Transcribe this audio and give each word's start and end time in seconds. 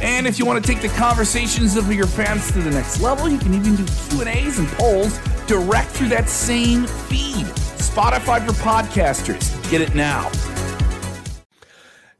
And 0.00 0.28
if 0.28 0.38
you 0.38 0.46
want 0.46 0.64
to 0.64 0.72
take 0.72 0.80
the 0.80 0.88
conversations 0.96 1.76
of 1.76 1.92
your 1.92 2.06
fans 2.06 2.52
to 2.52 2.60
the 2.60 2.70
next 2.70 3.00
level, 3.00 3.28
you 3.28 3.38
can 3.38 3.52
even 3.52 3.74
do 3.74 3.84
Q&As 4.10 4.58
and 4.58 4.68
polls 4.68 5.18
direct 5.46 5.90
through 5.90 6.08
that 6.10 6.28
same 6.28 6.86
feed. 6.86 7.46
Spotify 7.78 8.46
for 8.46 8.52
podcasters. 8.52 9.70
Get 9.70 9.80
it 9.80 9.96
now. 9.96 10.30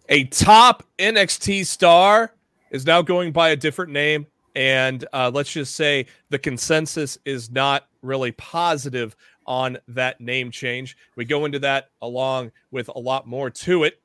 A 0.09 0.25
top 0.25 0.83
NXT 0.99 1.67
star 1.67 2.35
is 2.71 2.85
now 2.85 3.01
going 3.01 3.31
by 3.31 3.51
a 3.51 3.57
different 3.57 3.93
name. 3.93 4.27
And 4.57 5.05
uh, 5.13 5.31
let's 5.33 5.53
just 5.53 5.77
say 5.77 6.07
the 6.31 6.39
consensus 6.39 7.17
is 7.25 7.49
not 7.49 7.87
really 8.03 8.33
positive 8.33 9.15
on 9.47 9.79
that 9.87 10.21
name 10.21 10.51
change. 10.51 10.97
We 11.15 11.25
go 11.25 11.45
into 11.45 11.61
that 11.61 11.91
along 12.03 12.51
with 12.73 12.89
a 12.89 12.99
lot 12.99 13.29
more 13.29 13.51
to 13.51 13.85
it. 13.85 14.01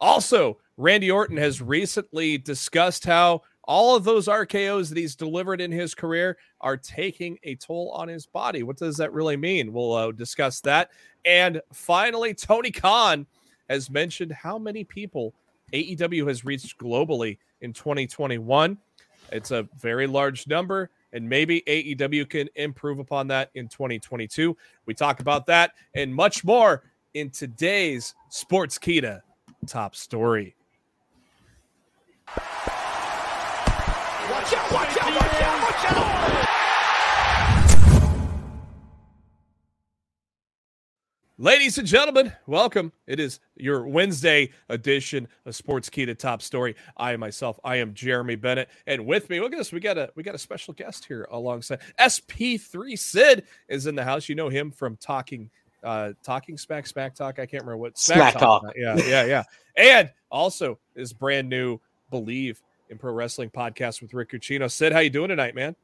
Also, 0.00 0.58
Randy 0.78 1.10
Orton 1.10 1.36
has 1.36 1.60
recently 1.60 2.38
discussed 2.38 3.04
how 3.04 3.42
all 3.64 3.96
of 3.96 4.04
those 4.04 4.28
RKOs 4.28 4.88
that 4.88 4.96
he's 4.96 5.16
delivered 5.16 5.60
in 5.60 5.72
his 5.72 5.92
career 5.92 6.38
are 6.60 6.76
taking 6.76 7.36
a 7.42 7.56
toll 7.56 7.90
on 7.90 8.06
his 8.06 8.26
body. 8.26 8.62
What 8.62 8.76
does 8.76 8.96
that 8.98 9.12
really 9.12 9.36
mean? 9.36 9.72
We'll 9.72 9.92
uh, 9.92 10.12
discuss 10.12 10.60
that. 10.60 10.90
And 11.24 11.60
finally, 11.72 12.32
Tony 12.32 12.70
Khan 12.70 13.26
has 13.68 13.90
mentioned 13.90 14.30
how 14.30 14.56
many 14.56 14.84
people 14.84 15.34
AEW 15.72 16.28
has 16.28 16.44
reached 16.44 16.78
globally 16.78 17.38
in 17.60 17.72
2021. 17.72 18.78
It's 19.32 19.50
a 19.50 19.68
very 19.80 20.06
large 20.06 20.46
number, 20.46 20.90
and 21.12 21.28
maybe 21.28 21.62
AEW 21.66 22.30
can 22.30 22.48
improve 22.54 23.00
upon 23.00 23.26
that 23.26 23.50
in 23.56 23.66
2022. 23.66 24.56
We 24.86 24.94
talk 24.94 25.18
about 25.18 25.44
that 25.46 25.72
and 25.94 26.14
much 26.14 26.44
more 26.44 26.84
in 27.14 27.30
today's 27.30 28.14
Sports 28.30 28.78
Sportskeeda 28.78 29.22
top 29.66 29.96
story. 29.96 30.54
Watch 32.36 32.42
out, 34.52 34.72
watch 34.72 34.98
out, 34.98 35.14
watch 35.14 35.42
out, 35.42 35.62
watch 35.62 35.84
out! 35.92 36.44
Ladies 41.40 41.78
and 41.78 41.86
gentlemen, 41.86 42.32
welcome. 42.46 42.92
It 43.06 43.20
is 43.20 43.40
your 43.56 43.86
Wednesday 43.86 44.50
edition 44.68 45.28
of 45.46 45.54
Sportskeeda 45.54 46.18
Top 46.18 46.42
Story. 46.42 46.74
I 46.96 47.16
myself, 47.16 47.58
I 47.64 47.76
am 47.76 47.94
Jeremy 47.94 48.34
Bennett, 48.34 48.68
and 48.86 49.06
with 49.06 49.30
me, 49.30 49.40
look 49.40 49.52
at 49.52 49.58
this. 49.58 49.72
We 49.72 49.80
got 49.80 49.96
a 49.96 50.10
we 50.14 50.22
got 50.22 50.34
a 50.34 50.38
special 50.38 50.74
guest 50.74 51.06
here 51.06 51.28
alongside 51.30 51.80
SP3 51.98 52.98
Sid 52.98 53.44
is 53.68 53.86
in 53.86 53.94
the 53.94 54.04
house. 54.04 54.28
You 54.28 54.34
know 54.34 54.48
him 54.48 54.70
from 54.70 54.96
talking 54.96 55.48
uh 55.82 56.12
talking 56.22 56.58
smack 56.58 56.86
smack 56.86 57.14
talk. 57.14 57.38
I 57.38 57.46
can't 57.46 57.62
remember 57.62 57.78
what 57.78 57.96
smack, 57.96 58.32
smack 58.32 58.32
talk. 58.34 58.64
talk. 58.64 58.74
Yeah, 58.76 58.96
yeah, 58.96 59.24
yeah. 59.24 59.44
And 59.76 60.10
also 60.30 60.78
is 60.96 61.12
brand 61.12 61.48
new 61.48 61.80
Believe 62.10 62.62
in 62.88 62.98
Pro 62.98 63.12
Wrestling 63.12 63.50
podcast 63.50 64.00
with 64.00 64.14
Rick 64.14 64.32
Ucchino. 64.32 64.70
Sid, 64.70 64.92
how 64.92 65.00
you 65.00 65.10
doing 65.10 65.28
tonight, 65.28 65.54
man? 65.54 65.76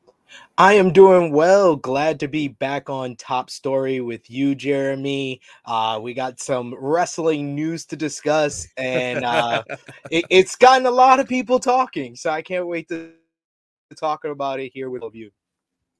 I 0.56 0.74
am 0.74 0.92
doing 0.92 1.32
well. 1.32 1.76
Glad 1.76 2.20
to 2.20 2.28
be 2.28 2.48
back 2.48 2.88
on 2.88 3.16
Top 3.16 3.50
Story 3.50 4.00
with 4.00 4.30
you, 4.30 4.54
Jeremy. 4.54 5.40
Uh, 5.64 6.00
we 6.02 6.14
got 6.14 6.40
some 6.40 6.74
wrestling 6.78 7.54
news 7.54 7.84
to 7.86 7.96
discuss, 7.96 8.66
and 8.76 9.24
uh, 9.24 9.62
it, 10.10 10.24
it's 10.30 10.56
gotten 10.56 10.86
a 10.86 10.90
lot 10.90 11.20
of 11.20 11.28
people 11.28 11.58
talking. 11.58 12.16
So 12.16 12.30
I 12.30 12.42
can't 12.42 12.66
wait 12.66 12.88
to, 12.88 13.12
to 13.90 13.96
talk 13.96 14.24
about 14.24 14.60
it 14.60 14.72
here 14.72 14.90
with 14.90 15.02
all 15.02 15.08
of 15.08 15.14
you. 15.14 15.30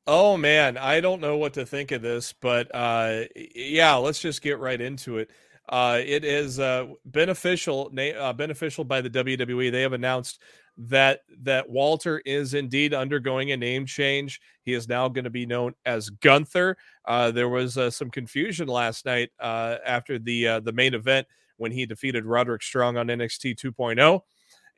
Oh 0.06 0.36
man, 0.36 0.76
I 0.76 1.00
don't 1.00 1.20
know 1.20 1.38
what 1.38 1.54
to 1.54 1.64
think 1.64 1.90
of 1.90 2.02
this, 2.02 2.34
but 2.34 2.70
uh, 2.74 3.22
yeah, 3.54 3.94
let's 3.94 4.20
just 4.20 4.42
get 4.42 4.58
right 4.58 4.80
into 4.80 5.18
it. 5.18 5.30
Uh, 5.68 6.00
it 6.04 6.24
is 6.24 6.60
uh, 6.60 6.86
beneficial, 7.06 7.90
uh, 8.18 8.32
beneficial 8.32 8.84
by 8.84 9.00
the 9.00 9.10
WWE. 9.10 9.72
They 9.72 9.82
have 9.82 9.94
announced 9.94 10.40
that 10.76 11.20
that 11.42 11.68
Walter 11.68 12.20
is 12.24 12.54
indeed 12.54 12.92
undergoing 12.92 13.52
a 13.52 13.56
name 13.56 13.86
change. 13.86 14.40
He 14.62 14.74
is 14.74 14.88
now 14.88 15.08
going 15.08 15.24
to 15.24 15.30
be 15.30 15.46
known 15.46 15.74
as 15.86 16.10
Gunther. 16.10 16.76
Uh, 17.06 17.30
there 17.30 17.48
was 17.48 17.78
uh, 17.78 17.90
some 17.90 18.10
confusion 18.10 18.68
last 18.68 19.06
night 19.06 19.30
uh, 19.40 19.76
after 19.86 20.18
the 20.18 20.48
uh, 20.48 20.60
the 20.60 20.72
main 20.72 20.94
event 20.94 21.26
when 21.56 21.70
he 21.70 21.86
defeated 21.86 22.24
Roderick 22.24 22.62
Strong 22.62 22.96
on 22.96 23.06
NXT 23.06 23.56
2.0, 23.56 24.20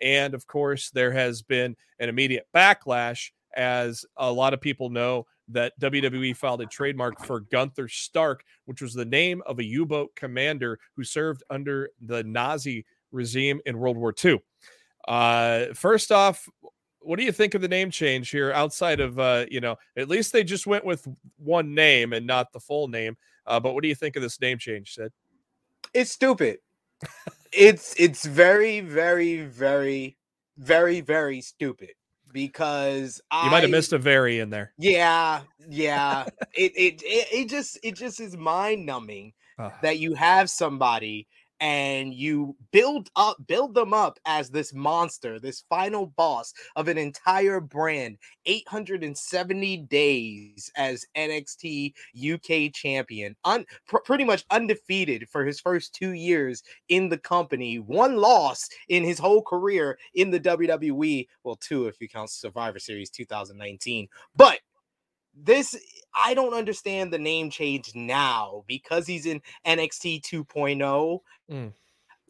and 0.02 0.34
of 0.34 0.46
course 0.46 0.90
there 0.90 1.12
has 1.12 1.42
been 1.42 1.74
an 1.98 2.08
immediate 2.08 2.46
backlash 2.54 3.30
as 3.56 4.04
a 4.18 4.30
lot 4.30 4.52
of 4.52 4.60
people 4.60 4.90
know 4.90 5.26
that 5.48 5.78
WWE 5.80 6.36
filed 6.36 6.60
a 6.60 6.66
trademark 6.66 7.24
for 7.24 7.40
Gunther 7.40 7.88
Stark, 7.88 8.44
which 8.64 8.82
was 8.82 8.94
the 8.94 9.04
name 9.04 9.42
of 9.46 9.58
a 9.58 9.64
U-boat 9.64 10.14
commander 10.16 10.78
who 10.96 11.04
served 11.04 11.42
under 11.50 11.90
the 12.00 12.24
Nazi 12.24 12.84
regime 13.12 13.60
in 13.66 13.78
World 13.78 13.96
War 13.96 14.14
II. 14.24 14.40
Uh, 15.06 15.66
first 15.74 16.10
off, 16.10 16.48
what 17.00 17.18
do 17.18 17.24
you 17.24 17.32
think 17.32 17.54
of 17.54 17.62
the 17.62 17.68
name 17.68 17.90
change 17.90 18.30
here? 18.30 18.52
Outside 18.52 18.98
of 18.98 19.18
uh, 19.18 19.46
you 19.48 19.60
know, 19.60 19.76
at 19.96 20.08
least 20.08 20.32
they 20.32 20.42
just 20.42 20.66
went 20.66 20.84
with 20.84 21.06
one 21.36 21.74
name 21.74 22.12
and 22.12 22.26
not 22.26 22.52
the 22.52 22.60
full 22.60 22.88
name. 22.88 23.16
Uh, 23.46 23.60
but 23.60 23.74
what 23.74 23.82
do 23.82 23.88
you 23.88 23.94
think 23.94 24.16
of 24.16 24.22
this 24.22 24.40
name 24.40 24.58
change, 24.58 24.94
Sid? 24.94 25.12
It's 25.94 26.10
stupid. 26.10 26.58
it's 27.52 27.94
it's 27.98 28.24
very 28.24 28.80
very 28.80 29.42
very 29.42 30.16
very 30.58 31.00
very 31.00 31.40
stupid 31.40 31.92
because 32.36 33.18
you 33.32 33.38
I, 33.38 33.50
might 33.50 33.62
have 33.62 33.70
missed 33.70 33.94
a 33.94 33.98
very 33.98 34.40
in 34.40 34.50
there. 34.50 34.74
Yeah, 34.76 35.40
yeah. 35.70 36.26
it, 36.54 36.72
it 36.76 37.02
it 37.02 37.28
it 37.32 37.48
just 37.48 37.78
it 37.82 37.96
just 37.96 38.20
is 38.20 38.36
mind 38.36 38.84
numbing 38.84 39.32
that 39.80 39.98
you 39.98 40.12
have 40.12 40.50
somebody 40.50 41.26
and 41.60 42.12
you 42.12 42.54
build 42.70 43.10
up 43.16 43.36
build 43.46 43.74
them 43.74 43.94
up 43.94 44.18
as 44.26 44.50
this 44.50 44.74
monster 44.74 45.38
this 45.40 45.64
final 45.68 46.06
boss 46.06 46.52
of 46.76 46.88
an 46.88 46.98
entire 46.98 47.60
brand 47.60 48.18
870 48.44 49.78
days 49.78 50.70
as 50.76 51.06
NXT 51.16 51.94
UK 52.16 52.72
champion 52.72 53.34
un, 53.44 53.64
pr- 53.86 53.98
pretty 54.04 54.24
much 54.24 54.44
undefeated 54.50 55.28
for 55.30 55.44
his 55.44 55.60
first 55.60 55.94
2 55.94 56.12
years 56.12 56.62
in 56.88 57.08
the 57.08 57.18
company 57.18 57.78
one 57.78 58.16
loss 58.16 58.68
in 58.88 59.02
his 59.02 59.18
whole 59.18 59.42
career 59.42 59.98
in 60.14 60.30
the 60.30 60.40
WWE 60.40 61.26
well 61.44 61.56
two 61.56 61.86
if 61.86 62.00
you 62.00 62.08
count 62.08 62.30
Survivor 62.30 62.78
Series 62.78 63.10
2019 63.10 64.08
but 64.34 64.60
this 65.36 65.76
I 66.14 66.34
don't 66.34 66.54
understand 66.54 67.12
the 67.12 67.18
name 67.18 67.50
change 67.50 67.94
now 67.94 68.64
because 68.66 69.06
he's 69.06 69.26
in 69.26 69.42
NXT 69.66 70.22
2.0. 70.22 71.20
Mm. 71.50 71.72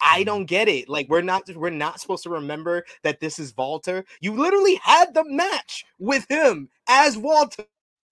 I 0.03 0.25
don't 0.25 0.45
get 0.45 0.69
it. 0.69 0.89
Like 0.89 1.09
we're 1.09 1.23
not 1.23 1.49
we're 1.55 1.71
not 1.71 2.01
supposed 2.01 2.25
to 2.25 2.31
remember 2.31 2.85
that 3.03 3.21
this 3.21 3.39
is 3.39 3.55
Walter. 3.57 4.05
You 4.21 4.35
literally 4.35 4.77
had 4.83 5.15
the 5.15 5.25
match 5.25 5.85
with 5.99 6.27
him 6.29 6.69
as 6.89 7.17
Walter. 7.17 7.65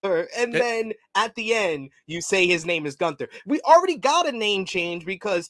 And 0.02 0.52
then 0.52 0.92
at 1.14 1.34
the 1.34 1.54
end, 1.54 1.90
you 2.06 2.20
say 2.20 2.46
his 2.46 2.66
name 2.66 2.84
is 2.84 2.94
Gunther. 2.94 3.28
We 3.46 3.60
already 3.62 3.96
got 3.96 4.28
a 4.28 4.32
name 4.32 4.66
change 4.66 5.06
because 5.06 5.48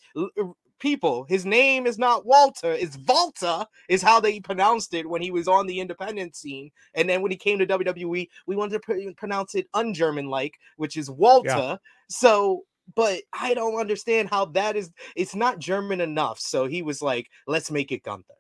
people. 0.85 1.25
His 1.31 1.47
name 1.47 1.87
is 1.87 1.99
not 1.99 2.27
Walter, 2.27 2.71
it's 2.71 2.97
Volta, 2.97 3.67
is 3.89 4.03
how 4.03 4.21
they 4.21 4.39
pronounced 4.39 4.93
it 4.93 5.09
when 5.09 5.23
he 5.23 5.31
was 5.31 5.49
on 5.49 5.67
the 5.67 5.81
independent 5.81 6.37
scene. 6.37 6.71
And 6.93 7.09
then 7.09 7.23
when 7.23 7.31
he 7.31 7.39
came 7.39 7.59
to 7.59 7.67
WWE, 7.67 8.29
we 8.47 8.57
wanted 8.57 8.75
to 8.75 8.81
pr- 8.81 9.13
pronounce 9.17 9.55
it 9.55 9.67
un-German 9.73 10.27
like, 10.27 10.59
which 10.77 10.99
is 10.99 11.11
Walter. 11.11 11.49
Yeah. 11.49 11.77
So, 12.11 12.65
but 12.95 13.23
I 13.33 13.55
don't 13.55 13.81
understand 13.81 14.29
how 14.29 14.45
that 14.47 14.77
is. 14.77 14.91
It's 15.17 15.35
not 15.35 15.59
German 15.59 16.03
enough. 16.03 16.39
So 16.39 16.67
he 16.67 16.83
was 16.83 17.01
like, 17.01 17.31
let's 17.47 17.71
make 17.71 17.91
it 17.91 18.03
Gunther. 18.03 18.35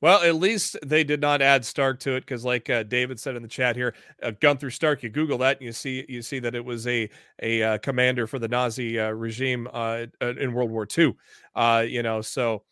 Well, 0.00 0.22
at 0.22 0.36
least 0.36 0.78
they 0.84 1.04
did 1.04 1.20
not 1.20 1.42
add 1.42 1.64
Stark 1.64 2.00
to 2.00 2.16
it 2.16 2.20
because, 2.20 2.42
like 2.44 2.70
uh, 2.70 2.84
David 2.84 3.20
said 3.20 3.36
in 3.36 3.42
the 3.42 3.48
chat 3.48 3.76
here, 3.76 3.94
uh, 4.22 4.32
Gunther 4.40 4.70
Stark. 4.70 5.02
You 5.02 5.10
Google 5.10 5.38
that 5.38 5.58
and 5.58 5.66
you 5.66 5.72
see 5.72 6.06
you 6.08 6.22
see 6.22 6.38
that 6.38 6.54
it 6.54 6.64
was 6.64 6.86
a 6.86 7.10
a 7.42 7.62
uh, 7.62 7.78
commander 7.78 8.26
for 8.26 8.38
the 8.38 8.48
Nazi 8.48 8.98
uh, 8.98 9.10
regime 9.10 9.68
uh, 9.72 10.06
in 10.22 10.54
World 10.54 10.70
War 10.70 10.86
II. 10.86 11.16
Uh, 11.54 11.84
you 11.86 12.02
know, 12.02 12.22
so 12.22 12.62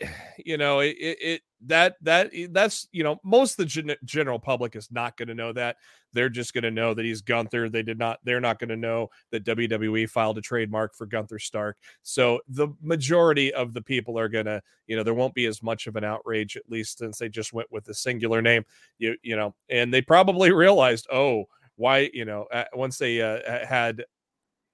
you 0.44 0.56
know 0.56 0.80
it, 0.80 0.96
it 1.00 1.42
that 1.62 1.96
that 2.02 2.30
eh, 2.34 2.46
that's 2.50 2.88
you 2.92 3.02
know 3.02 3.18
most 3.24 3.52
of 3.52 3.56
the 3.58 3.64
gen- 3.64 3.96
general 4.04 4.38
public 4.38 4.76
is 4.76 4.90
not 4.90 5.16
going 5.16 5.28
to 5.28 5.34
know 5.34 5.52
that. 5.52 5.76
They're 6.12 6.28
just 6.28 6.54
going 6.54 6.64
to 6.64 6.70
know 6.70 6.94
that 6.94 7.04
he's 7.04 7.20
gunther. 7.20 7.68
They 7.68 7.82
did 7.82 7.98
not 7.98 8.18
they're 8.24 8.40
not 8.40 8.58
going 8.58 8.70
to 8.70 8.76
know 8.76 9.08
that 9.30 9.44
wwe 9.44 10.08
filed 10.08 10.38
a 10.38 10.42
trademark 10.42 10.94
for 10.94 11.06
gunther 11.06 11.38
stark. 11.38 11.76
So 12.02 12.40
the 12.48 12.68
majority 12.82 13.52
of 13.52 13.74
the 13.74 13.82
people 13.82 14.18
are 14.18 14.28
going 14.28 14.46
to 14.46 14.62
you 14.86 14.96
know 14.96 15.02
there 15.02 15.14
won't 15.14 15.34
be 15.34 15.46
as 15.46 15.62
much 15.62 15.86
of 15.86 15.96
an 15.96 16.04
outrage 16.04 16.56
at 16.56 16.68
least 16.68 16.98
since 16.98 17.18
they 17.18 17.28
just 17.28 17.52
went 17.52 17.70
with 17.70 17.84
the 17.84 17.94
singular 17.94 18.40
name 18.40 18.64
you 18.98 19.16
you 19.22 19.36
know 19.36 19.54
and 19.68 19.92
they 19.92 20.00
probably 20.00 20.52
realized 20.52 21.06
oh 21.12 21.44
why 21.76 22.10
you 22.12 22.24
know 22.24 22.46
once 22.72 22.98
they 22.98 23.20
uh, 23.20 23.66
had 23.66 24.04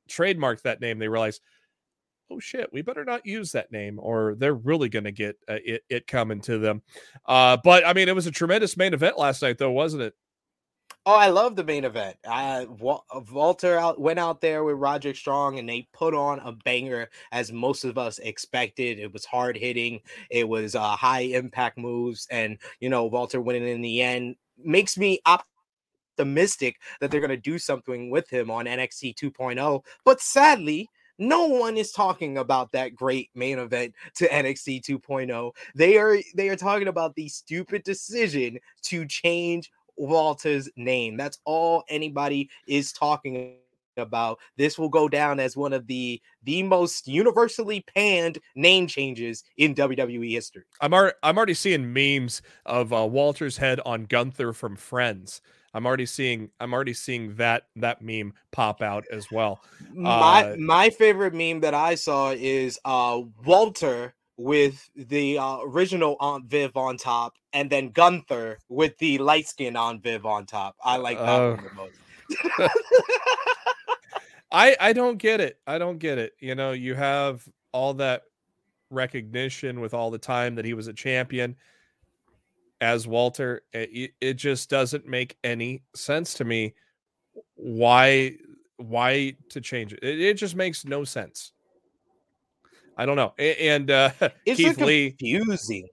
trademarked 0.08 0.62
that 0.62 0.80
name 0.80 0.98
they 0.98 1.08
realized 1.08 1.40
oh 2.32 2.38
shit, 2.38 2.72
we 2.72 2.82
better 2.82 3.04
not 3.04 3.26
use 3.26 3.52
that 3.52 3.70
name, 3.72 3.98
or 4.00 4.34
they're 4.36 4.54
really 4.54 4.88
going 4.88 5.04
to 5.04 5.12
get 5.12 5.36
uh, 5.48 5.58
it, 5.64 5.82
it 5.88 6.06
coming 6.06 6.40
to 6.42 6.58
them. 6.58 6.82
Uh, 7.26 7.56
but 7.62 7.86
I 7.86 7.92
mean, 7.92 8.08
it 8.08 8.14
was 8.14 8.26
a 8.26 8.30
tremendous 8.32 8.76
main 8.76 8.94
event 8.94 9.18
last 9.18 9.42
night, 9.42 9.58
though, 9.58 9.70
wasn't 9.70 10.02
it? 10.02 10.14
Oh, 11.04 11.16
I 11.16 11.30
love 11.30 11.56
the 11.56 11.64
main 11.64 11.84
event. 11.84 12.16
Uh, 12.24 12.64
Walter 13.32 13.76
out, 13.76 14.00
went 14.00 14.20
out 14.20 14.40
there 14.40 14.62
with 14.62 14.76
Roderick 14.76 15.16
Strong, 15.16 15.58
and 15.58 15.68
they 15.68 15.88
put 15.92 16.14
on 16.14 16.38
a 16.40 16.52
banger, 16.52 17.08
as 17.32 17.52
most 17.52 17.82
of 17.84 17.98
us 17.98 18.20
expected. 18.20 19.00
It 19.00 19.12
was 19.12 19.24
hard 19.24 19.56
hitting, 19.56 20.00
it 20.30 20.48
was 20.48 20.76
uh, 20.76 20.94
high 20.96 21.22
impact 21.22 21.76
moves, 21.76 22.28
and 22.30 22.56
you 22.78 22.88
know 22.88 23.06
Walter 23.06 23.40
winning 23.40 23.66
in 23.66 23.82
the 23.82 24.00
end 24.00 24.36
makes 24.62 24.96
me 24.96 25.20
optimistic 25.26 26.76
that 27.00 27.10
they're 27.10 27.20
going 27.20 27.30
to 27.30 27.36
do 27.36 27.58
something 27.58 28.08
with 28.10 28.30
him 28.30 28.48
on 28.48 28.66
NXT 28.66 29.16
2.0. 29.16 29.84
But 30.04 30.20
sadly, 30.20 30.88
no 31.18 31.46
one 31.46 31.76
is 31.76 31.92
talking 31.92 32.38
about 32.38 32.72
that 32.72 32.94
great 32.94 33.30
main 33.34 33.58
event 33.58 33.94
to 34.16 34.28
NXT 34.28 34.82
2.0. 34.84 35.52
They 35.74 35.98
are 35.98 36.18
they 36.34 36.48
are 36.48 36.56
talking 36.56 36.88
about 36.88 37.14
the 37.14 37.28
stupid 37.28 37.82
decision 37.84 38.58
to 38.82 39.06
change 39.06 39.70
Walter's 39.96 40.68
name. 40.76 41.16
That's 41.16 41.38
all 41.44 41.84
anybody 41.88 42.50
is 42.66 42.92
talking 42.92 43.56
about. 43.96 44.38
This 44.56 44.78
will 44.78 44.88
go 44.88 45.08
down 45.08 45.38
as 45.38 45.56
one 45.56 45.72
of 45.72 45.86
the 45.86 46.20
the 46.42 46.62
most 46.62 47.06
universally 47.06 47.84
panned 47.94 48.38
name 48.54 48.86
changes 48.86 49.44
in 49.56 49.74
WWE 49.74 50.30
history. 50.30 50.64
I'm 50.80 50.94
ar- 50.94 51.14
I'm 51.22 51.36
already 51.36 51.54
seeing 51.54 51.92
memes 51.92 52.42
of 52.64 52.92
uh, 52.92 53.06
Walter's 53.06 53.58
head 53.58 53.80
on 53.84 54.04
Gunther 54.04 54.52
from 54.52 54.76
Friends. 54.76 55.42
I'm 55.74 55.86
already 55.86 56.06
seeing 56.06 56.50
I'm 56.60 56.74
already 56.74 56.94
seeing 56.94 57.34
that 57.36 57.64
that 57.76 58.02
meme 58.02 58.34
pop 58.50 58.82
out 58.82 59.04
as 59.10 59.30
well. 59.30 59.62
My 59.92 60.52
uh, 60.52 60.56
my 60.56 60.90
favorite 60.90 61.34
meme 61.34 61.60
that 61.60 61.74
I 61.74 61.94
saw 61.94 62.32
is 62.32 62.78
uh 62.84 63.20
Walter 63.44 64.14
with 64.36 64.88
the 64.96 65.38
uh, 65.38 65.58
original 65.62 66.16
Aunt 66.20 66.46
Viv 66.46 66.76
on 66.76 66.96
top, 66.96 67.34
and 67.52 67.70
then 67.70 67.90
Gunther 67.90 68.58
with 68.68 68.96
the 68.98 69.18
light 69.18 69.46
skin 69.46 69.76
Aunt 69.76 70.02
Viv 70.02 70.26
on 70.26 70.46
top. 70.46 70.76
I 70.82 70.96
like 70.96 71.18
that 71.18 71.28
uh, 71.28 71.54
one 71.54 71.64
the 71.64 71.74
most. 71.74 71.92
I 74.52 74.76
I 74.80 74.92
don't 74.92 75.16
get 75.16 75.40
it. 75.40 75.58
I 75.66 75.78
don't 75.78 75.98
get 75.98 76.18
it. 76.18 76.32
You 76.38 76.54
know, 76.54 76.72
you 76.72 76.94
have 76.94 77.48
all 77.72 77.94
that 77.94 78.22
recognition 78.90 79.80
with 79.80 79.94
all 79.94 80.10
the 80.10 80.18
time 80.18 80.54
that 80.56 80.66
he 80.66 80.74
was 80.74 80.86
a 80.86 80.92
champion 80.92 81.56
as 82.82 83.06
Walter. 83.06 83.62
It, 83.72 84.10
it 84.20 84.34
just 84.34 84.68
doesn't 84.68 85.06
make 85.06 85.38
any 85.42 85.84
sense 85.94 86.34
to 86.34 86.44
me. 86.44 86.74
Why 87.54 88.36
why 88.76 89.36
to 89.50 89.60
change 89.60 89.94
it? 89.94 90.00
It, 90.02 90.20
it 90.20 90.34
just 90.34 90.56
makes 90.56 90.84
no 90.84 91.04
sense. 91.04 91.52
I 92.96 93.06
don't 93.06 93.16
know. 93.16 93.32
And 93.38 93.90
uh, 93.90 94.10
it's 94.44 94.58
Keith 94.58 94.78
Lee 94.78 95.10
confusing. 95.12 95.88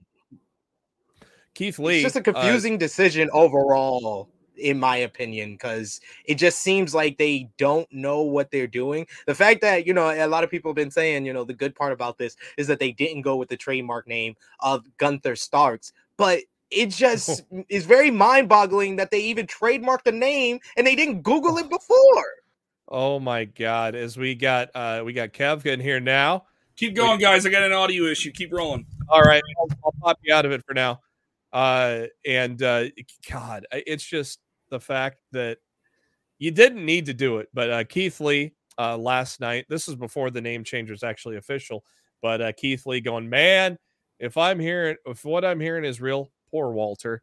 Keith 1.54 1.78
Lee. 1.78 2.04
It's 2.04 2.14
just 2.14 2.16
a 2.16 2.30
uh, 2.30 2.32
confusing 2.34 2.74
uh, 2.74 2.78
decision 2.78 3.30
overall, 3.32 4.28
in 4.56 4.78
my 4.78 4.96
opinion, 4.98 5.52
because 5.52 6.00
it 6.24 6.34
just 6.34 6.58
seems 6.58 6.92
like 6.92 7.16
they 7.16 7.48
don't 7.56 7.90
know 7.92 8.22
what 8.22 8.50
they're 8.50 8.66
doing. 8.66 9.06
The 9.26 9.34
fact 9.34 9.60
that 9.60 9.86
you 9.86 9.94
know 9.94 10.10
a 10.10 10.26
lot 10.26 10.42
of 10.42 10.50
people 10.50 10.70
have 10.70 10.76
been 10.76 10.90
saying, 10.90 11.24
you 11.24 11.32
know, 11.32 11.44
the 11.44 11.54
good 11.54 11.76
part 11.76 11.92
about 11.92 12.18
this 12.18 12.36
is 12.58 12.66
that 12.66 12.80
they 12.80 12.90
didn't 12.90 13.22
go 13.22 13.36
with 13.36 13.48
the 13.48 13.56
trademark 13.56 14.08
name 14.08 14.34
of 14.58 14.84
Gunther 14.98 15.36
Starks, 15.36 15.92
but 16.16 16.40
it 16.70 16.86
just 16.86 17.42
is 17.68 17.86
very 17.86 18.10
mind-boggling 18.10 18.96
that 18.96 19.10
they 19.10 19.20
even 19.20 19.46
trademarked 19.46 20.04
the 20.04 20.12
name 20.12 20.60
and 20.76 20.86
they 20.86 20.94
didn't 20.94 21.22
Google 21.22 21.58
it 21.58 21.68
before. 21.68 22.24
Oh 22.88 23.20
my 23.20 23.44
god! 23.44 23.94
As 23.94 24.16
we 24.16 24.34
got 24.34 24.70
uh 24.74 25.02
we 25.04 25.12
got 25.12 25.32
Kev 25.32 25.64
in 25.64 25.78
here 25.78 26.00
now. 26.00 26.44
Keep 26.76 26.96
going, 26.96 27.18
we, 27.18 27.22
guys. 27.22 27.46
I 27.46 27.50
got 27.50 27.62
an 27.62 27.72
audio 27.72 28.04
issue. 28.04 28.32
Keep 28.32 28.52
rolling. 28.52 28.84
All 29.08 29.22
right, 29.22 29.42
I'll, 29.58 29.68
I'll 29.84 29.94
pop 30.00 30.18
you 30.22 30.34
out 30.34 30.44
of 30.44 30.52
it 30.52 30.64
for 30.66 30.74
now. 30.74 31.00
Uh, 31.52 32.06
and 32.26 32.62
uh, 32.62 32.86
God, 33.30 33.66
it's 33.72 34.04
just 34.04 34.40
the 34.70 34.80
fact 34.80 35.20
that 35.32 35.58
you 36.38 36.50
didn't 36.50 36.84
need 36.84 37.06
to 37.06 37.14
do 37.14 37.38
it, 37.38 37.48
but 37.52 37.70
uh, 37.70 37.84
Keith 37.84 38.20
Lee 38.20 38.54
uh, 38.78 38.96
last 38.96 39.40
night. 39.40 39.66
This 39.68 39.88
is 39.88 39.94
before 39.94 40.30
the 40.30 40.40
name 40.40 40.64
change 40.64 40.90
was 40.90 41.02
actually 41.02 41.36
official, 41.36 41.84
but 42.22 42.40
uh, 42.40 42.52
Keith 42.52 42.86
Lee 42.86 43.00
going, 43.00 43.28
man, 43.28 43.78
if 44.18 44.36
I'm 44.36 44.58
hearing, 44.58 44.96
if 45.06 45.24
what 45.24 45.44
I'm 45.44 45.60
hearing 45.60 45.84
is 45.84 46.00
real, 46.00 46.30
poor 46.50 46.70
Walter. 46.72 47.22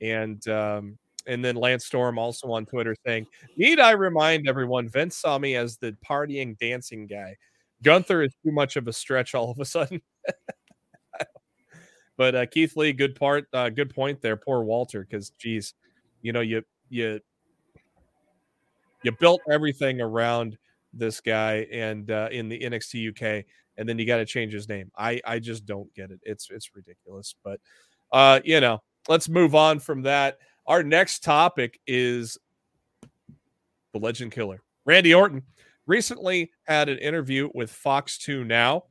And 0.00 0.46
um, 0.48 0.98
and 1.26 1.44
then 1.44 1.56
Lance 1.56 1.86
Storm 1.86 2.18
also 2.18 2.50
on 2.52 2.66
Twitter 2.66 2.96
saying, 3.06 3.26
"Need 3.56 3.80
I 3.80 3.92
remind 3.92 4.48
everyone? 4.48 4.88
Vince 4.88 5.16
saw 5.16 5.38
me 5.38 5.56
as 5.56 5.76
the 5.76 5.96
partying, 6.08 6.58
dancing 6.58 7.06
guy. 7.06 7.36
Gunther 7.82 8.22
is 8.22 8.34
too 8.44 8.52
much 8.52 8.76
of 8.76 8.88
a 8.88 8.92
stretch 8.92 9.34
all 9.34 9.50
of 9.50 9.58
a 9.58 9.64
sudden." 9.64 10.00
but 12.16 12.34
uh, 12.34 12.46
Keith 12.46 12.76
Lee, 12.76 12.92
good 12.92 13.14
part, 13.14 13.46
uh, 13.52 13.68
good 13.68 13.94
point 13.94 14.20
there. 14.22 14.36
Poor 14.36 14.62
Walter, 14.62 15.06
because 15.08 15.30
geez, 15.38 15.74
you 16.22 16.32
know 16.32 16.40
you 16.40 16.62
you 16.88 17.20
you 19.02 19.12
built 19.12 19.40
everything 19.50 20.00
around 20.00 20.58
this 20.92 21.20
guy 21.20 21.66
and 21.70 22.10
uh, 22.10 22.28
in 22.32 22.48
the 22.48 22.60
NXT 22.60 23.10
UK, 23.10 23.44
and 23.76 23.88
then 23.88 23.98
you 23.98 24.06
got 24.06 24.18
to 24.18 24.26
change 24.26 24.52
his 24.52 24.68
name. 24.68 24.90
I 24.96 25.20
I 25.24 25.38
just 25.38 25.66
don't 25.66 25.92
get 25.94 26.10
it. 26.10 26.20
It's 26.22 26.48
it's 26.50 26.74
ridiculous, 26.74 27.34
but 27.44 27.60
uh, 28.12 28.40
you 28.44 28.60
know, 28.60 28.82
let's 29.08 29.28
move 29.28 29.54
on 29.54 29.78
from 29.78 30.02
that. 30.02 30.38
Our 30.66 30.82
next 30.82 31.24
topic 31.24 31.80
is 31.86 32.38
the 33.92 33.98
legend 33.98 34.32
killer. 34.32 34.62
Randy 34.84 35.14
Orton 35.14 35.42
recently 35.86 36.52
had 36.64 36.88
an 36.88 36.98
interview 36.98 37.50
with 37.54 37.70
Fox 37.70 38.18
2 38.18 38.44
Now 38.44 38.84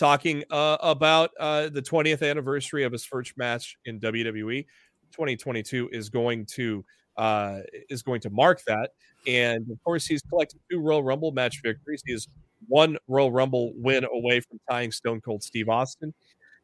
talking 0.00 0.42
uh, 0.50 0.78
about 0.80 1.30
uh, 1.38 1.68
the 1.68 1.82
20th 1.82 2.28
anniversary 2.28 2.84
of 2.84 2.92
his 2.92 3.04
first 3.04 3.36
match 3.36 3.76
in 3.84 4.00
WWE. 4.00 4.64
2022 5.12 5.90
is 5.92 6.08
going 6.08 6.46
to 6.46 6.84
uh, 7.16 7.58
is 7.90 8.02
going 8.02 8.20
to 8.20 8.30
mark 8.30 8.62
that, 8.66 8.90
and 9.26 9.70
of 9.70 9.82
course 9.84 10.06
he's 10.06 10.22
collected 10.22 10.58
two 10.70 10.80
Royal 10.80 11.02
Rumble 11.02 11.32
match 11.32 11.60
victories. 11.62 12.02
He 12.06 12.14
is 12.14 12.28
one 12.66 12.96
Royal 13.08 13.30
Rumble 13.30 13.72
win 13.76 14.06
away 14.10 14.40
from 14.40 14.58
tying 14.70 14.90
Stone 14.90 15.20
Cold 15.20 15.42
Steve 15.42 15.68
Austin. 15.68 16.14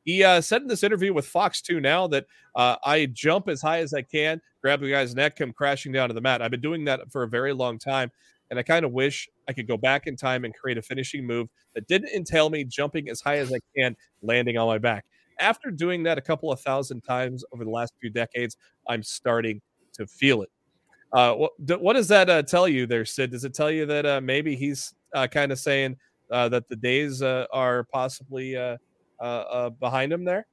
He 0.06 0.22
uh, 0.22 0.40
said 0.40 0.62
in 0.62 0.68
this 0.68 0.84
interview 0.84 1.12
with 1.12 1.26
Fox 1.26 1.60
2 1.60 1.80
now 1.80 2.06
that 2.06 2.26
uh, 2.54 2.76
I 2.84 3.06
jump 3.06 3.48
as 3.48 3.60
high 3.60 3.80
as 3.80 3.92
I 3.92 4.02
can, 4.02 4.40
grab 4.62 4.80
the 4.80 4.88
guy's 4.88 5.16
neck, 5.16 5.34
come 5.34 5.52
crashing 5.52 5.90
down 5.90 6.08
to 6.08 6.14
the 6.14 6.20
mat. 6.20 6.40
I've 6.40 6.52
been 6.52 6.60
doing 6.60 6.84
that 6.84 7.10
for 7.10 7.24
a 7.24 7.28
very 7.28 7.52
long 7.52 7.76
time. 7.76 8.12
And 8.48 8.58
I 8.58 8.62
kind 8.62 8.84
of 8.84 8.92
wish 8.92 9.28
I 9.48 9.52
could 9.52 9.66
go 9.66 9.76
back 9.76 10.06
in 10.06 10.14
time 10.14 10.44
and 10.44 10.54
create 10.54 10.78
a 10.78 10.82
finishing 10.82 11.26
move 11.26 11.48
that 11.74 11.88
didn't 11.88 12.10
entail 12.10 12.48
me 12.50 12.62
jumping 12.62 13.08
as 13.08 13.20
high 13.20 13.38
as 13.38 13.52
I 13.52 13.58
can, 13.76 13.96
landing 14.22 14.56
on 14.56 14.68
my 14.68 14.78
back. 14.78 15.04
After 15.40 15.72
doing 15.72 16.04
that 16.04 16.18
a 16.18 16.20
couple 16.20 16.52
of 16.52 16.60
thousand 16.60 17.00
times 17.00 17.44
over 17.52 17.64
the 17.64 17.70
last 17.70 17.92
few 18.00 18.08
decades, 18.08 18.56
I'm 18.88 19.02
starting 19.02 19.60
to 19.94 20.06
feel 20.06 20.42
it. 20.42 20.50
Uh, 21.12 21.34
what, 21.34 21.80
what, 21.80 21.94
does 21.94 22.06
that 22.08 22.30
uh, 22.30 22.44
tell 22.44 22.68
you 22.68 22.86
there, 22.86 23.04
Sid? 23.04 23.32
Does 23.32 23.44
it 23.44 23.54
tell 23.54 23.72
you 23.72 23.86
that 23.86 24.06
uh, 24.06 24.20
maybe 24.20 24.54
he's 24.54 24.94
uh, 25.14 25.26
kind 25.26 25.50
of 25.50 25.58
saying 25.58 25.96
uh, 26.30 26.48
that 26.50 26.68
the 26.68 26.76
days 26.76 27.22
uh, 27.22 27.46
are 27.52 27.84
possibly 27.92 28.56
uh, 29.20 29.22
uh, 29.22 29.70
behind 29.70 30.12
him 30.12 30.24
there? 30.24 30.46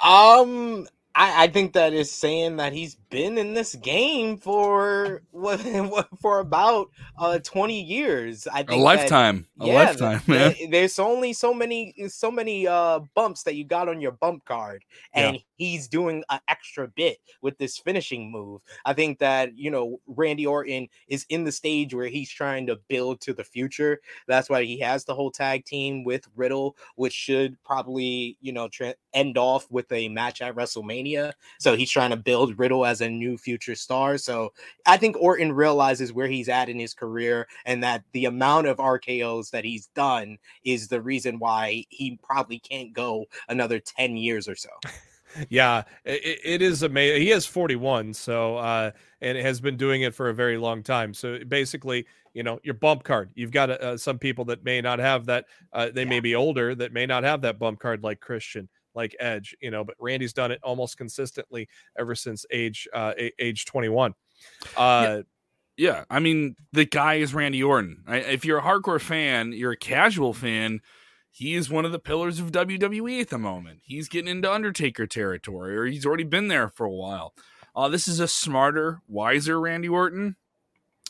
Um, 0.00 0.86
I, 1.14 1.44
I 1.44 1.46
think 1.48 1.74
that 1.74 1.92
is 1.92 2.10
saying 2.10 2.56
that 2.56 2.72
he's 2.72 2.94
been 2.94 3.36
in 3.36 3.54
this 3.54 3.74
game 3.74 4.38
for 4.38 5.22
what, 5.30 5.60
for 6.20 6.38
about 6.38 6.88
uh 7.18 7.38
20 7.40 7.82
years. 7.82 8.46
I 8.46 8.62
think 8.62 8.80
a 8.80 8.82
lifetime. 8.82 9.46
That, 9.58 9.64
a 9.64 9.68
yeah, 9.68 9.74
lifetime, 9.74 10.22
man. 10.26 10.54
There's 10.70 10.98
only 10.98 11.32
so 11.32 11.52
many 11.52 11.94
so 12.08 12.30
many 12.30 12.66
uh 12.66 13.00
bumps 13.14 13.42
that 13.44 13.56
you 13.56 13.64
got 13.64 13.88
on 13.88 14.00
your 14.00 14.12
bump 14.12 14.44
card, 14.44 14.84
and 15.12 15.36
yeah. 15.36 15.42
He's 15.60 15.88
doing 15.88 16.24
an 16.30 16.40
extra 16.48 16.88
bit 16.88 17.18
with 17.42 17.58
this 17.58 17.76
finishing 17.76 18.32
move. 18.32 18.62
I 18.86 18.94
think 18.94 19.18
that 19.18 19.56
you 19.56 19.70
know 19.70 20.00
Randy 20.06 20.46
Orton 20.46 20.88
is 21.06 21.26
in 21.28 21.44
the 21.44 21.52
stage 21.52 21.92
where 21.92 22.08
he's 22.08 22.30
trying 22.30 22.66
to 22.68 22.80
build 22.88 23.20
to 23.22 23.34
the 23.34 23.44
future. 23.44 24.00
That's 24.26 24.48
why 24.48 24.64
he 24.64 24.78
has 24.80 25.04
the 25.04 25.14
whole 25.14 25.30
tag 25.30 25.66
team 25.66 26.02
with 26.02 26.26
Riddle, 26.34 26.76
which 26.96 27.12
should 27.12 27.62
probably 27.62 28.38
you 28.40 28.52
know 28.52 28.68
tra- 28.68 28.94
end 29.12 29.36
off 29.36 29.70
with 29.70 29.92
a 29.92 30.08
match 30.08 30.40
at 30.40 30.54
WrestleMania. 30.54 31.32
So 31.58 31.76
he's 31.76 31.90
trying 31.90 32.10
to 32.10 32.16
build 32.16 32.58
Riddle 32.58 32.86
as 32.86 33.02
a 33.02 33.10
new 33.10 33.36
future 33.36 33.74
star. 33.74 34.16
So 34.16 34.54
I 34.86 34.96
think 34.96 35.16
Orton 35.20 35.52
realizes 35.52 36.12
where 36.12 36.26
he's 36.26 36.48
at 36.48 36.70
in 36.70 36.78
his 36.78 36.94
career 36.94 37.46
and 37.66 37.82
that 37.84 38.02
the 38.12 38.24
amount 38.24 38.66
of 38.66 38.78
RKO's 38.78 39.50
that 39.50 39.64
he's 39.64 39.88
done 39.88 40.38
is 40.64 40.88
the 40.88 41.02
reason 41.02 41.38
why 41.38 41.84
he 41.90 42.18
probably 42.22 42.60
can't 42.60 42.94
go 42.94 43.26
another 43.48 43.78
10 43.78 44.16
years 44.16 44.48
or 44.48 44.56
so. 44.56 44.70
yeah, 45.48 45.82
it, 46.04 46.40
it 46.44 46.62
is 46.62 46.82
amazing. 46.82 47.22
He 47.22 47.30
is 47.30 47.46
41, 47.46 48.14
so 48.14 48.56
uh, 48.56 48.90
and 49.20 49.38
has 49.38 49.60
been 49.60 49.76
doing 49.76 50.02
it 50.02 50.14
for 50.14 50.28
a 50.28 50.34
very 50.34 50.56
long 50.56 50.82
time. 50.82 51.14
So 51.14 51.38
basically, 51.46 52.06
you 52.34 52.42
know, 52.42 52.60
your 52.62 52.74
bump 52.74 53.04
card. 53.04 53.30
You've 53.34 53.50
got 53.50 53.70
uh, 53.70 53.96
some 53.96 54.18
people 54.18 54.44
that 54.46 54.64
may 54.64 54.80
not 54.80 54.98
have 54.98 55.26
that. 55.26 55.46
Uh, 55.72 55.90
they 55.92 56.02
yeah. 56.02 56.08
may 56.08 56.20
be 56.20 56.34
older 56.34 56.74
that 56.74 56.92
may 56.92 57.06
not 57.06 57.24
have 57.24 57.42
that 57.42 57.58
bump 57.58 57.80
card, 57.80 58.02
like 58.02 58.20
Christian, 58.20 58.68
like 58.94 59.14
Edge. 59.18 59.56
You 59.60 59.70
know, 59.70 59.84
but 59.84 59.96
Randy's 59.98 60.32
done 60.32 60.50
it 60.50 60.60
almost 60.62 60.96
consistently 60.96 61.68
ever 61.98 62.14
since 62.14 62.44
age 62.50 62.88
uh, 62.92 63.14
age 63.38 63.64
21. 63.66 64.14
Uh, 64.76 65.04
yeah. 65.16 65.22
Yeah, 65.76 66.04
I 66.10 66.18
mean, 66.18 66.56
the 66.74 66.84
guy 66.84 67.14
is 67.14 67.32
Randy 67.32 67.62
Orton. 67.62 68.04
I, 68.06 68.18
if 68.18 68.44
you're 68.44 68.58
a 68.58 68.62
hardcore 68.62 69.00
fan, 69.00 69.52
you're 69.52 69.72
a 69.72 69.78
casual 69.78 70.34
fan 70.34 70.82
he 71.30 71.54
is 71.54 71.70
one 71.70 71.84
of 71.84 71.92
the 71.92 71.98
pillars 71.98 72.40
of 72.40 72.52
WWE 72.52 73.20
at 73.20 73.30
the 73.30 73.38
moment. 73.38 73.80
He's 73.82 74.08
getting 74.08 74.30
into 74.30 74.52
Undertaker 74.52 75.06
territory, 75.06 75.76
or 75.76 75.86
he's 75.86 76.04
already 76.04 76.24
been 76.24 76.48
there 76.48 76.68
for 76.68 76.84
a 76.84 76.92
while. 76.92 77.34
Uh, 77.74 77.88
this 77.88 78.08
is 78.08 78.20
a 78.20 78.28
smarter, 78.28 79.00
wiser 79.08 79.60
Randy 79.60 79.88
Orton. 79.88 80.36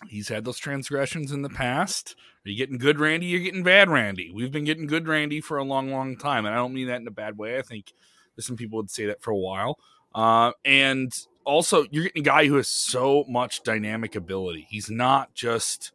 He's 0.09 0.29
had 0.29 0.45
those 0.45 0.59
transgressions 0.59 1.33
in 1.33 1.43
the 1.43 1.49
past. 1.49 2.15
Are 2.45 2.51
you 2.51 2.57
getting 2.57 2.79
good 2.79 2.99
Randy? 2.99 3.27
You're 3.27 3.41
getting 3.41 3.63
bad 3.63 3.91
Randy. 3.91 4.31
We've 4.33 4.53
been 4.53 4.65
getting 4.65 4.87
good 4.87 5.07
Randy 5.07 5.41
for 5.41 5.59
a 5.59 5.65
long, 5.65 5.91
long 5.91 6.17
time. 6.17 6.47
And 6.47 6.55
I 6.55 6.59
don't 6.59 6.73
mean 6.73 6.89
that 6.89 7.01
in 7.01 7.07
a 7.07 7.13
bad 7.13 7.37
way. 7.37 7.59
I 7.59 7.63
think 7.63 7.93
some 8.39 8.57
people 8.57 8.79
would 8.79 8.91
say 8.91 9.07
that 9.07 9.23
for 9.23 9.31
a 9.31 9.37
while. 9.37 9.79
Uh, 10.15 10.53
and 10.65 11.13
also, 11.45 11.85
you're 11.91 12.05
getting 12.05 12.23
a 12.23 12.25
guy 12.25 12.47
who 12.47 12.57
has 12.57 12.69
so 12.69 13.25
much 13.29 13.63
dynamic 13.63 14.15
ability. 14.15 14.67
He's 14.71 14.91
not 14.91 15.35
just 15.35 15.93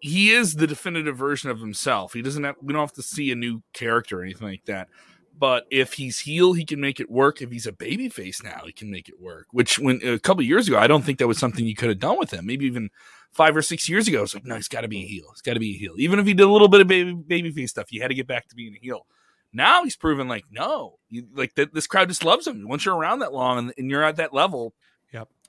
he, 0.00 0.30
is 0.30 0.54
the 0.54 0.66
definitive 0.66 1.16
version 1.16 1.50
of 1.50 1.60
himself. 1.60 2.12
He 2.12 2.22
doesn't 2.22 2.44
have 2.44 2.56
we 2.62 2.72
don't 2.72 2.82
have 2.82 2.92
to 2.94 3.02
see 3.02 3.30
a 3.30 3.36
new 3.36 3.62
character 3.72 4.20
or 4.20 4.22
anything 4.22 4.48
like 4.48 4.64
that. 4.66 4.88
But 5.36 5.66
if 5.70 5.94
he's 5.94 6.20
heel, 6.20 6.52
he 6.52 6.64
can 6.64 6.80
make 6.80 7.00
it 7.00 7.10
work. 7.10 7.42
If 7.42 7.50
he's 7.50 7.66
a 7.66 7.72
baby 7.72 8.08
face 8.08 8.42
now, 8.42 8.62
he 8.64 8.72
can 8.72 8.90
make 8.90 9.08
it 9.08 9.20
work. 9.20 9.46
Which 9.50 9.78
when 9.78 10.00
a 10.06 10.18
couple 10.18 10.44
years 10.44 10.68
ago, 10.68 10.78
I 10.78 10.86
don't 10.86 11.02
think 11.02 11.18
that 11.18 11.26
was 11.26 11.38
something 11.38 11.66
you 11.66 11.74
could 11.74 11.88
have 11.88 11.98
done 11.98 12.18
with 12.18 12.30
him. 12.30 12.46
Maybe 12.46 12.66
even 12.66 12.90
five 13.32 13.56
or 13.56 13.62
six 13.62 13.88
years 13.88 14.06
ago, 14.06 14.22
it's 14.22 14.34
like, 14.34 14.44
no, 14.44 14.54
he's 14.54 14.68
got 14.68 14.82
to 14.82 14.88
be 14.88 15.02
a 15.02 15.06
heel. 15.06 15.26
He's 15.32 15.42
got 15.42 15.54
to 15.54 15.60
be 15.60 15.74
a 15.74 15.78
heel. 15.78 15.94
Even 15.98 16.20
if 16.20 16.26
he 16.26 16.34
did 16.34 16.46
a 16.46 16.52
little 16.52 16.68
bit 16.68 16.80
of 16.80 16.86
baby 16.86 17.12
baby 17.14 17.50
face 17.50 17.70
stuff, 17.70 17.88
he 17.88 17.98
had 17.98 18.08
to 18.08 18.14
get 18.14 18.28
back 18.28 18.48
to 18.48 18.54
being 18.54 18.74
a 18.74 18.78
heel. 18.78 19.06
Now 19.52 19.84
he's 19.84 19.96
proven 19.96 20.28
like, 20.28 20.44
no, 20.50 20.98
you, 21.10 21.26
like 21.34 21.54
that. 21.54 21.74
This 21.74 21.86
crowd 21.86 22.08
just 22.08 22.24
loves 22.24 22.46
him. 22.46 22.68
Once 22.68 22.84
you're 22.84 22.96
around 22.96 23.20
that 23.20 23.32
long 23.32 23.58
and, 23.58 23.74
and 23.76 23.90
you're 23.90 24.04
at 24.04 24.16
that 24.16 24.34
level, 24.34 24.74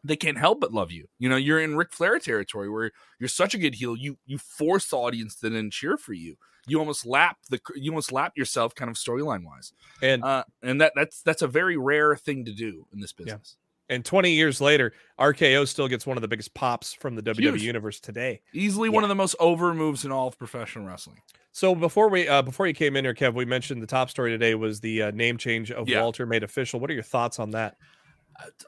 they 0.05 0.15
can't 0.15 0.37
help 0.37 0.59
but 0.59 0.73
love 0.73 0.91
you. 0.91 1.07
You 1.19 1.29
know, 1.29 1.35
you're 1.35 1.59
in 1.59 1.75
Ric 1.75 1.91
Flair 1.91 2.19
territory 2.19 2.69
where 2.69 2.91
you're 3.19 3.27
such 3.27 3.53
a 3.53 3.57
good 3.57 3.75
heel, 3.75 3.95
you 3.95 4.17
you 4.25 4.37
force 4.37 4.87
the 4.87 4.97
audience 4.97 5.35
to 5.35 5.49
then 5.49 5.71
cheer 5.71 5.97
for 5.97 6.13
you. 6.13 6.37
You 6.67 6.79
almost 6.79 7.05
lap 7.05 7.37
the 7.49 7.59
you 7.75 7.91
almost 7.91 8.11
lap 8.11 8.33
yourself, 8.35 8.75
kind 8.75 8.89
of 8.89 8.97
storyline 8.97 9.43
wise, 9.45 9.73
and 10.01 10.23
uh, 10.23 10.43
and 10.63 10.81
that 10.81 10.93
that's 10.95 11.21
that's 11.21 11.41
a 11.41 11.47
very 11.47 11.77
rare 11.77 12.15
thing 12.15 12.45
to 12.45 12.53
do 12.53 12.87
in 12.93 12.99
this 12.99 13.13
business. 13.13 13.57
Yeah. 13.57 13.61
And 13.87 14.03
20 14.03 14.31
years 14.31 14.59
later, 14.61 14.93
RKO 15.19 15.67
still 15.67 15.87
gets 15.87 16.07
one 16.07 16.17
of 16.17 16.21
the 16.23 16.27
biggest 16.27 16.55
pops 16.55 16.91
from 16.91 17.15
the 17.15 17.21
WWE 17.21 17.59
universe 17.59 17.99
today. 17.99 18.41
Easily 18.51 18.89
yeah. 18.89 18.95
one 18.95 19.03
of 19.03 19.09
the 19.09 19.15
most 19.15 19.35
over 19.39 19.75
moves 19.75 20.05
in 20.05 20.11
all 20.11 20.27
of 20.27 20.39
professional 20.39 20.85
wrestling. 20.85 21.19
So 21.51 21.75
before 21.75 22.09
we 22.09 22.27
uh, 22.27 22.41
before 22.41 22.67
you 22.67 22.73
came 22.73 22.95
in 22.95 23.05
here, 23.05 23.13
Kev, 23.13 23.35
we 23.35 23.45
mentioned 23.45 23.81
the 23.81 23.87
top 23.87 24.09
story 24.09 24.31
today 24.31 24.55
was 24.55 24.79
the 24.79 25.03
uh, 25.03 25.11
name 25.11 25.37
change 25.37 25.71
of 25.71 25.87
yeah. 25.87 26.01
Walter 26.01 26.25
made 26.25 26.43
official. 26.43 26.79
What 26.79 26.89
are 26.89 26.95
your 26.95 27.03
thoughts 27.03 27.39
on 27.39 27.51
that? 27.51 27.77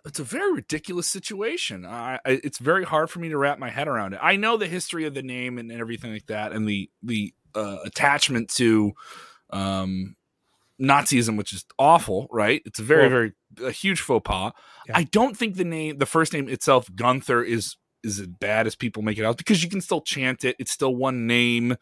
It's 0.06 0.20
a 0.20 0.24
very 0.24 0.54
ridiculous 0.54 1.08
situation. 1.08 1.86
I, 1.86 2.20
I, 2.26 2.40
it's 2.44 2.58
very 2.58 2.84
hard 2.84 3.10
for 3.10 3.20
me 3.20 3.30
to 3.30 3.38
wrap 3.38 3.60
my 3.60 3.70
head 3.70 3.88
around 3.88 4.14
it. 4.14 4.20
I 4.22 4.36
know 4.36 4.58
the 4.58 4.68
history 4.68 5.06
of 5.06 5.14
the 5.14 5.24
name 5.24 5.58
and, 5.58 5.72
and 5.72 5.82
everything 5.82 6.12
like 6.12 6.28
that, 6.28 6.52
and 6.52 6.68
the 6.68 6.90
the 7.04 7.34
uh, 7.56 7.78
attachment 7.84 8.50
to 8.56 8.94
um, 9.52 10.16
Nazism, 10.82 11.38
which 11.38 11.54
is 11.54 11.66
awful, 11.78 12.28
right? 12.32 12.62
It's 12.66 12.80
a 12.80 12.84
very 12.84 13.04
well, 13.04 13.10
very 13.10 13.34
a 13.66 13.72
huge 13.72 14.02
faux 14.02 14.24
pas. 14.24 14.54
Yeah. 14.88 14.98
I 14.98 15.04
don't 15.04 15.36
think 15.36 15.56
the 15.56 15.66
name, 15.66 15.98
the 15.98 16.06
first 16.06 16.34
name 16.34 16.48
itself, 16.48 16.90
Gunther, 16.94 17.44
is 17.44 17.78
is 18.04 18.20
as 18.20 18.28
bad 18.28 18.68
as 18.68 18.76
people 18.76 19.02
make 19.02 19.18
it 19.18 19.26
out 19.26 19.38
because 19.38 19.64
you 19.64 19.70
can 19.70 19.82
still 19.82 20.02
chant 20.02 20.46
it. 20.46 20.56
It's 20.60 20.72
still 20.72 20.96
one 20.96 21.28
name 21.28 21.76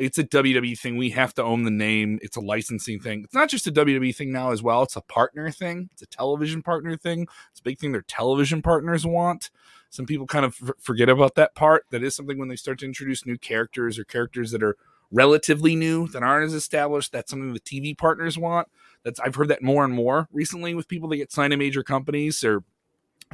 it's 0.00 0.18
a 0.18 0.24
WWE 0.24 0.78
thing. 0.78 0.96
We 0.96 1.10
have 1.10 1.34
to 1.34 1.42
own 1.42 1.64
the 1.64 1.70
name. 1.70 2.18
It's 2.22 2.36
a 2.36 2.40
licensing 2.40 3.00
thing. 3.00 3.22
It's 3.22 3.34
not 3.34 3.50
just 3.50 3.66
a 3.66 3.72
WWE 3.72 4.16
thing 4.16 4.32
now 4.32 4.50
as 4.50 4.62
well. 4.62 4.82
It's 4.82 4.96
a 4.96 5.02
partner 5.02 5.50
thing. 5.50 5.90
It's 5.92 6.00
a 6.00 6.06
television 6.06 6.62
partner 6.62 6.96
thing. 6.96 7.28
It's 7.50 7.60
a 7.60 7.62
big 7.62 7.78
thing 7.78 7.92
their 7.92 8.02
television 8.02 8.62
partners 8.62 9.06
want. 9.06 9.50
Some 9.90 10.06
people 10.06 10.26
kind 10.26 10.46
of 10.46 10.56
f- 10.62 10.70
forget 10.80 11.10
about 11.10 11.34
that 11.34 11.54
part. 11.54 11.84
That 11.90 12.02
is 12.02 12.16
something 12.16 12.38
when 12.38 12.48
they 12.48 12.56
start 12.56 12.78
to 12.78 12.86
introduce 12.86 13.26
new 13.26 13.36
characters 13.36 13.98
or 13.98 14.04
characters 14.04 14.52
that 14.52 14.62
are 14.62 14.76
relatively 15.10 15.76
new 15.76 16.08
that 16.08 16.22
aren't 16.22 16.46
as 16.46 16.54
established. 16.54 17.12
That's 17.12 17.30
something 17.30 17.52
the 17.52 17.60
TV 17.60 17.96
partners 17.96 18.38
want. 18.38 18.68
That's 19.02 19.20
I've 19.20 19.34
heard 19.34 19.48
that 19.48 19.62
more 19.62 19.84
and 19.84 19.92
more 19.92 20.28
recently 20.32 20.74
with 20.74 20.88
people 20.88 21.10
that 21.10 21.16
get 21.16 21.30
signed 21.30 21.50
to 21.50 21.58
major 21.58 21.82
companies 21.82 22.42
or 22.42 22.64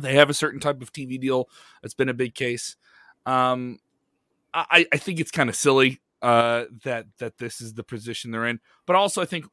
they 0.01 0.17
have 0.17 0.31
a 0.31 0.35
certain 0.35 0.59
type 0.59 0.83
of 0.83 0.93
TV 0.93 1.21
deal. 1.21 1.49
That's 1.81 1.95
been 1.95 2.09
a 2.09 2.15
big 2.15 2.35
case. 2.35 2.77
Um, 3.25 3.79
I, 4.53 4.87
I 4.93 4.97
think 4.97 5.21
it's 5.21 5.31
kind 5.31 5.51
of 5.51 5.57
silly 5.57 6.01
uh, 6.23 6.65
that 6.85 7.07
that 7.19 7.39
this 7.39 7.61
is 7.61 7.75
the 7.75 7.85
position 7.85 8.31
they're 8.31 8.47
in. 8.47 8.61
But 8.87 8.97
also, 8.97 9.23
I 9.23 9.27
think 9.27 9.47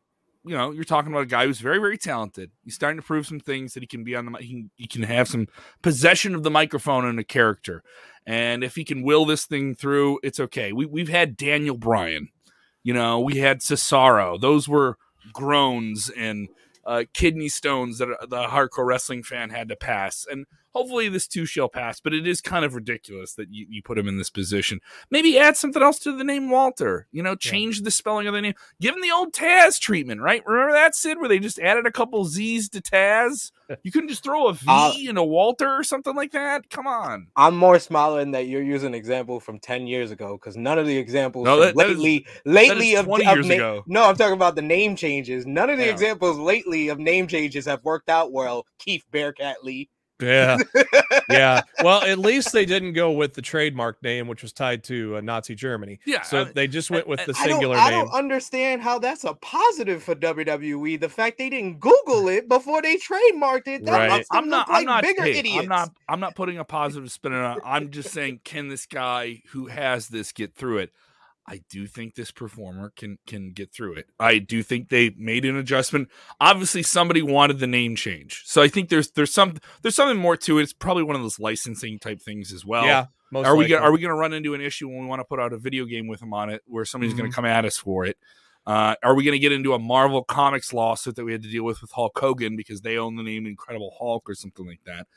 you 0.46 0.56
know 0.56 0.72
you're 0.72 0.84
talking 0.84 1.12
about 1.12 1.24
a 1.24 1.28
guy 1.28 1.46
who's 1.46 1.60
very 1.60 1.80
very 1.80 1.98
talented. 1.98 2.52
He's 2.64 2.76
starting 2.76 3.00
to 3.00 3.06
prove 3.06 3.28
some 3.28 3.40
things 3.40 3.74
that 3.74 3.84
he 3.84 3.88
can 3.88 4.04
be 4.04 4.16
on 4.16 4.26
the 4.26 4.38
he 4.40 4.48
can, 4.48 4.72
he 4.76 4.88
can 4.88 5.04
have 5.04 5.28
some 5.28 5.48
possession 5.82 6.36
of 6.36 6.44
the 6.44 6.52
microphone 6.52 7.06
and 7.06 7.20
a 7.20 7.24
character. 7.24 7.84
And 8.26 8.64
if 8.64 8.76
he 8.76 8.86
can 8.86 9.04
will 9.04 9.26
this 9.26 9.46
thing 9.46 9.76
through, 9.76 10.20
it's 10.24 10.40
okay. 10.40 10.72
We 10.72 10.86
we've 10.86 11.10
had 11.10 11.38
Daniel 11.38 11.78
Bryan, 11.78 12.30
you 12.84 12.94
know, 12.94 13.20
we 13.20 13.38
had 13.38 13.60
Cesaro. 13.60 14.40
Those 14.40 14.68
were 14.68 14.98
groans 15.34 16.10
and 16.10 16.50
uh, 16.86 17.04
kidney 17.14 17.50
stones 17.50 17.98
that 17.98 18.10
the 18.30 18.44
hardcore 18.44 18.86
wrestling 18.86 19.24
fan 19.24 19.50
had 19.50 19.70
to 19.70 19.76
pass. 19.76 20.26
And 20.30 20.46
hopefully 20.74 21.10
this 21.10 21.28
too 21.28 21.46
shall 21.46 21.70
pass. 21.70 22.00
But 22.00 22.14
it 22.14 22.28
is 22.28 22.42
kind 22.42 22.66
of 22.66 22.76
ridiculous 22.76 23.34
that 23.36 23.52
you, 23.52 23.66
you 23.70 23.82
put 23.82 23.98
him 23.98 24.08
in 24.08 24.18
this 24.18 24.30
position. 24.30 24.80
Maybe 25.10 25.40
add 25.40 25.58
something 25.58 25.82
else 25.82 26.00
to 26.00 26.16
the 26.16 26.24
name 26.24 26.50
Walter. 26.50 27.08
You 27.12 27.24
know, 27.24 27.36
change 27.36 27.80
yeah. 27.80 27.86
the 27.86 27.92
spelling 27.92 28.28
of 28.28 28.34
the 28.34 28.42
name. 28.42 28.56
Give 28.82 28.96
him 28.96 29.02
the 29.02 29.12
old 29.12 29.34
Taz 29.34 29.80
treatment, 29.80 30.22
right? 30.22 30.46
Remember 30.46 30.74
that 30.74 30.96
Sid, 30.96 31.20
where 31.20 31.30
they 31.30 31.40
just 31.40 31.60
added 31.60 31.86
a 31.86 31.92
couple 31.92 32.26
Z's 32.26 32.70
to 32.70 32.82
Taz? 32.82 33.52
You 33.84 33.92
couldn't 33.92 34.10
just 34.10 34.24
throw 34.24 34.48
a 34.48 34.54
V 34.54 34.66
uh, 34.68 34.94
and 35.10 35.18
a 35.18 35.24
Walter 35.24 35.70
or 35.70 35.84
something 35.84 36.16
like 36.16 36.32
that. 36.34 36.70
Come 36.70 36.86
on. 36.86 37.28
I'm 37.36 37.56
more 37.56 37.80
smiling 37.80 38.32
that 38.32 38.48
you're 38.48 38.62
using 38.62 38.88
an 38.88 38.94
example 38.94 39.40
from 39.40 39.60
ten 39.60 39.88
years 39.88 40.12
ago 40.12 40.38
because 40.38 40.58
none 40.58 40.78
of 40.78 40.86
the 40.86 40.98
examples 40.98 41.46
no, 41.46 41.60
that, 41.60 41.76
lately, 41.76 42.26
that 42.46 42.50
is, 42.50 42.54
lately 42.54 42.96
of, 42.96 43.06
twenty 43.06 43.26
years 43.26 43.48
na- 43.48 43.56
ago. 43.56 43.84
No, 43.88 44.04
I'm 44.04 44.16
talking 44.16 44.34
about 44.34 44.56
the 44.56 44.62
name 44.62 44.96
changes. 44.96 45.46
None 45.46 45.70
of 45.70 45.78
the 45.78 45.86
yeah. 45.86 45.92
examples 45.92 46.38
lately 46.38 46.90
of 46.90 47.00
name 47.00 47.28
changes 47.28 47.66
have 47.66 47.84
worked 47.84 48.10
out 48.10 48.32
well. 48.32 48.66
Keith 48.80 49.06
Bearcat 49.12 49.64
Lee. 49.64 49.90
Yeah. 50.22 50.58
yeah. 51.30 51.62
Well, 51.84 52.04
at 52.04 52.20
least 52.20 52.52
they 52.54 52.66
didn't 52.66 52.94
go 52.94 53.12
with 53.12 53.34
the 53.34 53.42
trademark 53.42 54.02
name, 54.04 54.28
which 54.28 54.42
was 54.42 54.54
tied 54.54 54.84
to 54.86 55.18
uh, 55.18 55.22
Nazi 55.22 55.56
Germany. 55.56 56.00
Yeah. 56.06 56.22
So 56.22 56.42
I, 56.42 56.44
they 56.46 56.68
just 56.68 56.92
went 56.92 57.08
with 57.08 57.26
the 57.26 57.34
I 57.38 57.46
singular 57.46 57.76
name. 57.76 57.86
I 57.86 57.92
don't 57.92 58.12
understand 58.12 58.82
how 58.82 59.00
that's 59.00 59.24
a 59.24 59.34
positive 59.36 60.04
for 60.04 60.16
WWE. 60.16 61.00
The 61.00 61.10
fact 61.10 61.38
they 61.38 61.50
didn't 61.50 61.80
Google 61.80 62.30
it 62.30 62.48
before 62.48 62.82
they 62.82 62.98
trademarked 62.98 63.68
it. 63.68 63.86
That 63.86 64.10
right. 64.10 64.26
I'm 64.32 64.50
not. 64.50 64.70
Like 64.70 64.80
I'm 64.80 64.86
not. 64.86 65.04
Bigger 65.04 65.24
hey, 65.24 65.40
idiots. 65.40 65.64
I'm 65.64 65.70
not. 65.70 65.92
I'm 66.08 66.20
not 66.20 66.36
putting 66.36 66.58
a 66.58 66.66
positive 66.66 67.12
spin 67.12 67.34
on 67.34 67.58
it. 67.58 67.64
I'm 67.66 67.90
just 67.92 68.12
saying, 68.12 68.42
can 68.44 68.68
this 68.68 68.86
guy 68.86 69.42
who 69.50 69.68
has 69.68 70.08
this 70.08 70.32
get 70.32 70.56
through 70.56 70.80
it? 70.80 70.92
I 71.46 71.62
do 71.70 71.88
think 71.88 72.16
this 72.16 72.32
performer 72.32 72.94
can 72.96 73.18
can 73.28 73.52
get 73.52 73.74
through 73.74 73.96
it. 73.96 74.08
I 74.20 74.40
do 74.40 74.64
think 74.64 74.90
they 74.90 75.12
made 75.18 75.44
an 75.46 75.58
adjustment. 75.58 76.10
Obviously, 76.40 76.84
somebody 76.84 77.22
wanted 77.22 77.60
the 77.60 77.68
name 77.68 77.96
change, 77.96 78.44
so 78.46 78.62
I 78.62 78.70
think 78.70 78.90
there's 78.90 79.12
there's 79.12 79.34
some 79.34 79.58
there's 79.82 79.96
something 79.96 80.18
more 80.18 80.38
to 80.38 80.60
it. 80.60 80.64
It's 80.64 80.74
probably 80.74 81.04
one 81.04 81.16
of 81.16 81.22
those 81.22 81.40
licensing 81.40 82.00
type 82.00 82.22
things 82.22 82.54
as 82.54 82.66
well. 82.66 82.86
Yeah. 82.86 83.08
are 83.34 83.42
likely. 83.42 83.58
we 83.58 83.68
gonna, 83.68 83.82
are 83.82 83.92
we 83.92 84.00
going 84.00 84.10
to 84.10 84.16
run 84.16 84.34
into 84.34 84.54
an 84.54 84.62
issue 84.62 84.88
when 84.88 85.00
we 85.02 85.06
want 85.06 85.20
to 85.20 85.26
put 85.26 85.40
out 85.40 85.52
a 85.52 85.58
video 85.58 85.86
game 85.86 86.08
with 86.08 86.22
them 86.22 86.34
on 86.34 86.50
it, 86.50 86.62
where 86.66 86.86
somebody's 86.86 87.14
mm-hmm. 87.14 87.22
going 87.22 87.32
to 87.32 87.36
come 87.36 87.46
at 87.46 87.66
us 87.66 87.78
for 87.78 88.06
it? 88.06 88.18
Uh, 88.66 88.96
are 89.04 89.14
we 89.14 89.26
going 89.26 89.34
to 89.34 89.40
get 89.40 89.52
into 89.52 89.74
a 89.74 89.80
Marvel 89.80 90.24
Comics 90.24 90.72
lawsuit 90.72 91.18
that 91.18 91.26
we 91.26 91.34
had 91.34 91.44
to 91.44 91.50
deal 91.50 91.64
with 91.64 91.82
with 91.82 91.92
Hulk 91.92 92.18
Hogan 92.18 92.56
because 92.56 92.82
they 92.82 92.98
own 92.98 93.18
the 93.18 93.24
name 93.24 93.46
Incredible 93.46 93.94
Hulk 94.00 94.30
or 94.30 94.36
something 94.36 94.66
like 94.66 94.80
that? 94.86 95.08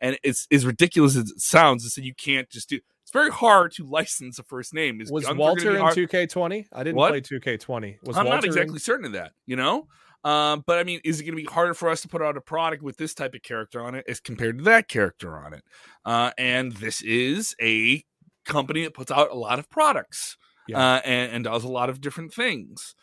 And 0.00 0.18
it's 0.22 0.46
as 0.50 0.66
ridiculous 0.66 1.16
as 1.16 1.30
it 1.30 1.40
sounds. 1.40 1.84
It's 1.84 1.94
that 1.94 2.04
you 2.04 2.14
can't 2.14 2.48
just 2.50 2.68
do 2.68 2.80
it's 3.06 3.12
very 3.12 3.30
hard 3.30 3.70
to 3.74 3.84
license 3.84 4.40
a 4.40 4.42
first 4.42 4.74
name. 4.74 5.00
Is 5.00 5.12
was 5.12 5.26
Gunther 5.26 5.38
Walter 5.38 5.76
in 5.76 5.82
2K20? 5.82 6.66
I 6.72 6.82
didn't 6.82 6.96
what? 6.96 7.10
play 7.10 7.20
2K20. 7.20 7.98
Was 8.02 8.16
I'm 8.16 8.24
Walter 8.24 8.38
not 8.38 8.44
exactly 8.44 8.74
in... 8.74 8.80
certain 8.80 9.06
of 9.06 9.12
that, 9.12 9.30
you 9.46 9.54
know? 9.54 9.86
Um, 10.24 10.64
but 10.66 10.80
I 10.80 10.82
mean, 10.82 11.00
is 11.04 11.20
it 11.20 11.22
going 11.22 11.36
to 11.36 11.40
be 11.40 11.48
harder 11.48 11.72
for 11.72 11.88
us 11.88 12.00
to 12.00 12.08
put 12.08 12.20
out 12.20 12.36
a 12.36 12.40
product 12.40 12.82
with 12.82 12.96
this 12.96 13.14
type 13.14 13.36
of 13.36 13.42
character 13.42 13.80
on 13.80 13.94
it 13.94 14.04
as 14.08 14.18
compared 14.18 14.58
to 14.58 14.64
that 14.64 14.88
character 14.88 15.38
on 15.38 15.54
it? 15.54 15.62
Uh, 16.04 16.32
and 16.36 16.72
this 16.72 17.00
is 17.00 17.54
a 17.62 18.02
company 18.44 18.82
that 18.82 18.94
puts 18.94 19.12
out 19.12 19.30
a 19.30 19.36
lot 19.36 19.60
of 19.60 19.70
products 19.70 20.36
yeah. 20.66 20.78
uh, 20.78 21.00
and, 21.04 21.30
and, 21.30 21.44
does 21.44 21.62
a 21.62 21.68
lot 21.68 21.88
of 21.88 22.00
different 22.00 22.34
things. 22.34 22.96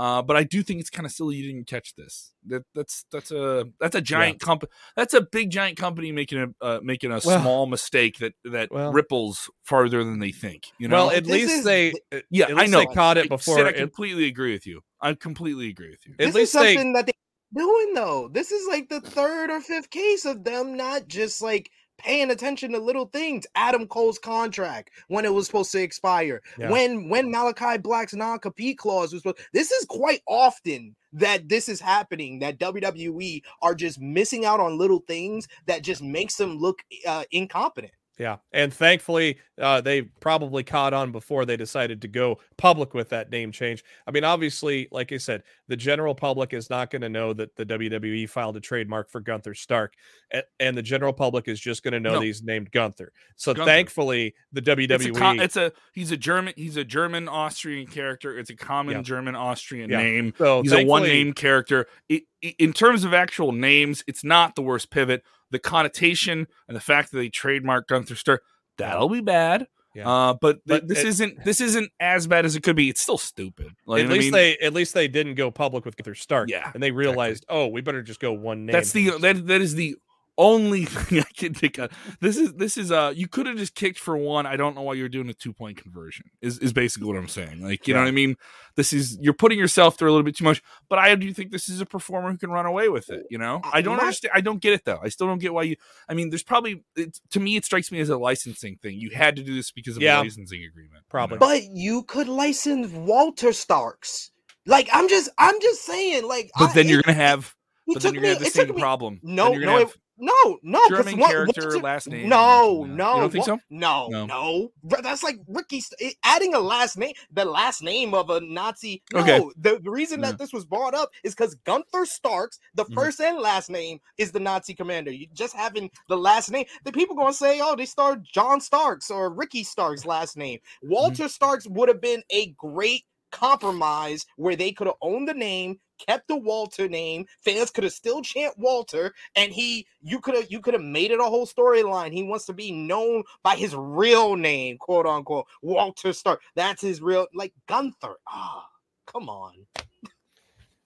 Uh, 0.00 0.22
but 0.22 0.34
I 0.34 0.44
do 0.44 0.62
think 0.62 0.80
it's 0.80 0.88
kind 0.88 1.04
of 1.04 1.12
silly 1.12 1.36
you 1.36 1.52
didn't 1.52 1.66
catch 1.66 1.94
this. 1.94 2.32
That 2.46 2.62
that's 2.74 3.04
that's 3.12 3.30
a 3.30 3.66
that's 3.78 3.94
a 3.94 4.00
giant 4.00 4.38
yeah. 4.40 4.46
company. 4.46 4.72
That's 4.96 5.12
a 5.12 5.20
big 5.20 5.50
giant 5.50 5.76
company 5.76 6.10
making 6.10 6.38
a 6.38 6.64
uh, 6.64 6.80
making 6.82 7.10
a 7.10 7.20
well, 7.22 7.42
small 7.42 7.66
mistake 7.66 8.16
that 8.20 8.32
that 8.46 8.72
well, 8.72 8.94
ripples 8.94 9.50
farther 9.62 10.02
than 10.02 10.18
they 10.18 10.32
think. 10.32 10.68
You 10.78 10.88
know. 10.88 10.96
Well, 10.96 11.10
at 11.10 11.24
this 11.24 11.32
least 11.32 11.52
is, 11.52 11.64
they 11.64 11.92
yeah 12.30 12.46
I 12.56 12.64
know 12.64 12.78
they 12.78 12.86
caught 12.86 13.18
it 13.18 13.28
before. 13.28 13.66
I 13.66 13.72
completely 13.72 14.24
agree 14.24 14.54
with 14.54 14.66
you. 14.66 14.80
I 15.02 15.12
completely 15.12 15.68
agree 15.68 15.90
with 15.90 16.06
you. 16.06 16.14
At 16.14 16.28
this 16.28 16.34
least 16.34 16.44
is 16.44 16.52
something 16.52 16.94
they, 16.94 16.98
that 17.00 17.06
they 17.06 17.12
doing 17.60 17.92
though. 17.92 18.30
This 18.32 18.52
is 18.52 18.66
like 18.68 18.88
the 18.88 19.02
third 19.02 19.50
or 19.50 19.60
fifth 19.60 19.90
case 19.90 20.24
of 20.24 20.44
them 20.44 20.78
not 20.78 21.08
just 21.08 21.42
like 21.42 21.70
paying 22.02 22.30
attention 22.30 22.72
to 22.72 22.78
little 22.78 23.06
things. 23.06 23.46
Adam 23.54 23.86
Cole's 23.86 24.18
contract 24.18 24.90
when 25.08 25.24
it 25.24 25.32
was 25.32 25.46
supposed 25.46 25.72
to 25.72 25.82
expire. 25.82 26.42
Yeah. 26.58 26.70
When 26.70 27.08
when 27.08 27.30
Malachi 27.30 27.78
Black's 27.78 28.14
non-compete 28.14 28.78
clause 28.78 29.12
was 29.12 29.22
supposed. 29.22 29.46
This 29.52 29.70
is 29.70 29.84
quite 29.86 30.22
often 30.26 30.96
that 31.12 31.48
this 31.48 31.68
is 31.68 31.80
happening. 31.80 32.38
That 32.38 32.58
WWE 32.58 33.42
are 33.62 33.74
just 33.74 34.00
missing 34.00 34.44
out 34.44 34.60
on 34.60 34.78
little 34.78 35.00
things 35.06 35.48
that 35.66 35.82
just 35.82 36.02
makes 36.02 36.36
them 36.36 36.58
look 36.58 36.82
uh, 37.06 37.24
incompetent. 37.30 37.92
Yeah, 38.18 38.36
and 38.52 38.72
thankfully, 38.72 39.38
uh, 39.58 39.80
they 39.80 40.02
probably 40.02 40.62
caught 40.62 40.92
on 40.92 41.10
before 41.10 41.46
they 41.46 41.56
decided 41.56 42.02
to 42.02 42.08
go 42.08 42.38
public 42.58 42.92
with 42.92 43.08
that 43.10 43.30
name 43.30 43.50
change. 43.50 43.82
I 44.06 44.10
mean, 44.10 44.24
obviously, 44.24 44.88
like 44.92 45.10
I 45.10 45.16
said, 45.16 45.42
the 45.68 45.76
general 45.76 46.14
public 46.14 46.52
is 46.52 46.68
not 46.68 46.90
going 46.90 47.00
to 47.00 47.08
know 47.08 47.32
that 47.32 47.56
the 47.56 47.64
WWE 47.64 48.28
filed 48.28 48.58
a 48.58 48.60
trademark 48.60 49.10
for 49.10 49.20
Gunther 49.20 49.54
Stark, 49.54 49.94
and, 50.30 50.42
and 50.58 50.76
the 50.76 50.82
general 50.82 51.14
public 51.14 51.48
is 51.48 51.58
just 51.58 51.82
going 51.82 51.92
to 51.92 52.00
know 52.00 52.14
no. 52.14 52.20
he's 52.20 52.42
named 52.42 52.70
Gunther. 52.72 53.10
So 53.36 53.54
Gunther. 53.54 53.70
thankfully, 53.70 54.34
the 54.52 54.60
WWE 54.60 54.92
it's 54.92 55.18
a, 55.18 55.42
it's 55.42 55.56
a, 55.56 55.72
he's 55.94 56.12
a 56.12 56.16
German 56.18 56.52
he's 56.56 56.76
a 56.76 56.84
German 56.84 57.26
Austrian 57.26 57.86
character. 57.86 58.38
It's 58.38 58.50
a 58.50 58.56
common 58.56 58.96
yeah. 58.96 59.02
German 59.02 59.34
Austrian 59.34 59.88
yeah. 59.88 59.96
name. 59.96 60.34
So 60.36 60.60
he's 60.60 60.72
a 60.72 60.84
one 60.84 61.04
name 61.04 61.32
character. 61.32 61.86
It, 62.08 62.24
in 62.42 62.72
terms 62.72 63.04
of 63.04 63.14
actual 63.14 63.52
names, 63.52 64.02
it's 64.06 64.24
not 64.24 64.54
the 64.56 64.62
worst 64.62 64.90
pivot. 64.90 65.22
The 65.50 65.58
connotation 65.58 66.46
and 66.68 66.76
the 66.76 66.80
fact 66.80 67.10
that 67.10 67.18
they 67.18 67.28
trademark 67.28 67.88
Gunther 67.88 68.16
Stark, 68.16 68.42
that'll 68.78 69.08
be 69.08 69.20
bad. 69.20 69.66
Yeah. 69.94 70.08
Uh, 70.08 70.34
but, 70.40 70.64
th- 70.66 70.82
but 70.82 70.88
this 70.88 70.98
is 70.98 71.20
isn't 71.20 71.44
this 71.44 71.60
isn't 71.60 71.90
as 71.98 72.26
bad 72.26 72.44
as 72.44 72.54
it 72.54 72.62
could 72.62 72.76
be. 72.76 72.88
It's 72.88 73.00
still 73.00 73.18
stupid. 73.18 73.72
Like, 73.86 74.04
at 74.04 74.08
least 74.08 74.22
I 74.22 74.24
mean? 74.24 74.32
they 74.32 74.56
at 74.58 74.72
least 74.72 74.94
they 74.94 75.08
didn't 75.08 75.34
go 75.34 75.50
public 75.50 75.84
with 75.84 75.96
Gunther 75.96 76.14
Stark. 76.14 76.48
Yeah, 76.48 76.70
and 76.72 76.82
they 76.82 76.92
realized, 76.92 77.44
exactly. 77.44 77.56
oh, 77.56 77.66
we 77.66 77.80
better 77.80 78.02
just 78.02 78.20
go 78.20 78.32
one 78.32 78.66
name. 78.66 78.72
That's 78.72 78.92
the 78.92 79.18
that 79.18 79.46
that 79.48 79.60
is 79.60 79.74
the 79.74 79.96
only 80.40 80.84
thing 80.86 81.20
I 81.20 81.30
can 81.36 81.54
think 81.54 81.78
of. 81.78 81.92
This 82.20 82.36
is 82.36 82.54
this 82.54 82.76
is 82.76 82.90
uh 82.90 83.12
you 83.14 83.28
could 83.28 83.46
have 83.46 83.56
just 83.56 83.74
kicked 83.74 83.98
for 83.98 84.16
one. 84.16 84.46
I 84.46 84.56
don't 84.56 84.74
know 84.74 84.82
why 84.82 84.94
you're 84.94 85.08
doing 85.08 85.28
a 85.28 85.34
two 85.34 85.52
point 85.52 85.76
conversion. 85.76 86.26
Is 86.40 86.58
is 86.58 86.72
basically 86.72 87.06
what 87.06 87.16
I'm 87.16 87.28
saying. 87.28 87.62
Like 87.62 87.86
you 87.86 87.92
yeah. 87.92 88.00
know 88.00 88.04
what 88.04 88.08
I 88.08 88.12
mean. 88.12 88.36
This 88.74 88.92
is 88.92 89.18
you're 89.20 89.34
putting 89.34 89.58
yourself 89.58 89.98
through 89.98 90.10
a 90.10 90.12
little 90.12 90.24
bit 90.24 90.36
too 90.36 90.44
much. 90.44 90.62
But 90.88 90.98
I 90.98 91.14
do 91.14 91.32
think 91.34 91.52
this 91.52 91.68
is 91.68 91.80
a 91.80 91.86
performer 91.86 92.30
who 92.30 92.38
can 92.38 92.50
run 92.50 92.66
away 92.66 92.88
with 92.88 93.10
it. 93.10 93.26
You 93.30 93.38
know. 93.38 93.60
I 93.70 93.82
don't 93.82 94.00
understand. 94.00 94.32
I 94.34 94.40
don't 94.40 94.60
get 94.60 94.72
it 94.72 94.84
though. 94.84 94.98
I 95.02 95.10
still 95.10 95.26
don't 95.26 95.40
get 95.40 95.52
why 95.52 95.62
you. 95.62 95.76
I 96.08 96.14
mean, 96.14 96.30
there's 96.30 96.42
probably 96.42 96.82
to 97.30 97.40
me 97.40 97.56
it 97.56 97.64
strikes 97.64 97.92
me 97.92 98.00
as 98.00 98.08
a 98.08 98.16
licensing 98.16 98.76
thing. 98.76 98.98
You 98.98 99.10
had 99.10 99.36
to 99.36 99.42
do 99.42 99.54
this 99.54 99.70
because 99.70 99.96
of 99.96 100.02
yeah. 100.02 100.20
a 100.20 100.22
licensing 100.22 100.64
agreement. 100.64 101.04
Probably. 101.10 101.36
You 101.36 101.40
know? 101.40 101.46
But 101.46 101.76
you 101.76 102.02
could 102.04 102.28
license 102.28 102.90
Walter 102.92 103.52
Starks. 103.52 104.30
Like 104.66 104.88
I'm 104.92 105.08
just 105.08 105.28
I'm 105.36 105.60
just 105.60 105.84
saying. 105.84 106.26
Like. 106.26 106.50
But 106.58 106.70
I, 106.70 106.72
then 106.72 106.88
you're 106.88 107.02
gonna 107.02 107.14
have. 107.14 107.54
But 107.86 108.02
then 108.02 108.14
you're 108.14 108.22
gonna 108.22 108.34
have 108.34 108.44
the 108.44 108.50
same 108.50 108.74
me, 108.74 108.80
problem. 108.80 109.20
No, 109.22 109.52
no, 109.52 109.78
have, 109.78 109.96
no, 110.20 110.58
no, 110.62 110.80
German 110.88 111.18
what, 111.18 111.30
character, 111.30 111.78
last 111.78 112.08
name. 112.08 112.28
No, 112.28 112.84
no, 112.84 113.14
you 113.14 113.20
don't 113.20 113.30
think 113.30 113.46
what, 113.46 113.58
so? 113.58 113.64
No, 113.70 114.08
no, 114.08 114.26
no, 114.26 114.72
That's 115.02 115.22
like 115.22 115.38
Ricky 115.48 115.82
adding 116.24 116.54
a 116.54 116.60
last 116.60 116.98
name, 116.98 117.12
the 117.32 117.44
last 117.44 117.82
name 117.82 118.14
of 118.14 118.30
a 118.30 118.40
Nazi. 118.40 119.02
No, 119.12 119.20
okay. 119.20 119.38
the, 119.56 119.80
the 119.82 119.90
reason 119.90 120.20
yeah. 120.20 120.26
that 120.26 120.38
this 120.38 120.52
was 120.52 120.64
brought 120.64 120.94
up 120.94 121.10
is 121.24 121.34
because 121.34 121.54
Gunther 121.66 122.06
Starks, 122.06 122.58
the 122.74 122.84
1st 122.84 122.94
mm-hmm. 122.94 123.22
and 123.22 123.38
last 123.38 123.70
name, 123.70 123.98
is 124.18 124.32
the 124.32 124.40
Nazi 124.40 124.74
commander. 124.74 125.10
You 125.10 125.26
just 125.32 125.54
having 125.54 125.90
the 126.08 126.16
last 126.16 126.50
name, 126.50 126.66
the 126.84 126.92
people 126.92 127.16
gonna 127.16 127.32
say, 127.32 127.60
oh, 127.62 127.74
they 127.76 127.86
starred 127.86 128.24
John 128.24 128.60
Starks 128.60 129.10
or 129.10 129.32
Ricky 129.32 129.64
Starks' 129.64 130.04
last 130.04 130.36
name. 130.36 130.58
Mm-hmm. 130.58 130.92
Walter 130.92 131.24
mm-hmm. 131.24 131.28
Starks 131.28 131.66
would 131.68 131.88
have 131.88 132.00
been 132.00 132.22
a 132.30 132.48
great 132.58 133.04
compromise 133.30 134.26
where 134.36 134.56
they 134.56 134.72
could 134.72 134.86
have 134.86 134.96
owned 135.02 135.28
the 135.28 135.34
name, 135.34 135.78
kept 136.06 136.28
the 136.28 136.36
Walter 136.36 136.88
name. 136.88 137.26
Fans 137.44 137.70
could 137.70 137.84
have 137.84 137.92
still 137.92 138.22
chant 138.22 138.54
Walter, 138.58 139.14
and 139.36 139.52
he 139.52 139.86
you 140.02 140.20
could 140.20 140.34
have 140.34 140.50
you 140.50 140.60
could 140.60 140.74
have 140.74 140.82
made 140.82 141.10
it 141.10 141.20
a 141.20 141.24
whole 141.24 141.46
storyline. 141.46 142.12
He 142.12 142.22
wants 142.22 142.46
to 142.46 142.52
be 142.52 142.72
known 142.72 143.24
by 143.42 143.56
his 143.56 143.74
real 143.74 144.36
name, 144.36 144.78
quote 144.78 145.06
unquote, 145.06 145.46
Walter 145.62 146.12
Stark. 146.12 146.40
That's 146.54 146.82
his 146.82 147.00
real 147.00 147.26
like 147.34 147.52
Gunther. 147.66 148.16
Ah, 148.28 148.66
oh, 148.66 149.12
come 149.12 149.28
on. 149.28 149.66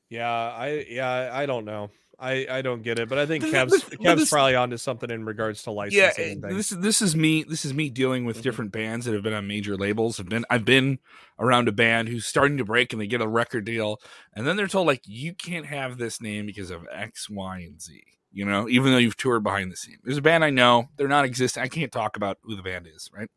Yeah, 0.08 0.30
I 0.30 0.86
yeah, 0.88 1.30
I 1.32 1.46
don't 1.46 1.64
know. 1.64 1.90
I, 2.18 2.46
I 2.48 2.62
don't 2.62 2.82
get 2.82 2.98
it, 2.98 3.08
but 3.08 3.18
I 3.18 3.26
think 3.26 3.44
Kev's 3.50 3.72
this, 3.72 3.84
Kev's 3.84 4.22
this, 4.22 4.30
probably 4.30 4.54
onto 4.54 4.76
something 4.76 5.10
in 5.10 5.24
regards 5.24 5.62
to 5.64 5.70
licensing. 5.70 6.40
Yeah, 6.42 6.52
this 6.52 6.72
is 6.72 6.78
this 6.78 7.02
is 7.02 7.16
me. 7.16 7.42
This 7.42 7.64
is 7.64 7.74
me 7.74 7.90
dealing 7.90 8.24
with 8.24 8.36
mm-hmm. 8.36 8.42
different 8.42 8.72
bands 8.72 9.06
that 9.06 9.14
have 9.14 9.22
been 9.22 9.32
on 9.32 9.46
major 9.46 9.76
labels. 9.76 10.18
Have 10.18 10.28
been 10.28 10.44
I've 10.50 10.64
been 10.64 10.98
around 11.38 11.68
a 11.68 11.72
band 11.72 12.08
who's 12.08 12.26
starting 12.26 12.58
to 12.58 12.64
break 12.64 12.92
and 12.92 13.00
they 13.00 13.06
get 13.06 13.20
a 13.20 13.28
record 13.28 13.64
deal, 13.64 14.00
and 14.32 14.46
then 14.46 14.56
they're 14.56 14.68
told 14.68 14.86
like 14.86 15.02
you 15.06 15.34
can't 15.34 15.66
have 15.66 15.98
this 15.98 16.20
name 16.20 16.46
because 16.46 16.70
of 16.70 16.86
X, 16.92 17.28
Y, 17.28 17.58
and 17.58 17.80
Z. 17.80 18.02
You 18.32 18.44
know, 18.44 18.68
even 18.68 18.92
though 18.92 18.98
you've 18.98 19.16
toured 19.16 19.44
behind 19.44 19.70
the 19.70 19.76
scene. 19.76 19.98
There's 20.02 20.18
a 20.18 20.22
band 20.22 20.44
I 20.44 20.50
know. 20.50 20.88
They're 20.96 21.06
not 21.08 21.24
existing. 21.24 21.62
I 21.62 21.68
can't 21.68 21.92
talk 21.92 22.16
about 22.16 22.38
who 22.42 22.56
the 22.56 22.62
band 22.62 22.88
is. 22.92 23.10
Right? 23.16 23.28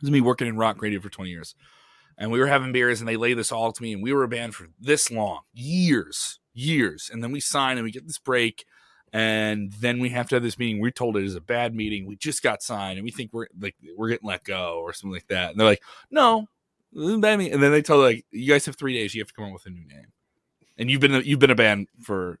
This 0.00 0.08
is 0.08 0.10
me 0.10 0.20
working 0.20 0.48
in 0.48 0.56
rock 0.56 0.80
radio 0.80 1.00
for 1.00 1.10
20 1.10 1.30
years, 1.30 1.54
and 2.22 2.30
we 2.30 2.38
were 2.38 2.46
having 2.46 2.72
beers, 2.72 3.00
and 3.00 3.08
they 3.08 3.16
lay 3.16 3.34
this 3.34 3.52
all 3.52 3.72
to 3.72 3.82
me, 3.82 3.92
and 3.92 4.02
we 4.02 4.12
were 4.12 4.22
a 4.22 4.28
band 4.28 4.54
for 4.54 4.68
this 4.80 5.10
long, 5.10 5.40
years 5.52 6.38
years. 6.54 7.10
And 7.12 7.22
then 7.22 7.32
we 7.32 7.40
sign 7.40 7.76
and 7.76 7.84
we 7.84 7.90
get 7.90 8.06
this 8.06 8.18
break. 8.18 8.64
And 9.12 9.72
then 9.72 9.98
we 9.98 10.08
have 10.10 10.28
to 10.30 10.36
have 10.36 10.42
this 10.42 10.58
meeting. 10.58 10.80
We're 10.80 10.90
told 10.90 11.16
it 11.16 11.24
is 11.24 11.34
a 11.34 11.40
bad 11.40 11.74
meeting. 11.74 12.06
We 12.06 12.16
just 12.16 12.42
got 12.42 12.62
signed 12.62 12.98
and 12.98 13.04
we 13.04 13.10
think 13.10 13.32
we're 13.32 13.46
like 13.60 13.76
we're 13.96 14.08
getting 14.08 14.28
let 14.28 14.44
go 14.44 14.80
or 14.80 14.94
something 14.94 15.12
like 15.12 15.28
that. 15.28 15.50
And 15.50 15.60
they're 15.60 15.66
like, 15.66 15.82
no. 16.10 16.46
And 16.94 17.22
then 17.22 17.72
they 17.72 17.82
tell 17.82 17.98
like, 17.98 18.24
you 18.30 18.50
guys 18.50 18.64
have 18.66 18.76
three 18.76 18.94
days. 18.94 19.14
You 19.14 19.20
have 19.20 19.28
to 19.28 19.34
come 19.34 19.46
up 19.46 19.52
with 19.52 19.66
a 19.66 19.70
new 19.70 19.86
name. 19.86 20.12
And 20.78 20.90
you've 20.90 21.00
been 21.00 21.22
you've 21.24 21.38
been 21.38 21.50
a 21.50 21.54
band 21.54 21.88
for 22.00 22.38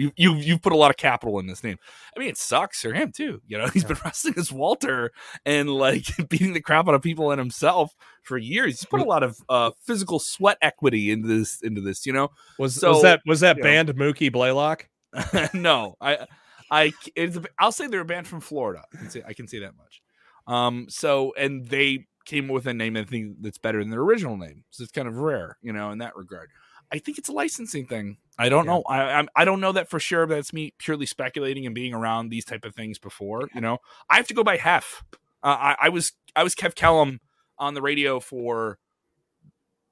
you 0.00 0.12
you 0.16 0.34
you've 0.36 0.62
put 0.62 0.72
a 0.72 0.76
lot 0.76 0.90
of 0.90 0.96
capital 0.96 1.38
in 1.38 1.46
this 1.46 1.62
name. 1.62 1.76
I 2.16 2.18
mean, 2.18 2.30
it 2.30 2.38
sucks 2.38 2.80
for 2.80 2.92
him 2.92 3.12
too. 3.12 3.42
You 3.46 3.58
know, 3.58 3.66
he's 3.72 3.82
yeah. 3.82 3.88
been 3.88 3.98
wrestling 4.04 4.34
as 4.38 4.50
Walter 4.50 5.12
and 5.44 5.68
like 5.68 6.06
beating 6.28 6.54
the 6.54 6.60
crap 6.60 6.88
out 6.88 6.94
of 6.94 7.02
people 7.02 7.30
and 7.30 7.38
himself 7.38 7.94
for 8.22 8.38
years. 8.38 8.80
He's 8.80 8.84
put 8.86 9.00
a 9.00 9.04
lot 9.04 9.22
of 9.22 9.36
uh, 9.48 9.72
physical 9.84 10.18
sweat 10.18 10.56
equity 10.62 11.10
into 11.10 11.28
this 11.28 11.60
into 11.62 11.80
this. 11.80 12.06
You 12.06 12.14
know, 12.14 12.30
was 12.58 12.74
so, 12.74 12.92
was 12.92 13.02
that 13.02 13.20
was 13.26 13.40
that 13.40 13.60
band 13.60 13.88
know. 13.88 13.94
Mookie 13.94 14.32
Blaylock? 14.32 14.88
no, 15.54 15.96
I 16.00 16.26
I 16.70 16.92
it's 17.14 17.36
a, 17.36 17.42
I'll 17.58 17.72
say 17.72 17.86
they're 17.86 18.00
a 18.00 18.04
band 18.04 18.26
from 18.26 18.40
Florida. 18.40 18.84
I 18.94 18.96
can 18.96 19.10
say 19.10 19.22
I 19.26 19.32
can 19.34 19.48
say 19.48 19.58
that 19.60 19.76
much. 19.76 20.00
Um, 20.46 20.86
so 20.88 21.34
and 21.36 21.66
they 21.66 22.06
came 22.24 22.48
with 22.48 22.66
a 22.66 22.74
name 22.74 22.96
I 22.96 23.04
think 23.04 23.36
that's 23.40 23.58
better 23.58 23.80
than 23.80 23.90
their 23.90 24.00
original 24.00 24.36
name. 24.36 24.64
So 24.70 24.82
it's 24.82 24.92
kind 24.92 25.08
of 25.08 25.16
rare, 25.16 25.58
you 25.62 25.72
know, 25.72 25.90
in 25.90 25.98
that 25.98 26.16
regard. 26.16 26.50
I 26.92 26.98
think 26.98 27.18
it's 27.18 27.28
a 27.28 27.32
licensing 27.32 27.86
thing. 27.86 28.18
I 28.40 28.48
don't 28.48 28.64
yeah. 28.64 28.70
know. 28.72 28.82
I, 28.88 29.20
I, 29.20 29.26
I 29.36 29.44
don't 29.44 29.60
know 29.60 29.72
that 29.72 29.90
for 29.90 30.00
sure. 30.00 30.26
But 30.26 30.36
that's 30.36 30.52
me 30.52 30.72
purely 30.78 31.04
speculating 31.04 31.66
and 31.66 31.74
being 31.74 31.92
around 31.92 32.30
these 32.30 32.46
type 32.46 32.64
of 32.64 32.74
things 32.74 32.98
before. 32.98 33.48
You 33.54 33.60
know, 33.60 33.78
I 34.08 34.16
have 34.16 34.26
to 34.28 34.34
go 34.34 34.42
by 34.42 34.56
Hef. 34.56 35.04
Uh, 35.42 35.46
I, 35.46 35.76
I 35.82 35.88
was 35.90 36.12
I 36.34 36.42
was 36.42 36.54
Kev 36.54 36.74
Kellum 36.74 37.20
on 37.58 37.74
the 37.74 37.82
radio 37.82 38.18
for 38.18 38.78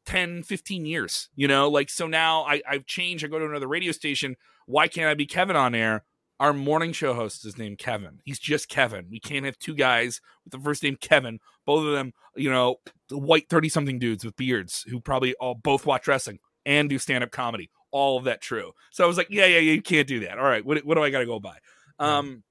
10, 0.06 0.44
15 0.44 0.86
years. 0.86 1.28
You 1.36 1.46
know, 1.46 1.68
like 1.68 1.90
so 1.90 2.06
now 2.06 2.44
I, 2.44 2.62
I've 2.66 2.86
changed. 2.86 3.22
I 3.22 3.28
go 3.28 3.38
to 3.38 3.44
another 3.44 3.68
radio 3.68 3.92
station. 3.92 4.36
Why 4.64 4.88
can't 4.88 5.10
I 5.10 5.14
be 5.14 5.26
Kevin 5.26 5.56
on 5.56 5.74
air? 5.74 6.04
Our 6.40 6.54
morning 6.54 6.92
show 6.92 7.12
host 7.12 7.44
is 7.44 7.58
named 7.58 7.78
Kevin. 7.78 8.20
He's 8.24 8.38
just 8.38 8.70
Kevin. 8.70 9.08
We 9.10 9.20
can't 9.20 9.44
have 9.44 9.58
two 9.58 9.74
guys 9.74 10.20
with 10.44 10.52
the 10.52 10.60
first 10.60 10.82
name 10.82 10.96
Kevin. 10.98 11.40
Both 11.66 11.84
of 11.84 11.92
them, 11.92 12.14
you 12.34 12.48
know, 12.48 12.76
the 13.10 13.18
white 13.18 13.50
thirty 13.50 13.68
something 13.68 13.98
dudes 13.98 14.24
with 14.24 14.36
beards 14.36 14.86
who 14.88 15.00
probably 15.00 15.34
all 15.34 15.54
both 15.54 15.84
watch 15.84 16.08
wrestling 16.08 16.38
and 16.64 16.88
do 16.88 16.98
stand 16.98 17.24
up 17.24 17.30
comedy. 17.30 17.70
All 17.90 18.18
of 18.18 18.24
that 18.24 18.40
true. 18.40 18.72
So 18.90 19.04
I 19.04 19.06
was 19.06 19.16
like, 19.16 19.28
yeah, 19.30 19.46
yeah, 19.46 19.58
yeah, 19.58 19.72
you 19.72 19.82
can't 19.82 20.06
do 20.06 20.20
that. 20.20 20.38
All 20.38 20.44
right, 20.44 20.64
what, 20.64 20.84
what 20.84 20.96
do 20.96 21.02
I 21.02 21.10
got 21.10 21.20
to 21.20 21.26
go 21.26 21.40
by? 21.40 21.56
Um, 21.98 22.42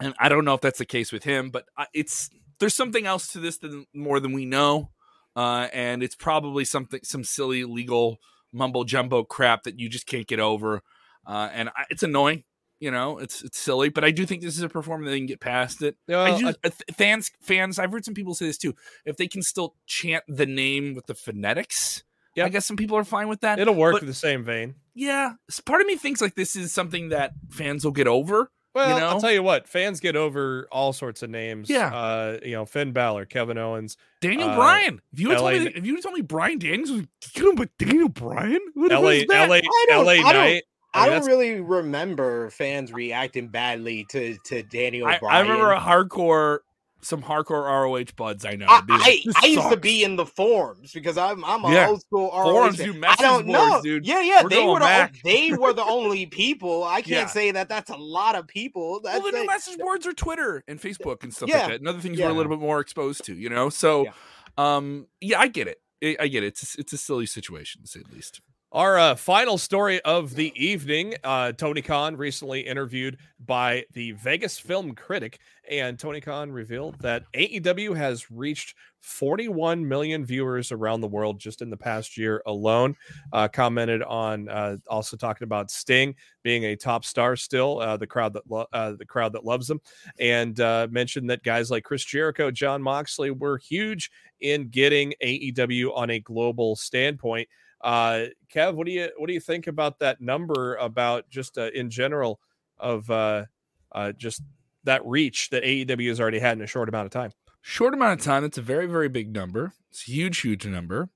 and 0.00 0.14
I 0.18 0.28
don't 0.28 0.44
know 0.44 0.54
if 0.54 0.60
that's 0.60 0.78
the 0.78 0.86
case 0.86 1.12
with 1.12 1.24
him, 1.24 1.50
but 1.50 1.66
it's 1.92 2.30
there's 2.58 2.74
something 2.74 3.06
else 3.06 3.32
to 3.32 3.40
this 3.40 3.58
than 3.58 3.86
more 3.94 4.20
than 4.20 4.32
we 4.32 4.46
know, 4.46 4.90
uh, 5.36 5.68
and 5.72 6.02
it's 6.02 6.14
probably 6.14 6.64
something 6.64 7.00
some 7.02 7.24
silly 7.24 7.64
legal 7.64 8.18
mumbo 8.52 8.84
jumbo 8.84 9.22
crap 9.22 9.64
that 9.64 9.78
you 9.78 9.88
just 9.88 10.06
can't 10.06 10.26
get 10.26 10.40
over, 10.40 10.82
uh, 11.26 11.48
and 11.52 11.68
I, 11.70 11.84
it's 11.90 12.02
annoying. 12.02 12.44
You 12.78 12.90
know, 12.90 13.18
it's 13.18 13.42
it's 13.42 13.58
silly, 13.58 13.90
but 13.90 14.04
I 14.04 14.10
do 14.10 14.24
think 14.24 14.40
this 14.40 14.56
is 14.56 14.62
a 14.62 14.68
performer 14.70 15.04
that 15.04 15.14
can 15.14 15.26
get 15.26 15.40
past 15.40 15.82
it. 15.82 15.96
Uh, 16.10 16.38
do, 16.38 16.52
uh, 16.64 16.70
fans, 16.96 17.30
fans, 17.42 17.78
I've 17.78 17.92
heard 17.92 18.06
some 18.06 18.14
people 18.14 18.34
say 18.34 18.46
this 18.46 18.56
too. 18.56 18.74
If 19.04 19.18
they 19.18 19.28
can 19.28 19.42
still 19.42 19.74
chant 19.86 20.24
the 20.26 20.46
name 20.46 20.94
with 20.94 21.04
the 21.04 21.14
phonetics, 21.14 22.04
yeah. 22.34 22.44
I 22.44 22.48
guess 22.48 22.66
some 22.66 22.76
people 22.76 22.96
are 22.96 23.04
fine 23.04 23.28
with 23.28 23.40
that. 23.40 23.58
It'll 23.58 23.74
work 23.74 23.94
but, 23.94 24.02
in 24.02 24.08
the 24.08 24.14
same 24.14 24.44
vein. 24.44 24.74
Yeah. 24.94 25.32
Part 25.64 25.80
of 25.80 25.86
me 25.86 25.96
thinks 25.96 26.20
like 26.20 26.34
this 26.34 26.56
is 26.56 26.72
something 26.72 27.10
that 27.10 27.32
fans 27.50 27.84
will 27.84 27.92
get 27.92 28.06
over 28.06 28.50
Well, 28.74 28.94
you 28.94 29.00
know? 29.00 29.08
I'll 29.08 29.20
tell 29.20 29.32
you 29.32 29.42
what, 29.42 29.68
fans 29.68 29.98
get 30.00 30.14
over 30.16 30.68
all 30.70 30.92
sorts 30.92 31.22
of 31.22 31.30
names. 31.30 31.68
Yeah. 31.70 31.94
Uh, 31.94 32.38
you 32.42 32.52
know, 32.52 32.64
Finn 32.66 32.92
Balor, 32.92 33.26
Kevin 33.26 33.58
Owens, 33.58 33.96
Daniel 34.20 34.50
Uh, 34.50 34.56
Bryan. 34.56 35.00
If 35.12 35.20
you 35.20 35.30
had 35.30 35.38
told 35.38 35.52
LA 35.54 35.58
me, 35.60 35.72
if 35.74 35.86
you 35.86 35.94
had 35.94 36.02
told 36.02 36.14
me 36.14 36.20
Brian 36.22 36.58
Daniels 36.58 36.90
was 36.90 37.02
get 37.34 37.44
him, 37.44 37.54
but 37.56 37.70
Daniel 37.78 38.08
Bryan, 38.08 38.60
what 38.74 38.90
LA, 38.92 39.00
was 39.00 39.24
that? 39.28 39.48
LA, 39.48 39.56
I 39.56 39.86
don't- 39.88 40.04
LA 40.06 40.12
I 40.12 40.16
don't- 40.16 40.34
Knight. 40.34 40.62
I 40.92 41.08
mean, 41.08 41.20
don't 41.20 41.26
really 41.28 41.60
remember 41.60 42.50
fans 42.50 42.92
reacting 42.92 43.46
badly 43.48 44.06
to 44.10 44.36
to 44.46 44.62
Daniel 44.64 45.06
I, 45.06 45.18
Bryan. 45.18 45.36
I 45.36 45.40
remember 45.40 45.70
a 45.70 45.78
hardcore, 45.78 46.58
some 47.02 47.22
hardcore 47.22 47.64
ROH 47.64 48.12
buds 48.16 48.44
I 48.44 48.56
know. 48.56 48.66
I, 48.68 48.76
like, 48.76 48.86
I, 48.88 49.22
I 49.42 49.46
used 49.46 49.70
to 49.70 49.76
be 49.76 50.04
in 50.04 50.16
the 50.16 50.26
forums 50.26 50.92
because 50.92 51.16
I'm 51.16 51.44
I'm 51.44 51.64
a 51.64 51.72
Yeah. 51.72 51.88
old 51.88 52.00
school 52.02 52.30
ROH 52.32 52.42
Forums, 52.52 52.76
fan. 52.76 52.86
you 52.86 52.92
I 52.94 52.96
message 52.98 53.18
don't 53.20 53.46
boards, 53.46 53.70
know, 53.72 53.80
dude. 53.82 54.06
Yeah, 54.06 54.20
yeah, 54.22 54.42
We're 54.42 54.48
they 54.50 54.64
were 54.66 54.74
the 54.74 54.80
back. 54.80 55.14
they 55.24 55.52
were 55.52 55.72
the 55.72 55.84
only 55.84 56.26
people. 56.26 56.84
I 56.84 56.96
can't 57.02 57.06
Yeah. 57.08 57.26
say 57.26 57.50
that 57.52 57.68
that's 57.68 57.90
a 57.90 57.96
lot 57.96 58.34
of 58.34 58.46
people. 58.46 59.00
That's 59.02 59.22
well, 59.22 59.32
the 59.32 59.38
new 59.38 59.46
like- 59.46 59.54
message 59.56 59.78
boards 59.78 60.06
are 60.06 60.12
Twitter 60.12 60.62
and 60.68 60.80
Facebook 60.80 61.22
and 61.22 61.32
stuff 61.34 61.48
Yeah. 61.48 61.60
like 61.60 61.68
that, 61.68 61.78
and 61.80 61.88
other 61.88 62.00
things 62.00 62.18
we're 62.18 62.28
a 62.28 62.32
little 62.32 62.50
bit 62.50 62.60
more 62.60 62.80
exposed 62.80 63.24
to, 63.24 63.34
you 63.34 63.48
know. 63.48 63.70
So, 63.70 64.04
Yeah. 64.04 64.12
um, 64.58 65.06
yeah, 65.20 65.40
I 65.40 65.48
get 65.48 65.68
it. 65.68 65.80
I, 66.02 66.16
I 66.20 66.28
get 66.28 66.42
it. 66.44 66.48
It's 66.48 66.74
a, 66.76 66.80
it's 66.80 66.92
a 66.92 66.98
silly 66.98 67.26
situation 67.26 67.82
to 67.82 67.88
say 67.88 68.00
the 68.08 68.14
least. 68.14 68.40
Our 68.72 69.00
uh, 69.00 69.14
final 69.16 69.58
story 69.58 70.00
of 70.02 70.36
the 70.36 70.52
evening 70.54 71.16
uh, 71.24 71.50
Tony 71.50 71.82
Khan 71.82 72.16
recently 72.16 72.60
interviewed 72.60 73.18
by 73.44 73.84
the 73.94 74.12
Vegas 74.12 74.60
Film 74.60 74.94
Critic, 74.94 75.40
and 75.68 75.98
Tony 75.98 76.20
Khan 76.20 76.52
revealed 76.52 76.96
that 77.00 77.24
AEW 77.34 77.96
has 77.96 78.30
reached 78.30 78.76
41 79.00 79.88
million 79.88 80.24
viewers 80.24 80.70
around 80.70 81.00
the 81.00 81.08
world 81.08 81.40
just 81.40 81.62
in 81.62 81.70
the 81.70 81.76
past 81.76 82.16
year 82.16 82.44
alone. 82.46 82.94
Uh, 83.32 83.48
commented 83.48 84.04
on 84.04 84.48
uh, 84.48 84.76
also 84.86 85.16
talking 85.16 85.46
about 85.46 85.72
Sting 85.72 86.14
being 86.44 86.66
a 86.66 86.76
top 86.76 87.04
star 87.04 87.34
still, 87.34 87.80
uh, 87.80 87.96
the 87.96 88.06
crowd 88.06 88.34
that 88.34 88.48
lo- 88.48 88.68
uh, 88.72 88.92
the 88.92 89.04
crowd 89.04 89.32
that 89.32 89.44
loves 89.44 89.68
him, 89.68 89.80
and 90.20 90.58
mentioned 90.92 91.28
that 91.28 91.42
guys 91.42 91.72
like 91.72 91.82
Chris 91.82 92.04
Jericho, 92.04 92.52
Jon 92.52 92.80
Moxley 92.80 93.32
were 93.32 93.58
huge 93.58 94.12
in 94.38 94.68
getting 94.68 95.12
AEW 95.20 95.90
on 95.96 96.10
a 96.10 96.20
global 96.20 96.76
standpoint. 96.76 97.48
Uh, 97.80 98.26
Kev, 98.52 98.74
what 98.74 98.86
do 98.86 98.92
you 98.92 99.10
what 99.16 99.26
do 99.26 99.32
you 99.32 99.40
think 99.40 99.66
about 99.66 99.98
that 100.00 100.20
number? 100.20 100.76
About 100.76 101.28
just 101.30 101.56
uh, 101.58 101.70
in 101.74 101.90
general 101.90 102.40
of 102.78 103.10
uh, 103.10 103.46
uh, 103.92 104.12
just 104.12 104.42
that 104.84 105.04
reach 105.04 105.50
that 105.50 105.62
AEW 105.62 106.08
has 106.08 106.20
already 106.20 106.38
had 106.38 106.56
in 106.56 106.62
a 106.62 106.66
short 106.66 106.88
amount 106.88 107.06
of 107.06 107.12
time. 107.12 107.32
Short 107.62 107.94
amount 107.94 108.18
of 108.18 108.24
time. 108.24 108.42
That's 108.42 108.58
a 108.58 108.62
very 108.62 108.86
very 108.86 109.08
big 109.08 109.34
number. 109.34 109.72
It's 109.90 110.06
a 110.08 110.12
huge 110.12 110.40
huge 110.40 110.66
number. 110.66 111.08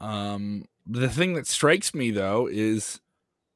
Um, 0.00 0.64
the 0.86 1.10
thing 1.10 1.34
that 1.34 1.46
strikes 1.46 1.94
me 1.94 2.10
though 2.10 2.48
is 2.50 3.00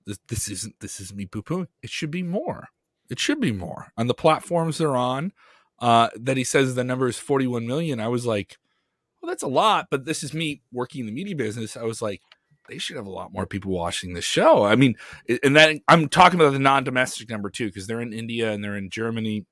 this, 0.06 0.18
this 0.28 0.48
isn't 0.48 0.80
this 0.80 1.00
is 1.00 1.14
me 1.14 1.26
poo 1.26 1.42
pooing. 1.42 1.68
It 1.82 1.90
should 1.90 2.10
be 2.10 2.22
more. 2.22 2.68
It 3.10 3.18
should 3.18 3.40
be 3.40 3.52
more 3.52 3.92
on 3.96 4.06
the 4.06 4.14
platforms 4.14 4.78
they're 4.78 4.96
on. 4.96 5.32
Uh, 5.80 6.08
that 6.16 6.36
he 6.36 6.44
says 6.44 6.74
the 6.74 6.84
number 6.84 7.08
is 7.08 7.18
41 7.18 7.66
million. 7.66 8.00
I 8.00 8.08
was 8.08 8.24
like, 8.24 8.58
well, 9.20 9.28
that's 9.28 9.42
a 9.42 9.48
lot, 9.48 9.88
but 9.90 10.04
this 10.04 10.22
is 10.22 10.32
me 10.32 10.62
working 10.72 11.00
in 11.00 11.06
the 11.06 11.12
media 11.12 11.34
business. 11.34 11.76
I 11.76 11.82
was 11.82 12.00
like, 12.00 12.22
they 12.68 12.78
should 12.78 12.96
have 12.96 13.06
a 13.06 13.10
lot 13.10 13.32
more 13.32 13.46
people 13.46 13.70
watching 13.70 14.14
this 14.14 14.24
show. 14.24 14.64
I 14.64 14.76
mean, 14.76 14.96
and 15.42 15.56
that 15.56 15.76
I'm 15.88 16.08
talking 16.08 16.40
about 16.40 16.52
the 16.52 16.58
non-domestic 16.58 17.28
number 17.28 17.50
too, 17.50 17.66
because 17.66 17.86
they're 17.86 18.00
in 18.00 18.12
India 18.12 18.52
and 18.52 18.62
they're 18.62 18.76
in 18.76 18.90
Germany. 18.90 19.46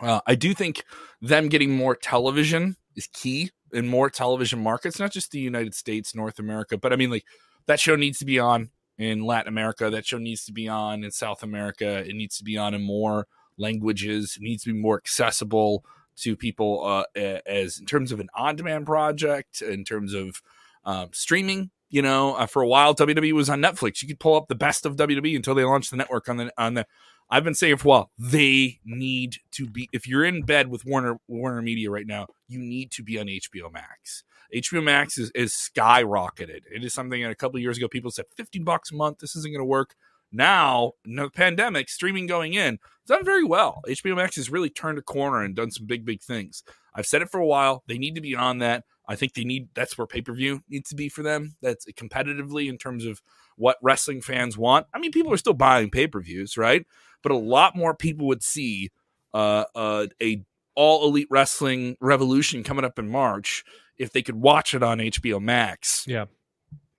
Uh, 0.00 0.20
I 0.26 0.34
do 0.34 0.54
think 0.54 0.84
them 1.20 1.48
getting 1.48 1.76
more 1.76 1.94
television 1.94 2.76
is 2.96 3.08
key 3.12 3.50
in 3.72 3.86
more 3.86 4.10
television 4.10 4.62
markets, 4.62 4.98
not 4.98 5.12
just 5.12 5.30
the 5.30 5.40
United 5.40 5.74
States, 5.74 6.14
North 6.14 6.38
America, 6.38 6.78
but 6.78 6.92
I 6.92 6.96
mean, 6.96 7.10
like 7.10 7.24
that 7.66 7.80
show 7.80 7.96
needs 7.96 8.18
to 8.18 8.24
be 8.24 8.38
on 8.38 8.70
in 8.98 9.24
Latin 9.24 9.48
America. 9.48 9.90
That 9.90 10.06
show 10.06 10.18
needs 10.18 10.44
to 10.46 10.52
be 10.52 10.68
on 10.68 11.04
in 11.04 11.10
South 11.10 11.42
America. 11.42 11.98
It 11.98 12.14
needs 12.14 12.36
to 12.38 12.44
be 12.44 12.56
on 12.56 12.74
in 12.74 12.82
more 12.82 13.26
languages. 13.58 14.36
It 14.36 14.42
needs 14.42 14.64
to 14.64 14.72
be 14.72 14.78
more 14.78 14.96
accessible 14.96 15.84
to 16.16 16.36
people 16.36 16.84
uh, 16.84 17.04
as 17.46 17.78
in 17.78 17.86
terms 17.86 18.12
of 18.12 18.20
an 18.20 18.28
on-demand 18.34 18.86
project, 18.86 19.62
in 19.62 19.84
terms 19.84 20.12
of 20.14 20.42
um, 20.84 21.08
streaming. 21.12 21.70
You 21.90 22.02
know, 22.02 22.34
uh, 22.34 22.46
for 22.46 22.62
a 22.62 22.68
while 22.68 22.94
WWE 22.94 23.32
was 23.32 23.50
on 23.50 23.60
Netflix. 23.60 24.00
You 24.00 24.08
could 24.08 24.20
pull 24.20 24.36
up 24.36 24.48
the 24.48 24.54
best 24.54 24.86
of 24.86 24.96
WWE 24.96 25.36
until 25.36 25.54
they 25.54 25.64
launched 25.64 25.90
the 25.90 25.96
network 25.96 26.28
on 26.28 26.36
the 26.36 26.52
on 26.56 26.74
the. 26.74 26.86
I've 27.32 27.44
been 27.44 27.54
saying 27.54 27.76
for 27.76 27.86
a 27.86 27.90
while 27.90 28.10
they 28.18 28.80
need 28.84 29.36
to 29.52 29.68
be. 29.68 29.88
If 29.92 30.06
you're 30.06 30.24
in 30.24 30.42
bed 30.42 30.68
with 30.68 30.84
Warner 30.84 31.18
Warner 31.28 31.62
Media 31.62 31.90
right 31.90 32.06
now, 32.06 32.26
you 32.48 32.58
need 32.58 32.90
to 32.92 33.02
be 33.02 33.18
on 33.18 33.26
HBO 33.26 33.72
Max. 33.72 34.24
HBO 34.54 34.82
Max 34.82 35.18
is, 35.18 35.30
is 35.34 35.52
skyrocketed. 35.52 36.62
It 36.72 36.84
is 36.84 36.92
something 36.92 37.22
that 37.22 37.30
a 37.30 37.36
couple 37.36 37.58
years 37.60 37.78
ago 37.78 37.88
people 37.88 38.10
said 38.10 38.26
50 38.36 38.60
bucks 38.60 38.90
a 38.90 38.96
month. 38.96 39.18
This 39.18 39.36
isn't 39.36 39.52
going 39.52 39.60
to 39.60 39.64
work. 39.64 39.94
Now, 40.32 40.92
no 41.04 41.28
pandemic, 41.28 41.88
streaming 41.88 42.26
going 42.26 42.54
in, 42.54 42.78
done 43.06 43.24
very 43.24 43.44
well. 43.44 43.82
HBO 43.88 44.16
Max 44.16 44.36
has 44.36 44.50
really 44.50 44.70
turned 44.70 44.98
a 44.98 45.02
corner 45.02 45.42
and 45.42 45.56
done 45.56 45.72
some 45.72 45.86
big, 45.86 46.04
big 46.04 46.22
things. 46.22 46.62
I've 46.94 47.06
said 47.06 47.22
it 47.22 47.30
for 47.30 47.40
a 47.40 47.46
while. 47.46 47.82
They 47.88 47.98
need 47.98 48.14
to 48.14 48.20
be 48.20 48.36
on 48.36 48.58
that. 48.58 48.84
I 49.10 49.16
think 49.16 49.34
they 49.34 49.42
need 49.42 49.70
that's 49.74 49.98
where 49.98 50.06
pay 50.06 50.22
per 50.22 50.32
view 50.32 50.62
needs 50.68 50.88
to 50.90 50.94
be 50.94 51.08
for 51.08 51.24
them. 51.24 51.56
That's 51.60 51.84
competitively 51.92 52.68
in 52.68 52.78
terms 52.78 53.04
of 53.04 53.20
what 53.56 53.76
wrestling 53.82 54.20
fans 54.20 54.56
want. 54.56 54.86
I 54.94 55.00
mean, 55.00 55.10
people 55.10 55.32
are 55.32 55.36
still 55.36 55.52
buying 55.52 55.90
pay 55.90 56.06
per 56.06 56.20
views, 56.20 56.56
right? 56.56 56.86
But 57.22 57.32
a 57.32 57.36
lot 57.36 57.74
more 57.74 57.92
people 57.92 58.28
would 58.28 58.44
see 58.44 58.90
uh, 59.34 59.64
uh, 59.74 60.06
a 60.22 60.44
all 60.76 61.08
elite 61.08 61.26
wrestling 61.28 61.96
revolution 62.00 62.62
coming 62.62 62.84
up 62.84 63.00
in 63.00 63.08
March 63.08 63.64
if 63.98 64.12
they 64.12 64.22
could 64.22 64.36
watch 64.36 64.74
it 64.74 64.82
on 64.84 64.98
HBO 64.98 65.42
Max. 65.42 66.04
Yeah. 66.06 66.26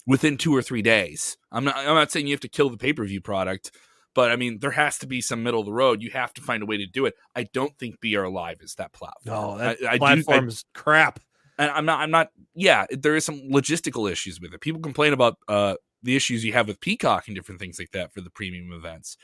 Within 0.05 0.35
two 0.37 0.53
or 0.53 0.61
three 0.61 0.81
days. 0.81 1.37
I'm 1.49 1.63
not. 1.63 1.77
I'm 1.77 1.95
not 1.95 2.11
saying 2.11 2.27
you 2.27 2.33
have 2.33 2.41
to 2.41 2.49
kill 2.49 2.69
the 2.69 2.77
pay 2.77 2.91
per 2.91 3.05
view 3.05 3.21
product, 3.21 3.71
but 4.13 4.31
I 4.31 4.35
mean 4.35 4.59
there 4.59 4.71
has 4.71 4.97
to 4.97 5.07
be 5.07 5.21
some 5.21 5.43
middle 5.43 5.61
of 5.61 5.65
the 5.65 5.71
road. 5.71 6.01
You 6.01 6.09
have 6.11 6.33
to 6.33 6.41
find 6.41 6.61
a 6.61 6.65
way 6.65 6.75
to 6.75 6.85
do 6.85 7.05
it. 7.05 7.13
I 7.35 7.43
don't 7.43 7.77
think 7.77 8.01
BR 8.01 8.27
Live 8.27 8.57
is 8.61 8.75
that 8.75 8.91
platform. 8.91 9.23
No, 9.33 9.57
that 9.59 9.77
I, 9.81 9.91
I 9.91 9.93
do- 9.93 9.99
platform 9.99 10.43
I- 10.43 10.47
is 10.47 10.65
crap. 10.73 11.21
And 11.61 11.71
I'm 11.71 11.85
not. 11.85 11.99
I'm 11.99 12.11
not. 12.11 12.31
Yeah, 12.55 12.87
there 12.89 13.15
is 13.15 13.23
some 13.23 13.39
logistical 13.51 14.11
issues 14.11 14.41
with 14.41 14.53
it. 14.53 14.61
People 14.61 14.81
complain 14.81 15.13
about 15.13 15.37
uh, 15.47 15.75
the 16.01 16.15
issues 16.15 16.43
you 16.43 16.53
have 16.53 16.67
with 16.67 16.81
Peacock 16.81 17.27
and 17.27 17.35
different 17.35 17.61
things 17.61 17.77
like 17.77 17.91
that 17.91 18.11
for 18.11 18.21
the 18.21 18.31
premium 18.31 18.71
events. 18.73 19.15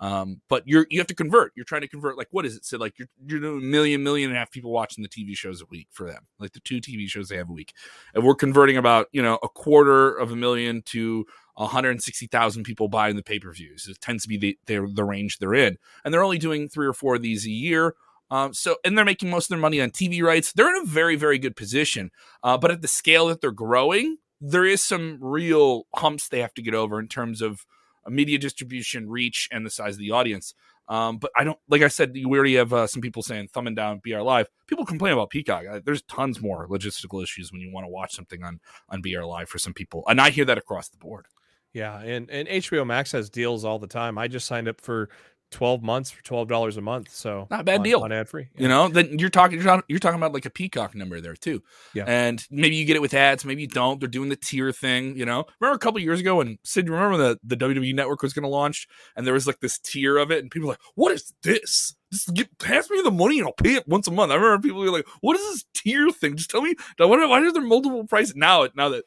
Um, 0.00 0.40
but 0.48 0.64
you're 0.66 0.86
you 0.90 0.98
have 0.98 1.06
to 1.06 1.14
convert. 1.14 1.52
You're 1.54 1.64
trying 1.64 1.82
to 1.82 1.88
convert. 1.88 2.18
Like 2.18 2.26
what 2.32 2.44
is 2.44 2.56
it? 2.56 2.64
So 2.64 2.78
like 2.78 2.98
you're 2.98 3.08
you're 3.24 3.38
doing 3.38 3.62
a 3.62 3.64
million, 3.64 4.02
million 4.02 4.30
and 4.30 4.36
a 4.36 4.40
half 4.40 4.50
people 4.50 4.72
watching 4.72 5.02
the 5.02 5.08
TV 5.08 5.36
shows 5.36 5.62
a 5.62 5.66
week 5.66 5.86
for 5.92 6.10
them. 6.10 6.26
Like 6.40 6.52
the 6.52 6.60
two 6.60 6.80
TV 6.80 7.08
shows 7.08 7.28
they 7.28 7.36
have 7.36 7.48
a 7.48 7.52
week, 7.52 7.72
and 8.12 8.24
we're 8.24 8.34
converting 8.34 8.76
about 8.76 9.06
you 9.12 9.22
know 9.22 9.38
a 9.44 9.48
quarter 9.48 10.16
of 10.16 10.32
a 10.32 10.36
million 10.36 10.82
to 10.86 11.24
160,000 11.54 12.64
people 12.64 12.88
buying 12.88 13.14
the 13.14 13.22
pay 13.22 13.38
per 13.38 13.52
views. 13.52 13.86
It 13.88 14.00
tends 14.00 14.24
to 14.24 14.28
be 14.28 14.36
the 14.36 14.58
their, 14.66 14.88
the 14.88 15.04
range 15.04 15.38
they're 15.38 15.54
in, 15.54 15.78
and 16.04 16.12
they're 16.12 16.24
only 16.24 16.38
doing 16.38 16.68
three 16.68 16.88
or 16.88 16.92
four 16.92 17.14
of 17.14 17.22
these 17.22 17.46
a 17.46 17.50
year. 17.50 17.94
Um, 18.30 18.54
so, 18.54 18.76
and 18.84 18.96
they're 18.96 19.04
making 19.04 19.30
most 19.30 19.46
of 19.46 19.48
their 19.50 19.58
money 19.58 19.80
on 19.80 19.90
TV 19.90 20.22
rights. 20.22 20.52
They're 20.52 20.74
in 20.74 20.82
a 20.82 20.86
very, 20.86 21.16
very 21.16 21.38
good 21.38 21.56
position. 21.56 22.10
Uh, 22.42 22.56
but 22.58 22.70
at 22.70 22.82
the 22.82 22.88
scale 22.88 23.28
that 23.28 23.40
they're 23.40 23.52
growing, 23.52 24.18
there 24.40 24.64
is 24.64 24.82
some 24.82 25.18
real 25.20 25.86
humps 25.94 26.28
they 26.28 26.40
have 26.40 26.54
to 26.54 26.62
get 26.62 26.74
over 26.74 26.98
in 26.98 27.08
terms 27.08 27.40
of 27.42 27.64
media 28.08 28.38
distribution, 28.38 29.08
reach, 29.08 29.48
and 29.52 29.64
the 29.64 29.70
size 29.70 29.94
of 29.94 30.00
the 30.00 30.10
audience. 30.10 30.54
Um, 30.86 31.16
but 31.16 31.30
I 31.34 31.44
don't, 31.44 31.58
like 31.68 31.82
I 31.82 31.88
said, 31.88 32.12
we 32.12 32.26
already 32.26 32.56
have 32.56 32.72
uh, 32.72 32.86
some 32.86 33.00
people 33.00 33.22
saying 33.22 33.48
thumbing 33.48 33.74
down 33.74 34.02
BR 34.04 34.20
Live. 34.20 34.48
People 34.66 34.84
complain 34.84 35.14
about 35.14 35.30
Peacock. 35.30 35.64
There's 35.84 36.02
tons 36.02 36.42
more 36.42 36.68
logistical 36.68 37.22
issues 37.22 37.50
when 37.50 37.62
you 37.62 37.72
want 37.72 37.86
to 37.86 37.90
watch 37.90 38.14
something 38.14 38.42
on 38.42 38.60
on 38.90 39.00
BR 39.00 39.24
Live 39.24 39.48
for 39.48 39.58
some 39.58 39.72
people, 39.72 40.04
and 40.08 40.20
I 40.20 40.30
hear 40.30 40.44
that 40.44 40.58
across 40.58 40.90
the 40.90 40.98
board. 40.98 41.26
Yeah, 41.72 42.00
and 42.00 42.30
and 42.30 42.46
HBO 42.48 42.86
Max 42.86 43.12
has 43.12 43.30
deals 43.30 43.64
all 43.64 43.78
the 43.78 43.86
time. 43.86 44.18
I 44.18 44.28
just 44.28 44.46
signed 44.46 44.68
up 44.68 44.80
for 44.80 45.08
12 45.54 45.82
months 45.82 46.10
for 46.10 46.20
$12 46.22 46.76
a 46.76 46.80
month, 46.80 47.10
so 47.12 47.46
Not 47.50 47.60
a 47.60 47.64
bad 47.64 47.78
on, 47.78 47.82
deal. 47.84 48.00
on 48.02 48.10
ad 48.12 48.28
free. 48.28 48.48
You 48.56 48.66
know, 48.68 48.88
then 48.88 49.18
you're 49.18 49.30
talking 49.30 49.54
you're 49.56 49.64
talking, 49.64 49.84
you're 49.88 49.98
talking 50.00 50.18
about 50.18 50.32
like 50.34 50.46
a 50.46 50.50
peacock 50.50 50.94
number 50.94 51.20
there 51.20 51.34
too. 51.34 51.62
Yeah. 51.94 52.04
And 52.06 52.44
maybe 52.50 52.74
you 52.76 52.84
get 52.84 52.96
it 52.96 53.02
with 53.02 53.14
ads, 53.14 53.44
maybe 53.44 53.62
you 53.62 53.68
don't. 53.68 54.00
They're 54.00 54.08
doing 54.08 54.28
the 54.28 54.36
tier 54.36 54.72
thing, 54.72 55.16
you 55.16 55.24
know. 55.24 55.44
Remember 55.60 55.76
a 55.76 55.78
couple 55.78 56.00
years 56.00 56.18
ago 56.20 56.36
when 56.36 56.58
Sid, 56.64 56.88
remember 56.88 57.16
the, 57.16 57.38
the 57.44 57.56
WWE 57.56 57.94
network 57.94 58.22
was 58.22 58.32
gonna 58.32 58.48
launch 58.48 58.88
and 59.16 59.26
there 59.26 59.34
was 59.34 59.46
like 59.46 59.60
this 59.60 59.78
tier 59.78 60.16
of 60.18 60.30
it, 60.32 60.40
and 60.42 60.50
people 60.50 60.66
were 60.66 60.72
like, 60.72 60.80
What 60.96 61.12
is 61.12 61.32
this? 61.42 61.94
Just 62.12 62.34
get 62.34 62.58
pass 62.58 62.90
me 62.90 63.00
the 63.02 63.10
money 63.10 63.38
and 63.38 63.46
I'll 63.46 63.54
pay 63.54 63.74
it 63.74 63.86
once 63.88 64.06
a 64.08 64.10
month. 64.10 64.32
I 64.32 64.34
remember 64.34 64.60
people 64.60 64.80
were 64.80 64.90
like, 64.90 65.06
What 65.20 65.38
is 65.38 65.42
this 65.52 65.64
tier 65.74 66.10
thing? 66.10 66.36
Just 66.36 66.50
tell 66.50 66.62
me 66.62 66.74
why, 66.98 67.06
why 67.06 67.40
are 67.40 67.52
there 67.52 67.62
multiple 67.62 68.04
prices 68.06 68.34
now 68.34 68.66
now 68.74 68.88
that 68.88 69.04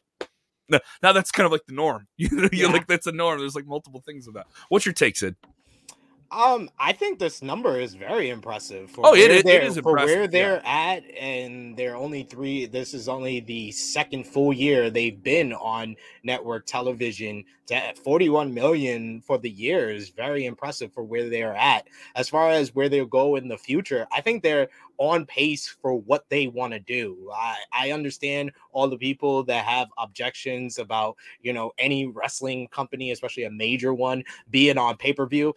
now 0.70 0.80
now 1.04 1.14
that's 1.14 1.32
kind 1.32 1.46
of 1.46 1.52
like 1.52 1.66
the 1.68 1.74
norm. 1.74 2.08
You 2.18 2.30
know, 2.32 2.50
Yeah. 2.52 2.68
like 2.68 2.88
that's 2.88 3.08
a 3.08 3.12
norm. 3.12 3.40
There's 3.40 3.56
like 3.56 3.66
multiple 3.68 4.02
things 4.06 4.28
of 4.28 4.34
that. 4.36 4.48
What's 4.70 4.86
your 4.86 4.94
take, 4.94 5.18
Sid? 5.18 5.36
Um, 6.30 6.70
I 6.78 6.92
think 6.92 7.20
this 7.20 7.42
number 7.42 7.80
is 7.80 7.94
very 7.96 8.30
impressive. 8.30 8.92
For 8.92 9.06
Oh, 9.06 9.16
it 9.16 9.32
it 9.32 9.46
they're- 9.46 9.62
is 9.62 9.78
for 9.80 9.94
where 9.96 10.28
they're 10.28 10.62
at, 10.66 11.04
and 11.18 11.78
they're 11.78 11.96
only 11.96 12.24
three. 12.24 12.66
This 12.66 12.94
is 12.94 13.08
only 13.08 13.40
the 13.40 13.72
second 13.72 14.26
full 14.26 14.52
year 14.52 14.90
they've 14.90 15.22
been 15.22 15.54
on 15.54 15.96
network 16.24 16.66
television. 16.66 17.46
To 17.68 17.94
41 18.04 18.54
million 18.54 19.20
for 19.22 19.38
the 19.38 19.50
year 19.50 19.90
is 19.90 20.10
very 20.10 20.46
impressive 20.46 20.94
for 20.94 21.04
where 21.04 21.30
they're 21.30 21.56
at. 21.56 21.88
As 22.16 22.30
far 22.30 22.50
as 22.50 22.74
where 22.74 22.88
they'll 22.88 23.06
go 23.06 23.36
in 23.36 23.48
the 23.50 23.58
future, 23.58 24.08
I 24.12 24.22
think 24.22 24.42
they're 24.42 24.70
on 24.98 25.26
pace 25.26 25.68
for 25.68 25.94
what 25.96 26.30
they 26.30 26.48
want 26.48 26.74
to 26.74 26.80
do. 26.80 27.30
I, 27.34 27.58
I 27.74 27.92
understand 27.92 28.52
all 28.72 28.88
the 28.88 28.98
people 28.98 29.44
that 29.44 29.66
have 29.66 29.90
objections 29.98 30.78
about 30.80 31.16
you 31.42 31.54
know 31.54 31.72
any 31.78 32.06
wrestling 32.08 32.68
company, 32.70 33.12
especially 33.12 33.44
a 33.44 33.52
major 33.52 33.94
one, 33.94 34.24
being 34.50 34.78
on 34.78 34.96
pay 34.98 35.14
per 35.14 35.26
view 35.26 35.54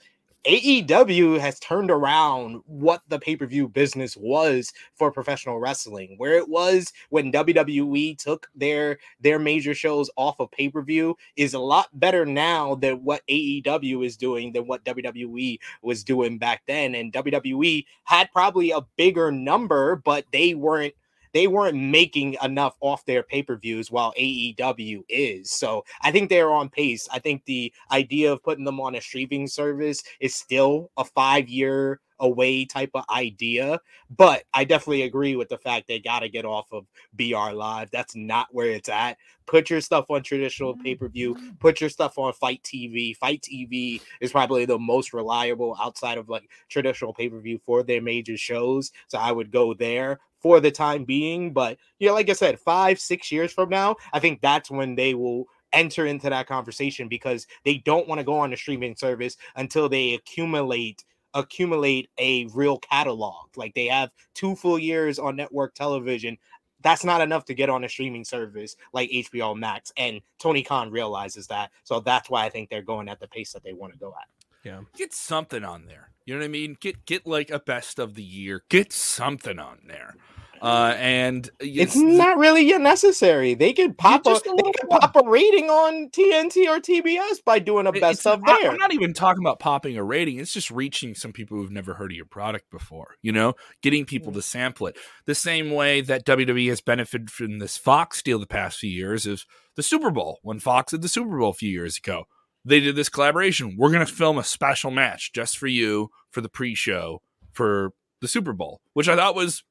AEW 0.47 1.39
has 1.39 1.61
turned 1.61 1.91
around 1.91 2.63
what 2.65 3.03
the 3.09 3.19
pay 3.19 3.37
per 3.37 3.45
view 3.45 3.69
business 3.69 4.17
was 4.17 4.73
for 4.95 5.13
professional 5.13 5.59
wrestling, 5.59 6.15
where 6.17 6.33
it 6.39 6.49
was 6.49 6.95
when 7.11 7.31
WWE 7.31 8.17
took 8.17 8.49
their 8.55 8.99
their 9.21 9.39
major 9.39 9.75
shows 9.75 10.09
off 10.17 10.41
of 10.41 10.51
pay 10.51 10.71
per 10.71 10.81
view, 10.81 11.15
is 11.37 11.53
a 11.53 11.59
lot 11.59 11.89
better 11.93 12.25
now 12.25 12.75
than 12.75 13.05
what 13.05 13.21
AEW 13.29 14.07
is 14.07 14.17
doing 14.17 14.53
than 14.53 14.67
what 14.67 14.85
WWE 14.85 15.59
was 15.83 16.03
doing 16.03 16.39
back 16.39 16.63
then. 16.67 16.95
And 16.95 17.13
WWE 17.13 17.85
had 18.05 18.33
probably 18.33 18.71
a 18.71 18.87
bigger 18.97 19.31
number, 19.31 19.97
but 19.97 20.25
they 20.33 20.55
weren't 20.55 20.95
they 21.33 21.47
weren't 21.47 21.77
making 21.77 22.37
enough 22.43 22.77
off 22.81 23.05
their 23.05 23.23
pay-per-views 23.23 23.91
while 23.91 24.13
AEW 24.19 25.03
is. 25.09 25.51
So 25.51 25.85
I 26.03 26.11
think 26.11 26.29
they're 26.29 26.53
on 26.53 26.69
pace. 26.69 27.09
I 27.13 27.19
think 27.19 27.45
the 27.45 27.73
idea 27.91 28.33
of 28.33 28.43
putting 28.43 28.65
them 28.65 28.81
on 28.81 28.95
a 28.95 29.01
streaming 29.01 29.47
service 29.47 30.03
is 30.21 30.35
still 30.35 30.91
a 30.97 31.05
five-year 31.05 32.01
away 32.21 32.65
type 32.65 32.91
of 32.95 33.05
idea. 33.11 33.81
But 34.17 34.45
I 34.55 34.65
definitely 34.65 35.03
agree 35.03 35.37
with 35.37 35.49
the 35.49 35.59
fact 35.59 35.89
they 35.89 35.99
got 35.99 36.21
to 36.21 36.29
get 36.29 36.45
off 36.45 36.73
of 36.73 36.87
BR 37.15 37.53
Live. 37.53 37.91
That's 37.91 38.15
not 38.15 38.49
where 38.53 38.71
it's 38.71 38.89
at. 38.89 39.17
Put 39.47 39.71
your 39.71 39.81
stuff 39.81 40.11
on 40.11 40.23
traditional 40.23 40.75
mm-hmm. 40.75 40.83
pay 40.83 40.95
per 40.95 41.09
view, 41.09 41.37
put 41.59 41.81
your 41.81 41.91
stuff 41.91 42.19
on 42.19 42.33
FITE 42.33 42.63
TV. 42.63 43.17
FITE 43.17 43.43
TV 43.43 44.01
is 44.21 44.33
probably 44.33 44.65
the 44.65 44.79
most 44.79 45.13
reliable 45.13 45.77
outside 45.81 46.19
of 46.19 46.29
like 46.29 46.49
traditional 46.69 47.13
pay 47.13 47.29
per 47.29 47.41
view 47.41 47.59
for 47.65 47.83
their 47.83 48.01
major 48.01 48.37
shows. 48.37 48.93
So 49.09 49.19
I 49.19 49.33
would 49.33 49.51
go 49.51 49.75
there 49.75 50.21
for 50.41 50.61
the 50.61 50.71
time 50.71 51.05
being. 51.05 51.53
But 51.53 51.79
yeah, 51.99 52.07
you 52.07 52.09
know, 52.09 52.15
like 52.15 52.31
I 52.31 52.35
said, 52.35 52.59
five, 52.59 52.99
six 53.01 53.31
years 53.31 53.53
from 53.53 53.69
now, 53.69 53.97
I 54.13 54.21
think 54.21 54.41
that's 54.41 54.71
when 54.71 54.95
they 54.95 55.15
will 55.15 55.47
enter 55.73 56.07
into 56.07 56.31
that 56.31 56.47
conversation 56.47 57.09
because 57.09 57.47
they 57.65 57.79
don't 57.79 58.09
want 58.09 58.19
to 58.19 58.25
go 58.25 58.39
on 58.39 58.53
a 58.53 58.57
streaming 58.57 58.97
service 58.97 59.37
until 59.57 59.89
they 59.89 60.15
accumulate 60.15 61.05
accumulate 61.35 62.11
a 62.19 62.47
real 62.47 62.79
catalog. 62.79 63.49
Like 63.57 63.75
they 63.75 63.87
have 63.87 64.11
two 64.35 64.57
full 64.57 64.79
years 64.79 65.19
on 65.19 65.37
network 65.37 65.75
television. 65.75 66.39
That's 66.83 67.05
not 67.05 67.21
enough 67.21 67.45
to 67.47 67.55
get 67.55 67.69
on 67.69 67.85
a 67.85 67.89
streaming 67.89 68.25
service 68.25 68.77
like 68.93 69.11
HBO 69.11 69.57
Max. 69.57 69.93
And 69.97 70.21
Tony 70.39 70.63
Khan 70.63 70.91
realizes 70.91 71.47
that. 71.49 71.71
So 71.85 72.01
that's 72.01 72.31
why 72.31 72.47
I 72.47 72.51
think 72.51 72.71
they're 72.71 72.83
going 72.83 73.09
at 73.09 73.21
the 73.21 73.29
pace 73.29 73.53
that 73.53 73.63
they 73.63 73.75
want 73.75 73.93
to 73.93 73.99
go 73.99 74.15
at. 74.19 74.29
Yeah. 74.65 74.81
Get 74.97 75.13
something 75.15 75.65
on 75.65 75.87
there. 75.87 76.11
You 76.25 76.35
know 76.35 76.41
what 76.41 76.47
I 76.47 76.49
mean? 76.49 76.77
Get 76.81 77.07
get 77.07 77.27
like 77.27 77.51
a 77.51 77.59
best 77.59 77.99
of 77.99 78.15
the 78.15 78.23
year. 78.23 78.63
Get 78.69 78.93
something 78.93 79.59
on 79.59 79.81
there. 79.87 80.17
Uh, 80.63 80.95
and 80.99 81.49
it's, 81.59 81.95
it's 81.95 81.97
not 81.97 82.37
really 82.37 82.77
necessary. 82.79 83.55
They 83.55 83.73
could 83.73 83.97
pop 83.97 84.27
a, 84.27 84.31
a 84.31 84.35
they 84.35 84.73
could 84.73 84.91
pop 84.91 85.17
a 85.17 85.29
rating 85.29 85.71
on 85.71 86.11
TNT 86.11 86.67
or 86.69 86.81
TBS 86.81 87.43
by 87.45 87.59
doing 87.59 87.87
a 87.87 87.93
best 87.93 88.27
of 88.27 88.43
there. 88.45 88.71
I'm 88.71 88.77
not 88.77 88.93
even 88.93 89.15
talking 89.15 89.43
about 89.43 89.59
popping 89.59 89.97
a 89.97 90.05
rating. 90.05 90.39
It's 90.39 90.53
just 90.53 90.71
reaching 90.71 91.15
some 91.15 91.33
people 91.33 91.57
who've 91.57 91.71
never 91.71 91.95
heard 91.95 92.13
of 92.13 92.17
your 92.17 92.27
product 92.27 92.71
before. 92.71 93.15
You 93.23 93.33
know, 93.33 93.55
getting 93.83 94.05
people 94.05 94.33
mm. 94.33 94.37
to 94.37 94.43
sample 94.43 94.87
it. 94.87 94.99
The 95.27 95.35
same 95.35 95.71
way 95.71 96.03
that 96.03 96.27
WWE 96.27 96.69
has 96.69 96.81
benefited 96.81 97.31
from 97.31 97.59
this 97.59 97.79
Fox 97.79 98.23
deal 98.23 98.39
the 98.39 98.47
past 98.47 98.79
few 98.79 98.91
years 98.91 99.27
is 99.27 99.47
the 99.77 99.83
Super 99.83 100.11
Bowl. 100.11 100.41
When 100.43 100.61
Fox 100.61 100.91
did 100.91 101.03
the 101.03 101.09
Super 101.09 101.39
Bowl 101.39 101.51
a 101.51 101.55
few 101.55 101.71
years 101.71 101.97
ago, 101.97 102.25
they 102.65 102.81
did 102.81 102.97
this 102.97 103.09
collaboration. 103.09 103.77
We're 103.79 103.93
going 103.93 104.07
to 104.07 104.13
film 104.13 104.39
a 104.39 104.45
special 104.45 104.91
match 104.91 105.33
just 105.33 105.57
for 105.57 105.67
you 105.67 106.11
for 106.31 106.41
the 106.41 106.49
pre-show 106.49 107.23
for 107.53 107.93
the 108.21 108.29
Super 108.29 108.53
Bowl, 108.53 108.81
which 108.93 109.09
I 109.09 109.17
thought 109.17 109.35
was 109.35 109.65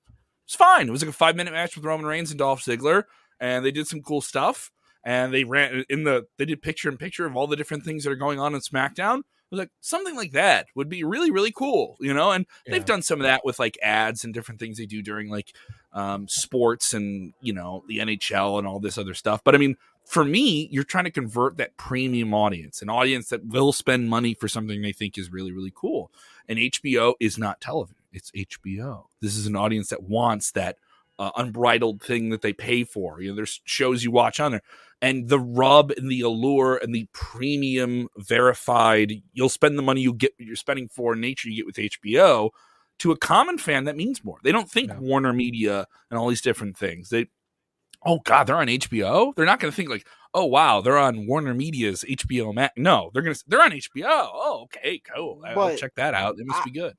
it's 0.49 0.55
fine. 0.55 0.87
It 0.87 0.91
was 0.91 1.03
like 1.03 1.09
a 1.09 1.13
five 1.13 1.35
minute 1.35 1.53
match 1.53 1.75
with 1.75 1.85
Roman 1.85 2.07
Reigns 2.07 2.31
and 2.31 2.39
Dolph 2.39 2.65
Ziggler, 2.65 3.03
and 3.39 3.63
they 3.63 3.69
did 3.69 3.85
some 3.85 4.01
cool 4.01 4.19
stuff. 4.19 4.71
And 5.05 5.31
they 5.31 5.43
ran 5.43 5.85
in 5.89 6.05
the 6.05 6.25
they 6.39 6.45
did 6.45 6.63
picture 6.63 6.89
in 6.89 6.97
picture 6.97 7.27
of 7.27 7.35
all 7.35 7.45
the 7.45 7.55
different 7.55 7.85
things 7.85 8.03
that 8.03 8.09
are 8.09 8.15
going 8.15 8.39
on 8.39 8.55
in 8.55 8.59
SmackDown. 8.61 9.19
I 9.19 9.51
was 9.51 9.59
like, 9.59 9.69
something 9.79 10.15
like 10.15 10.31
that 10.31 10.65
would 10.73 10.89
be 10.89 11.03
really, 11.03 11.29
really 11.29 11.51
cool, 11.51 11.97
you 11.99 12.15
know. 12.15 12.31
And 12.31 12.47
yeah. 12.65 12.73
they've 12.73 12.85
done 12.85 13.03
some 13.03 13.19
of 13.19 13.25
that 13.25 13.45
with 13.45 13.59
like 13.59 13.77
ads 13.83 14.23
and 14.23 14.33
different 14.33 14.59
things 14.59 14.79
they 14.79 14.87
do 14.87 15.03
during 15.03 15.29
like 15.29 15.53
um, 15.93 16.27
sports 16.27 16.95
and 16.95 17.33
you 17.41 17.53
know 17.53 17.83
the 17.87 17.99
NHL 17.99 18.57
and 18.57 18.67
all 18.67 18.79
this 18.79 18.97
other 18.97 19.13
stuff. 19.13 19.43
But 19.43 19.53
I 19.53 19.59
mean, 19.59 19.77
for 20.03 20.25
me, 20.25 20.67
you're 20.71 20.83
trying 20.83 21.05
to 21.05 21.11
convert 21.11 21.57
that 21.57 21.77
premium 21.77 22.33
audience, 22.33 22.81
an 22.81 22.89
audience 22.89 23.29
that 23.29 23.45
will 23.45 23.71
spend 23.71 24.09
money 24.09 24.33
for 24.33 24.47
something 24.47 24.81
they 24.81 24.93
think 24.93 25.15
is 25.15 25.31
really, 25.31 25.51
really 25.51 25.73
cool. 25.73 26.11
And 26.47 26.57
HBO 26.57 27.13
is 27.19 27.37
not 27.37 27.61
television 27.61 27.98
it's 28.11 28.31
HBO. 28.31 29.05
This 29.21 29.35
is 29.35 29.47
an 29.47 29.55
audience 29.55 29.89
that 29.89 30.03
wants 30.03 30.51
that 30.51 30.77
uh, 31.19 31.31
unbridled 31.35 32.01
thing 32.01 32.29
that 32.29 32.41
they 32.41 32.53
pay 32.53 32.83
for. 32.83 33.21
You 33.21 33.29
know, 33.29 33.35
there's 33.35 33.61
shows 33.65 34.03
you 34.03 34.09
watch 34.09 34.39
on 34.39 34.51
there, 34.51 34.61
and 35.01 35.27
the 35.27 35.39
rub 35.39 35.91
and 35.91 36.09
the 36.09 36.21
allure 36.21 36.77
and 36.77 36.95
the 36.95 37.07
premium 37.13 38.07
verified. 38.17 39.21
You'll 39.33 39.49
spend 39.49 39.77
the 39.77 39.83
money 39.83 40.01
you 40.01 40.13
get 40.13 40.31
you're 40.39 40.55
spending 40.55 40.87
for 40.87 41.15
nature 41.15 41.49
you 41.49 41.57
get 41.57 41.65
with 41.65 41.75
HBO. 41.75 42.49
To 42.99 43.11
a 43.13 43.17
common 43.17 43.57
fan, 43.57 43.85
that 43.85 43.95
means 43.95 44.25
more. 44.25 44.39
They 44.43 44.51
don't 44.51 44.69
think 44.69 44.89
no. 44.89 44.99
Warner 44.99 45.31
Media 45.31 45.85
and 46.09 46.19
all 46.19 46.27
these 46.27 46.41
different 46.41 46.77
things. 46.77 47.07
They, 47.07 47.27
oh 48.05 48.19
God, 48.25 48.45
they're 48.45 48.57
on 48.57 48.67
HBO. 48.67 49.33
They're 49.35 49.45
not 49.45 49.61
going 49.61 49.71
to 49.71 49.75
think 49.75 49.89
like, 49.89 50.05
oh 50.33 50.43
wow, 50.43 50.81
they're 50.81 50.97
on 50.97 51.25
Warner 51.25 51.53
Media's 51.53 52.03
HBO 52.03 52.53
Max. 52.53 52.73
No, 52.75 53.09
they're 53.13 53.23
gonna 53.23 53.37
they're 53.47 53.63
on 53.63 53.71
HBO. 53.71 54.05
Oh, 54.05 54.63
okay, 54.63 55.01
cool. 55.13 55.41
I'll 55.45 55.77
check 55.77 55.95
that 55.95 56.13
out. 56.13 56.39
It 56.39 56.45
must 56.45 56.61
I, 56.61 56.65
be 56.65 56.71
good 56.71 56.95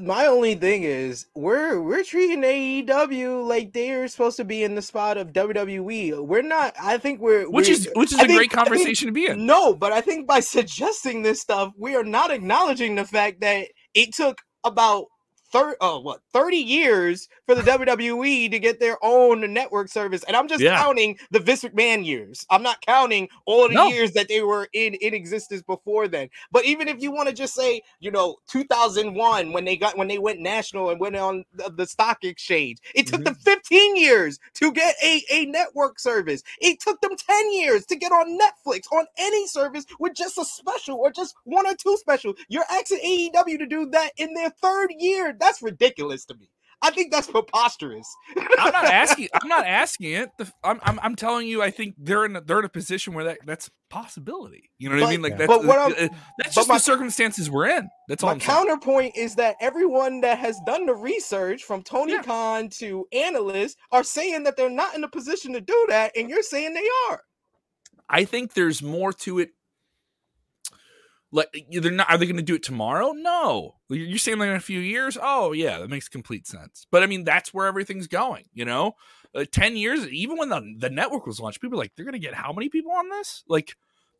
my 0.00 0.26
only 0.26 0.54
thing 0.54 0.84
is 0.84 1.26
we're 1.34 1.80
we're 1.80 2.04
treating 2.04 2.42
AEW 2.42 3.46
like 3.46 3.72
they're 3.72 4.06
supposed 4.06 4.36
to 4.36 4.44
be 4.44 4.62
in 4.62 4.74
the 4.74 4.82
spot 4.82 5.16
of 5.16 5.32
WWE. 5.32 6.24
We're 6.24 6.42
not. 6.42 6.74
I 6.80 6.98
think 6.98 7.20
we're 7.20 7.50
which 7.50 7.66
we're, 7.66 7.72
is 7.72 7.88
which 7.96 8.12
is 8.12 8.18
I 8.18 8.22
a 8.22 8.26
think, 8.26 8.38
great 8.38 8.50
conversation 8.52 9.06
to 9.08 9.12
be 9.12 9.26
in. 9.26 9.46
No, 9.46 9.74
but 9.74 9.92
I 9.92 10.00
think 10.00 10.28
by 10.28 10.40
suggesting 10.40 11.22
this 11.22 11.40
stuff, 11.40 11.72
we 11.76 11.96
are 11.96 12.04
not 12.04 12.30
acknowledging 12.30 12.94
the 12.94 13.04
fact 13.04 13.40
that 13.40 13.68
it 13.94 14.14
took 14.14 14.38
about 14.64 15.06
30 15.52 15.76
oh 15.80 16.00
what 16.00 16.20
30 16.32 16.56
years 16.56 17.28
for 17.46 17.54
the 17.54 17.62
WWE 17.62 18.50
to 18.50 18.58
get 18.58 18.80
their 18.80 18.96
own 19.02 19.52
network 19.52 19.88
service 19.88 20.22
and 20.24 20.36
I'm 20.36 20.48
just 20.48 20.62
yeah. 20.62 20.80
counting 20.80 21.18
the 21.30 21.40
Vince 21.40 21.64
McMahon 21.64 22.04
years 22.04 22.46
I'm 22.50 22.62
not 22.62 22.80
counting 22.82 23.28
all 23.46 23.68
the 23.68 23.74
no. 23.74 23.88
years 23.88 24.12
that 24.12 24.28
they 24.28 24.42
were 24.42 24.68
in 24.72 24.94
in 24.94 25.14
existence 25.14 25.62
before 25.62 26.08
then 26.08 26.28
but 26.52 26.64
even 26.64 26.88
if 26.88 27.02
you 27.02 27.10
want 27.10 27.28
to 27.28 27.34
just 27.34 27.54
say 27.54 27.82
you 28.00 28.10
know 28.10 28.36
2001 28.48 29.52
when 29.52 29.64
they 29.64 29.76
got 29.76 29.96
when 29.96 30.08
they 30.08 30.18
went 30.18 30.40
national 30.40 30.90
and 30.90 31.00
went 31.00 31.16
on 31.16 31.44
the, 31.54 31.72
the 31.76 31.86
stock 31.86 32.22
exchange 32.22 32.78
it 32.94 33.06
took 33.06 33.20
mm-hmm. 33.20 33.24
them 33.24 33.34
15 33.34 33.96
years 33.96 34.38
to 34.54 34.72
get 34.72 34.94
a, 35.02 35.22
a 35.32 35.46
network 35.46 35.98
service 35.98 36.42
it 36.60 36.80
took 36.80 37.00
them 37.00 37.16
10 37.16 37.52
years 37.52 37.86
to 37.86 37.96
get 37.96 38.12
on 38.12 38.38
Netflix 38.38 38.82
on 38.92 39.06
any 39.18 39.46
service 39.46 39.84
with 39.98 40.14
just 40.14 40.38
a 40.38 40.44
special 40.44 40.96
or 40.96 41.10
just 41.10 41.34
one 41.44 41.66
or 41.66 41.74
two 41.74 41.96
special 41.96 42.34
you're 42.48 42.64
asking 42.70 42.98
AEW 42.98 43.58
to 43.58 43.66
do 43.66 43.86
that 43.86 44.12
in 44.16 44.34
their 44.34 44.50
third 44.50 44.90
year 44.98 45.34
that's 45.40 45.62
ridiculous 45.62 46.24
to 46.26 46.34
me. 46.34 46.50
I 46.82 46.90
think 46.90 47.12
that's 47.12 47.26
preposterous. 47.26 48.06
I'm 48.58 48.72
not 48.72 48.84
asking. 48.92 49.28
I'm 49.34 49.48
not 49.48 49.66
asking 49.66 50.12
it. 50.12 50.30
The, 50.38 50.50
I'm, 50.64 50.80
I'm, 50.82 50.98
I'm 51.02 51.14
telling 51.14 51.46
you. 51.46 51.62
I 51.62 51.70
think 51.70 51.94
they're 51.98 52.24
in 52.24 52.36
a, 52.36 52.40
they're 52.40 52.60
in 52.60 52.64
a 52.64 52.70
position 52.70 53.12
where 53.12 53.24
that 53.24 53.38
that's 53.44 53.68
a 53.68 53.70
possibility. 53.90 54.70
You 54.78 54.88
know 54.88 54.96
what 54.96 55.02
but, 55.02 55.06
I 55.08 55.10
mean? 55.10 55.22
Like 55.22 55.36
that's, 55.36 55.48
but 55.48 55.64
what 55.64 55.78
uh, 55.78 55.94
I'm, 55.98 56.10
that's 56.38 56.54
just 56.54 56.68
my, 56.68 56.76
the 56.76 56.80
circumstances 56.80 57.50
we're 57.50 57.68
in. 57.68 57.88
That's 58.08 58.24
all. 58.24 58.34
My 58.34 58.38
counterpoint 58.38 59.16
is 59.16 59.34
that 59.34 59.56
everyone 59.60 60.22
that 60.22 60.38
has 60.38 60.58
done 60.64 60.86
the 60.86 60.94
research, 60.94 61.64
from 61.64 61.82
Tony 61.82 62.12
yeah. 62.12 62.22
Khan 62.22 62.70
to 62.70 63.06
analysts, 63.12 63.76
are 63.92 64.04
saying 64.04 64.44
that 64.44 64.56
they're 64.56 64.70
not 64.70 64.94
in 64.94 65.04
a 65.04 65.08
position 65.08 65.52
to 65.52 65.60
do 65.60 65.86
that, 65.88 66.12
and 66.16 66.30
you're 66.30 66.42
saying 66.42 66.72
they 66.72 66.88
are. 67.10 67.22
I 68.08 68.24
think 68.24 68.54
there's 68.54 68.82
more 68.82 69.12
to 69.12 69.38
it 69.38 69.50
like 71.32 71.66
they're 71.70 71.90
not 71.90 72.10
are 72.10 72.18
they 72.18 72.26
going 72.26 72.36
to 72.36 72.42
do 72.42 72.54
it 72.54 72.62
tomorrow? 72.62 73.12
No. 73.12 73.76
You're 73.88 74.18
saying 74.18 74.38
like 74.38 74.48
in 74.48 74.56
a 74.56 74.60
few 74.60 74.80
years? 74.80 75.16
Oh 75.20 75.52
yeah 75.52 75.78
that 75.78 75.90
makes 75.90 76.08
complete 76.08 76.46
sense. 76.46 76.86
But 76.90 77.02
i 77.02 77.06
mean 77.06 77.24
that's 77.24 77.54
where 77.54 77.66
everything's 77.66 78.06
going 78.06 78.44
you 78.52 78.64
know? 78.64 78.94
Uh, 79.32 79.44
10 79.50 79.76
years 79.76 80.08
even 80.08 80.36
when 80.36 80.48
the, 80.48 80.74
the 80.78 80.90
network 80.90 81.24
was 81.24 81.38
launched 81.38 81.60
people 81.60 81.76
were 81.76 81.82
like 81.82 81.92
they're 81.96 82.04
going 82.04 82.12
to 82.12 82.18
get 82.18 82.34
how 82.34 82.52
many 82.52 82.68
people 82.68 82.92
on 82.92 83.08
this? 83.08 83.44
Like 83.48 83.76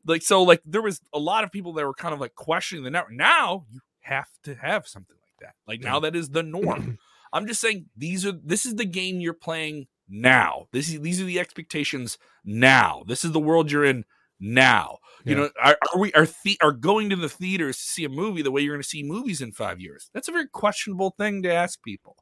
like 0.06 0.22
so 0.22 0.42
like 0.42 0.62
there 0.64 0.82
was 0.82 1.00
a 1.12 1.18
lot 1.18 1.44
of 1.44 1.52
people 1.52 1.72
that 1.74 1.86
were 1.86 1.94
kind 1.94 2.14
of 2.14 2.20
like 2.20 2.34
questioning 2.34 2.84
the 2.84 2.90
network. 2.90 3.12
Now 3.12 3.64
you 3.70 3.80
have 4.00 4.28
to 4.44 4.54
have 4.54 4.86
something 4.86 5.16
like 5.16 5.48
that. 5.48 5.54
Like 5.66 5.80
now 5.80 6.00
that 6.00 6.16
is 6.16 6.30
the 6.30 6.42
norm. 6.42 6.98
I'm 7.32 7.46
just 7.46 7.60
saying 7.60 7.86
these 7.96 8.26
are 8.26 8.32
this 8.32 8.66
is 8.66 8.76
the 8.76 8.84
game 8.84 9.20
you're 9.20 9.34
playing 9.34 9.86
now. 10.08 10.66
This 10.72 10.88
is 10.88 11.00
these 11.00 11.20
are 11.20 11.24
the 11.24 11.38
expectations 11.38 12.18
now. 12.44 13.04
This 13.06 13.24
is 13.24 13.32
the 13.32 13.40
world 13.40 13.70
you're 13.70 13.84
in 13.84 14.04
now. 14.40 14.98
You 15.24 15.34
know, 15.34 15.50
are, 15.62 15.76
are, 15.92 16.00
we 16.00 16.12
are 16.14 16.26
the, 16.44 16.58
are 16.62 16.72
going 16.72 17.10
to 17.10 17.16
the 17.16 17.28
theaters 17.28 17.76
to 17.76 17.82
see 17.82 18.04
a 18.04 18.08
movie 18.08 18.40
the 18.40 18.50
way 18.50 18.62
you're 18.62 18.74
going 18.74 18.82
to 18.82 18.88
see 18.88 19.02
movies 19.02 19.42
in 19.42 19.52
five 19.52 19.78
years? 19.78 20.10
That's 20.14 20.28
a 20.28 20.32
very 20.32 20.48
questionable 20.48 21.14
thing 21.18 21.42
to 21.42 21.52
ask 21.52 21.82
people. 21.82 22.16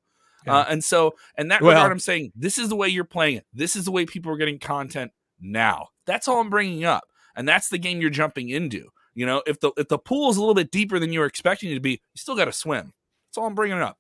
Yeah. 0.44 0.58
Uh, 0.58 0.66
and 0.68 0.82
so, 0.82 1.14
and 1.36 1.50
that 1.50 1.62
well, 1.62 1.70
regard, 1.70 1.92
I'm 1.92 2.00
saying 2.00 2.32
this 2.34 2.58
is 2.58 2.68
the 2.68 2.76
way 2.76 2.88
you're 2.88 3.04
playing 3.04 3.36
it. 3.36 3.46
This 3.52 3.76
is 3.76 3.84
the 3.84 3.92
way 3.92 4.04
people 4.04 4.32
are 4.32 4.36
getting 4.36 4.58
content 4.58 5.12
now. 5.40 5.88
That's 6.06 6.26
all 6.26 6.40
I'm 6.40 6.50
bringing 6.50 6.84
up, 6.84 7.04
and 7.36 7.48
that's 7.48 7.68
the 7.68 7.78
game 7.78 8.00
you're 8.00 8.10
jumping 8.10 8.48
into. 8.48 8.88
You 9.14 9.26
know, 9.26 9.42
if 9.46 9.60
the 9.60 9.70
if 9.76 9.88
the 9.88 9.98
pool 9.98 10.30
is 10.30 10.36
a 10.36 10.40
little 10.40 10.54
bit 10.54 10.72
deeper 10.72 10.98
than 10.98 11.12
you 11.12 11.20
were 11.20 11.26
expecting 11.26 11.70
it 11.70 11.74
to 11.74 11.80
be, 11.80 11.92
you 11.92 12.16
still 12.16 12.36
got 12.36 12.46
to 12.46 12.52
swim. 12.52 12.92
That's 13.28 13.38
all 13.38 13.46
I'm 13.46 13.54
bringing 13.54 13.78
up. 13.78 13.96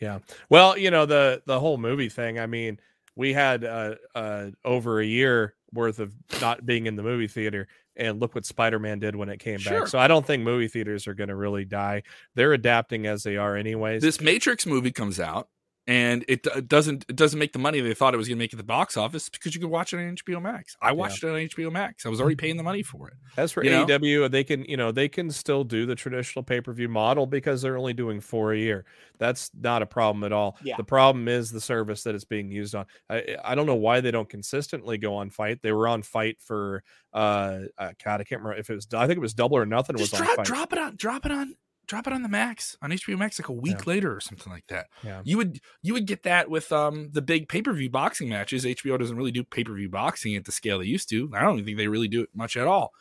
Yeah. 0.00 0.20
Well, 0.48 0.78
you 0.78 0.92
know 0.92 1.06
the 1.06 1.42
the 1.46 1.58
whole 1.58 1.78
movie 1.78 2.08
thing. 2.08 2.38
I 2.38 2.46
mean, 2.46 2.78
we 3.16 3.32
had 3.32 3.64
uh, 3.64 3.94
uh, 4.14 4.50
over 4.64 5.00
a 5.00 5.06
year 5.06 5.55
worth 5.72 5.98
of 5.98 6.14
not 6.40 6.64
being 6.64 6.86
in 6.86 6.96
the 6.96 7.02
movie 7.02 7.26
theater 7.28 7.66
and 7.96 8.20
look 8.20 8.34
what 8.34 8.44
spider-man 8.44 8.98
did 8.98 9.16
when 9.16 9.28
it 9.28 9.38
came 9.38 9.58
Sure. 9.58 9.80
back 9.80 9.88
so 9.88 9.98
i 9.98 10.06
don't 10.06 10.24
think 10.26 10.42
movie 10.42 10.68
theaters 10.68 11.06
are 11.06 11.14
going 11.14 11.28
to 11.28 11.36
really 11.36 11.64
die. 11.64 12.02
They're 12.34 12.52
adapting 12.52 13.06
as 13.06 13.22
they 13.22 13.36
are 13.36 13.56
anyways. 13.56 14.02
This 14.02 14.20
Matrix 14.20 14.66
movie 14.66 14.92
comes 14.92 15.18
out 15.18 15.48
and 15.86 16.24
it, 16.26 16.44
it 16.46 16.68
doesn't 16.68 17.04
it 17.08 17.14
doesn't 17.14 17.38
make 17.38 17.52
the 17.52 17.60
money 17.60 17.80
they 17.80 17.94
thought 17.94 18.12
it 18.12 18.16
was 18.16 18.26
going 18.26 18.36
to 18.38 18.42
make 18.42 18.52
at 18.52 18.56
the 18.56 18.64
box 18.64 18.96
office 18.96 19.28
because 19.28 19.54
you 19.54 19.60
could 19.60 19.70
watch 19.70 19.92
it 19.92 19.98
on 19.98 20.16
HBO 20.16 20.42
Max. 20.42 20.76
I 20.82 20.90
watched 20.92 21.22
it 21.22 21.28
on 21.28 21.34
HBO 21.34 21.70
Max. 21.70 22.04
I 22.04 22.08
was 22.08 22.20
already 22.20 22.34
paying 22.34 22.56
the 22.56 22.64
money 22.64 22.82
for 22.82 23.08
it. 23.08 23.14
As 23.36 23.52
for 23.52 23.64
You 23.64 23.70
know? 23.70 24.28
They 24.28 24.42
can, 24.42 24.64
you 24.64 24.76
know, 24.76 24.90
they 24.90 25.08
can 25.08 25.30
still 25.30 25.62
do 25.62 25.86
the 25.86 25.94
traditional 25.94 26.42
pay 26.42 26.60
per 26.60 26.72
view 26.72 26.88
model 26.88 27.26
because 27.26 27.62
they're 27.62 27.78
only 27.78 27.92
doing 27.92 28.20
four 28.20 28.52
a 28.52 28.58
year. 28.58 28.84
That's 29.18 29.50
not 29.54 29.82
a 29.82 29.86
problem 29.86 30.24
at 30.24 30.32
all. 30.32 30.58
Yeah. 30.62 30.76
The 30.76 30.84
problem 30.84 31.28
is 31.28 31.52
the 31.52 31.60
service 31.60 32.02
that 32.02 32.14
it's 32.14 32.24
being 32.24 32.50
used 32.50 32.74
on. 32.74 32.86
I, 33.08 33.36
I 33.44 33.54
don't 33.54 33.66
know 33.66 33.76
why 33.76 34.00
they 34.00 34.10
don't 34.10 34.28
consistently 34.28 34.98
go 34.98 35.14
on 35.14 35.30
FITE. 35.30 35.62
They 35.62 35.72
were 35.72 35.86
on 35.86 36.02
FITE 36.02 36.40
for, 36.40 36.82
uh, 37.12 37.60
uh 37.78 37.92
God, 38.04 38.20
I 38.20 38.24
can't 38.24 38.42
remember 38.42 38.58
if 38.58 38.70
it 38.70 38.74
was. 38.74 38.88
I 38.92 39.06
think 39.06 39.18
it 39.18 39.20
was 39.20 39.34
Double 39.34 39.56
or 39.56 39.66
Nothing 39.66 39.96
was 39.96 40.10
Just 40.10 40.20
on 40.20 40.26
drop 40.26 40.36
FITE. 40.38 40.46
drop 40.46 40.72
it 40.72 40.78
on 40.78 40.96
drop 40.96 41.26
it 41.26 41.32
on 41.32 41.54
drop 41.86 42.06
it 42.06 42.12
on 42.12 42.22
the 42.22 42.28
Max 42.28 42.76
on 42.82 42.90
HBO 42.90 43.16
Max 43.18 43.38
like 43.38 43.48
a 43.48 43.52
week 43.52 43.76
Yeah. 43.78 43.82
later 43.86 44.14
or 44.16 44.20
something 44.20 44.52
like 44.52 44.66
that. 44.68 44.86
Yeah. 45.04 45.22
You 45.24 45.36
would 45.38 45.60
you 45.82 45.92
would 45.94 46.06
get 46.06 46.24
that 46.24 46.50
with 46.50 46.70
um 46.72 47.10
the 47.12 47.22
big 47.22 47.48
pay 47.48 47.62
per 47.62 47.72
view 47.72 47.90
boxing 47.90 48.28
matches. 48.28 48.64
HBO 48.64 48.98
doesn't 48.98 49.16
really 49.16 49.30
do 49.32 49.44
pay 49.44 49.64
per 49.64 49.74
view 49.74 49.88
boxing 49.88 50.34
at 50.36 50.44
the 50.44 50.52
scale 50.52 50.78
they 50.78 50.86
used 50.86 51.08
to. 51.10 51.30
I 51.34 51.40
don't 51.42 51.54
even 51.54 51.64
think 51.64 51.78
they 51.78 51.88
really 51.88 52.08
do 52.08 52.22
it 52.22 52.30
much 52.34 52.56
at 52.56 52.66
all. 52.66 52.92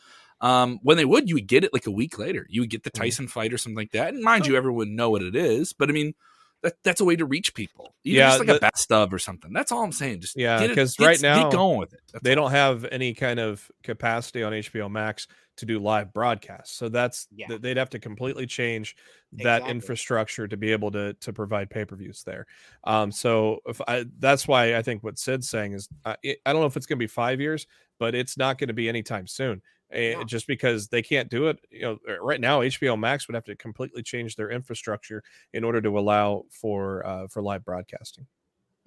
Um, 0.41 0.80
when 0.84 0.98
they 0.98 1.06
would, 1.06 1.30
you 1.30 1.36
would 1.36 1.48
get 1.48 1.63
it 1.63 1.74
like 1.74 1.88
a 1.88 1.91
week 1.91 2.19
later. 2.19 2.45
You 2.50 2.62
would 2.62 2.69
get 2.69 2.84
the 2.84 2.91
Mhm. 2.91 3.00
Tyson 3.02 3.28
fight 3.28 3.54
or 3.54 3.58
something 3.58 3.78
like 3.78 3.91
that. 3.93 4.13
And 4.13 4.21
mind 4.21 4.45
you, 4.45 4.56
everyone 4.56 4.78
would 4.78 4.88
know 4.89 5.10
what 5.10 5.21
it 5.24 5.36
is. 5.36 5.71
But 5.74 5.89
I 5.89 5.93
mean, 5.93 6.13
that, 6.62 6.74
that's 6.84 7.00
a 7.00 7.06
way 7.06 7.15
to 7.15 7.26
reach 7.26 7.54
people. 7.54 7.95
Even 8.04 8.17
Yeah, 8.19 8.28
just 8.30 8.39
like 8.39 8.48
the- 8.48 8.58
a 8.58 8.60
best 8.60 8.91
of 8.91 9.13
or 9.13 9.19
something. 9.19 9.54
That's 9.54 9.71
all 9.71 9.84
I'm 9.84 9.91
saying. 9.93 10.21
Just 10.21 10.36
Yeah, 10.36 10.74
'cause 10.74 11.00
right 11.00 11.21
now, 11.21 11.43
get 11.43 11.54
going 11.54 11.78
with 11.80 11.93
it. 11.93 12.02
That's 12.12 12.24
They 12.24 12.32
all. 12.32 12.45
don't 12.48 12.52
have 12.52 12.86
any 12.91 13.13
kind 13.13 13.39
of 13.39 13.71
capacity 13.84 14.43
on 14.43 14.52
HBO 14.54 14.89
Max 14.89 15.28
to 15.58 15.65
do 15.65 15.80
live 15.80 16.13
broadcasts. 16.13 16.76
So 16.76 16.89
that's 16.89 17.28
Yeah. 17.32 17.48
th- 17.48 17.62
they'd 17.62 17.78
have 17.78 17.89
to 17.91 18.00
completely 18.00 18.46
change 18.46 18.96
that 19.34 19.63
Exactly. 19.63 19.72
infrastructure 19.72 20.48
to 20.48 20.58
be 20.58 20.72
able 20.72 20.91
to 20.91 21.13
to 21.15 21.34
provide 21.34 21.70
pay-per-views 21.70 22.24
there. 22.24 22.46
Um 22.84 23.12
so 23.12 23.60
if 23.65 23.82
I 23.88 24.06
that's 24.20 24.48
why 24.48 24.76
I 24.76 24.82
think 24.82 25.04
what 25.04 25.18
Sid's 25.20 25.50
saying 25.50 25.74
is 25.74 25.89
I, 26.06 26.15
I 26.46 26.54
don't 26.54 26.62
know 26.62 26.65
if 26.68 26.78
it's 26.78 26.86
going 26.86 26.98
to 26.98 27.04
be 27.04 27.08
5 27.08 27.39
years, 27.41 27.68
but 28.00 28.15
it's 28.15 28.38
not 28.38 28.58
going 28.58 28.68
to 28.70 28.74
be 28.74 28.89
anytime 28.89 29.28
soon. 29.28 29.62
No. 30.12 30.24
just 30.26 30.48
because 30.48 30.88
they 30.89 31.02
can't 31.04 31.30
do 31.30 31.48
it, 31.48 31.60
you 31.70 31.82
know, 31.82 32.00
uh, 32.10 32.20
right 32.20 32.41
now 32.41 32.62
HBO 32.62 32.98
Max 32.98 33.28
would 33.28 33.36
have 33.36 33.46
to 33.46 33.56
completely 33.56 34.04
change 34.04 34.36
their 34.36 34.50
infrastructure 34.50 35.24
in 35.54 35.63
order 35.63 35.80
to 35.82 35.98
allow 36.00 36.46
for 36.52 37.06
uh 37.06 37.28
for 37.28 37.41
live 37.41 37.63
broadcasting. 37.63 38.28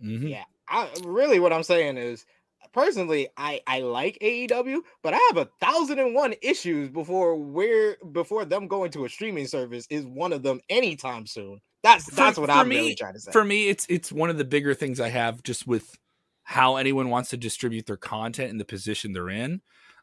Mhm. 0.03 0.29
Yeah, 0.31 0.45
I 0.69 0.93
really 1.05 1.41
what 1.41 1.53
I'm 1.53 1.63
saying 1.63 1.97
is 1.97 2.25
personally 2.73 3.29
I 3.37 3.61
I 3.67 3.81
like 3.81 4.19
AEW, 4.21 4.81
but 5.03 5.15
I 5.15 5.19
have 5.29 5.37
a 5.39 5.49
thousand 5.61 5.99
and 5.99 6.15
one 6.15 6.35
issues 6.43 6.89
before 6.91 7.37
where 7.37 7.97
before 8.13 8.45
them 8.45 8.69
going 8.69 8.91
to 8.93 9.05
a 9.05 9.09
streaming 9.09 9.47
service 9.47 9.87
is 9.91 10.05
one 10.07 10.33
of 10.33 10.43
them 10.43 10.61
anytime 10.69 11.27
soon. 11.27 11.61
That's 11.83 12.05
For- 12.09 12.15
that's 12.17 12.39
what 12.39 12.47
for 12.51 12.53
I'm 12.57 12.69
me- 12.69 12.77
really 12.77 12.95
trying 12.95 13.15
to 13.15 13.21
say. 13.21 13.31
for 13.33 13.45
me 13.45 13.69
it's 13.69 13.87
it's 13.89 14.11
one 14.13 14.31
of 14.31 14.39
the 14.39 14.45
bigger 14.45 14.75
things 14.75 14.99
i 15.01 15.09
have 15.09 15.43
just 15.45 15.67
with 15.67 15.97
how 16.43 16.77
anyone 16.77 17.09
wants 17.11 17.31
to 17.31 17.37
distribute 17.37 17.87
their 17.87 17.97
content 17.97 18.51
and 18.51 18.59
the 18.61 18.65
position 18.65 19.13
they're 19.13 19.29
in 19.31 19.61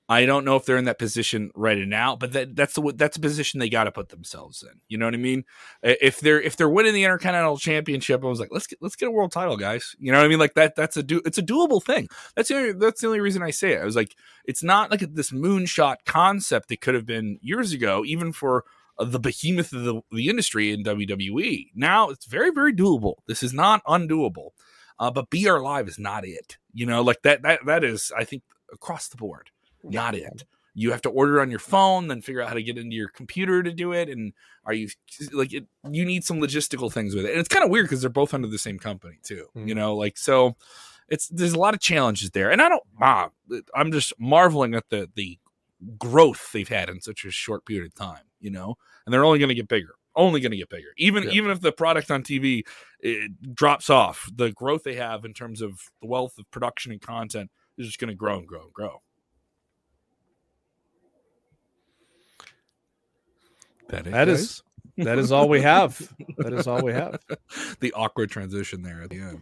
i 0.09 0.25
don't 0.25 0.45
know 0.45 0.55
if 0.55 0.65
they're 0.65 0.77
in 0.77 0.85
that 0.85 0.99
position 0.99 1.51
right 1.55 1.77
now 1.87 2.15
but 2.15 2.33
that 2.33 2.55
that's 2.55 2.73
the 2.73 2.93
that's 2.95 3.17
a 3.17 3.19
position 3.19 3.59
they 3.59 3.69
got 3.69 3.85
to 3.85 3.91
put 3.91 4.09
themselves 4.09 4.63
in 4.63 4.79
you 4.87 4.97
know 4.97 5.05
what 5.05 5.13
i 5.13 5.17
mean 5.17 5.43
if 5.83 6.19
they're 6.19 6.41
if 6.41 6.55
they're 6.55 6.69
winning 6.69 6.93
the 6.93 7.03
intercontinental 7.03 7.57
championship 7.57 8.23
i 8.23 8.27
was 8.27 8.39
like 8.39 8.49
let's 8.51 8.67
get 8.67 8.79
let's 8.81 8.95
get 8.95 9.07
a 9.07 9.11
world 9.11 9.31
title 9.31 9.57
guys 9.57 9.95
you 9.99 10.11
know 10.11 10.17
what 10.19 10.25
i 10.25 10.27
mean 10.27 10.39
like 10.39 10.53
that 10.53 10.75
that's 10.75 10.97
a 10.97 11.03
do 11.03 11.21
it's 11.25 11.37
a 11.37 11.43
doable 11.43 11.83
thing 11.83 12.07
that's 12.35 12.49
the 12.49 12.55
only, 12.55 12.71
that's 12.73 13.01
the 13.01 13.07
only 13.07 13.19
reason 13.21 13.43
i 13.43 13.51
say 13.51 13.73
it 13.73 13.81
i 13.81 13.85
was 13.85 13.95
like 13.95 14.15
it's 14.45 14.63
not 14.63 14.91
like 14.91 15.01
this 15.13 15.31
moonshot 15.31 15.97
concept 16.05 16.71
it 16.71 16.81
could 16.81 16.93
have 16.95 17.05
been 17.05 17.37
years 17.41 17.73
ago 17.73 18.03
even 18.05 18.31
for 18.31 18.63
uh, 18.97 19.05
the 19.05 19.19
behemoth 19.19 19.73
of 19.73 19.83
the, 19.83 20.01
the 20.11 20.29
industry 20.29 20.71
in 20.71 20.83
WWE. 20.83 21.71
Now 21.75 22.09
it's 22.09 22.25
very, 22.25 22.51
very 22.51 22.73
doable. 22.73 23.15
This 23.27 23.43
is 23.43 23.53
not 23.53 23.83
undoable. 23.85 24.51
Uh, 24.97 25.11
but 25.11 25.29
BR 25.29 25.57
Live 25.59 25.87
is 25.87 25.99
not 25.99 26.25
it. 26.25 26.57
You 26.73 26.85
know, 26.85 27.01
like 27.01 27.21
that 27.23 27.41
that 27.41 27.65
that 27.65 27.83
is, 27.83 28.11
I 28.17 28.23
think, 28.23 28.43
across 28.71 29.09
the 29.09 29.17
board, 29.17 29.51
not 29.91 30.15
it. 30.15 30.45
You 30.77 30.91
have 30.91 31.01
to 31.03 31.09
order 31.09 31.39
on 31.39 31.49
your 31.49 31.59
phone, 31.59 32.09
then 32.09 32.21
figure 32.21 32.41
out 32.41 32.49
how 32.49 32.53
to 32.55 32.63
get 32.63 32.77
into 32.77 32.95
your 32.95 33.07
computer 33.07 33.63
to 33.63 33.71
do 33.71 33.93
it. 33.93 34.09
And 34.09 34.33
are 34.65 34.73
you 34.73 34.89
like 35.31 35.53
it, 35.53 35.65
you 35.89 36.03
need 36.03 36.25
some 36.25 36.39
logistical 36.41 36.91
things 36.91 37.15
with 37.15 37.25
it. 37.25 37.31
And 37.31 37.39
it's 37.39 37.47
kind 37.47 37.63
of 37.63 37.71
weird 37.71 37.85
because 37.85 38.01
they're 38.01 38.09
both 38.09 38.33
under 38.33 38.47
the 38.49 38.57
same 38.59 38.77
company 38.77 39.17
too. 39.23 39.47
Mhm. 39.55 39.67
You 39.69 39.75
know, 39.75 39.95
like 39.95 40.17
so 40.17 40.57
it's 41.07 41.27
there's 41.29 41.53
a 41.53 41.59
lot 41.59 41.73
of 41.75 41.79
challenges 41.79 42.31
there. 42.31 42.51
And 42.51 42.61
I 42.61 42.67
don't 42.69 42.83
ah, 43.01 43.29
I'm 43.73 43.91
just 43.91 44.11
marveling 44.19 44.75
at 44.75 44.89
the 44.89 45.09
the 45.15 45.39
growth 45.97 46.51
they've 46.51 46.67
had 46.67 46.89
in 46.89 46.99
such 47.01 47.25
a 47.25 47.31
short 47.31 47.65
period 47.65 47.85
of 47.85 47.95
time, 47.95 48.23
you 48.39 48.49
know, 48.51 48.75
and 49.05 49.13
they're 49.13 49.25
only 49.25 49.39
going 49.39 49.49
to 49.49 49.55
get 49.55 49.67
bigger, 49.67 49.95
only 50.15 50.41
going 50.41 50.51
to 50.51 50.57
get 50.57 50.69
bigger. 50.69 50.89
Even 50.97 51.23
Yeah. 51.23 51.31
even 51.31 51.51
if 51.51 51.61
the 51.61 51.71
product 51.71 52.11
on 52.11 52.23
TV 52.23 52.65
it 52.99 53.31
drops 53.55 53.89
off, 53.89 54.29
the 54.35 54.51
growth 54.51 54.83
they 54.83 54.95
have 54.95 55.25
in 55.25 55.33
terms 55.33 55.61
of 55.61 55.79
the 56.01 56.07
wealth 56.07 56.37
of 56.37 56.49
production 56.51 56.91
and 56.91 57.01
content 57.01 57.51
is 57.77 57.87
just 57.87 57.99
going 57.99 58.09
to 58.09 58.15
grow 58.15 58.39
and 58.39 58.47
grow 58.47 58.63
and 58.63 58.73
grow. 58.73 59.01
That, 63.95 64.07
it, 64.07 64.11
That 64.11 64.27
is- 64.29 64.61
That 64.97 65.17
is 65.19 65.31
all 65.31 65.49
we 65.49 65.61
have. 65.61 65.99
that 66.37 66.53
is 66.53 66.67
all 66.67 66.81
we 66.81 66.93
have. 66.93 67.19
the 67.81 67.91
awkward 67.93 68.29
transition 68.29 68.81
there 68.81 69.01
at 69.03 69.09
the 69.09 69.19
end. 69.19 69.41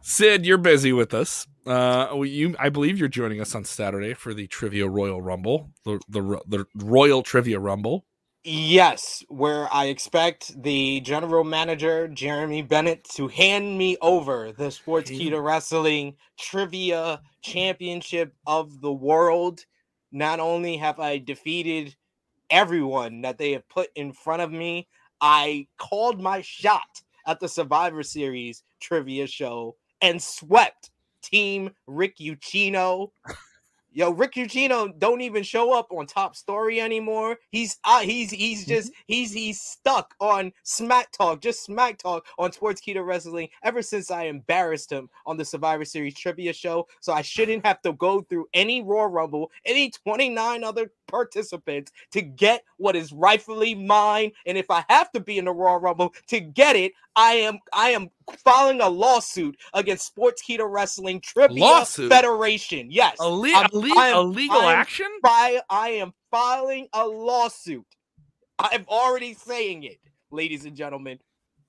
Sid, 0.00 0.44
you're 0.46 0.58
busy 0.58 0.92
with 0.92 1.14
us. 1.14 1.46
Uh, 1.66 2.20
you, 2.22 2.56
I 2.58 2.70
believe 2.70 2.98
you're 2.98 3.08
joining 3.08 3.40
us 3.40 3.54
on 3.54 3.64
Saturday 3.64 4.14
for 4.14 4.34
the 4.34 4.46
Trivia 4.48 4.88
Royal 4.88 5.22
Rumble, 5.22 5.70
the 5.84 6.00
the, 6.08 6.40
the 6.48 6.66
Royal 6.74 7.22
Trivia 7.22 7.60
Rumble. 7.60 8.04
Yes, 8.44 9.22
where 9.28 9.68
I 9.72 9.84
expect 9.86 10.60
the 10.60 11.00
general 11.02 11.44
manager, 11.44 12.08
Jeremy 12.08 12.62
Bennett, 12.62 13.04
to 13.14 13.28
hand 13.28 13.78
me 13.78 13.96
over 14.02 14.50
the 14.50 14.64
Sportskeeda 14.68 15.40
Wrestling 15.40 16.14
Trivia 16.40 17.20
Championship 17.42 18.34
of 18.44 18.80
the 18.80 18.92
World. 18.92 19.64
Not 20.10 20.40
only 20.40 20.78
have 20.78 20.98
I 20.98 21.18
defeated 21.18 21.94
everyone 22.50 23.22
that 23.22 23.38
they 23.38 23.52
have 23.52 23.68
put 23.68 23.90
in 23.94 24.12
front 24.12 24.42
of 24.42 24.50
me, 24.50 24.88
I 25.20 25.66
called 25.78 26.20
my 26.20 26.40
shot 26.42 27.02
at 27.26 27.40
the 27.40 27.48
Survivor 27.48 28.02
Series 28.02 28.62
trivia 28.80 29.26
show 29.26 29.76
and 30.00 30.20
swept 30.20 30.90
Team 31.22 31.70
Rick 31.86 32.18
Ucchino. 32.18 33.10
Yo, 33.94 34.10
Rick 34.10 34.32
Ucchino 34.32 34.98
don't 34.98 35.20
even 35.20 35.42
show 35.42 35.78
up 35.78 35.86
on 35.92 36.06
top 36.06 36.34
story 36.34 36.80
anymore. 36.80 37.36
He's 37.50 37.78
uh, 37.84 38.00
he's 38.00 38.30
he's 38.30 38.64
just 38.66 38.90
he's 39.06 39.34
he's 39.34 39.60
stuck 39.60 40.14
on 40.18 40.50
Smack 40.62 41.12
Talk, 41.12 41.42
just 41.42 41.62
Smack 41.62 41.98
Talk 41.98 42.24
on 42.38 42.52
Sportskeeda 42.52 43.04
Wrestling 43.04 43.48
ever 43.62 43.82
since 43.82 44.10
I 44.10 44.24
embarrassed 44.24 44.90
him 44.90 45.10
on 45.26 45.36
the 45.36 45.44
Survivor 45.44 45.84
Series 45.84 46.14
trivia 46.14 46.54
show. 46.54 46.88
So 47.00 47.12
I 47.12 47.20
shouldn't 47.20 47.66
have 47.66 47.82
to 47.82 47.92
go 47.92 48.22
through 48.22 48.46
any 48.54 48.82
Raw 48.82 49.04
Rumble, 49.04 49.50
any 49.66 49.90
29 49.90 50.64
other 50.64 50.90
participants 51.12 51.92
to 52.10 52.22
get 52.22 52.64
what 52.78 52.96
is 52.96 53.12
rightfully 53.12 53.76
mine. 53.76 54.32
And 54.46 54.58
if 54.58 54.68
I 54.70 54.84
have 54.88 55.12
to 55.12 55.20
be 55.20 55.38
in 55.38 55.44
the 55.44 55.52
Raw 55.52 55.74
Rumble 55.76 56.12
to 56.28 56.40
get 56.40 56.74
it, 56.74 56.92
I 57.14 57.34
am 57.34 57.58
I 57.72 57.90
am 57.90 58.10
filing 58.42 58.80
a 58.80 58.88
lawsuit 58.88 59.56
against 59.74 60.12
Sportskeeda 60.16 60.68
Wrestling 60.68 61.20
Trivia 61.20 61.60
Lawsuit? 61.60 62.10
Federation. 62.10 62.90
Yes. 62.90 63.16
A, 63.20 63.28
le- 63.28 63.48
I'm- 63.50 63.68
le- 63.72 63.94
I 63.96 64.08
am- 64.08 64.16
a 64.16 64.22
legal 64.22 64.58
I 64.58 64.72
am 64.72 64.78
action? 64.80 65.06
fi- 65.22 65.60
I 65.70 65.88
am 65.90 66.12
filing 66.30 66.88
a 66.94 67.06
lawsuit. 67.06 67.84
I'm 68.58 68.86
already 68.88 69.34
saying 69.34 69.84
it, 69.84 69.98
ladies 70.30 70.64
and 70.64 70.74
gentlemen. 70.74 71.18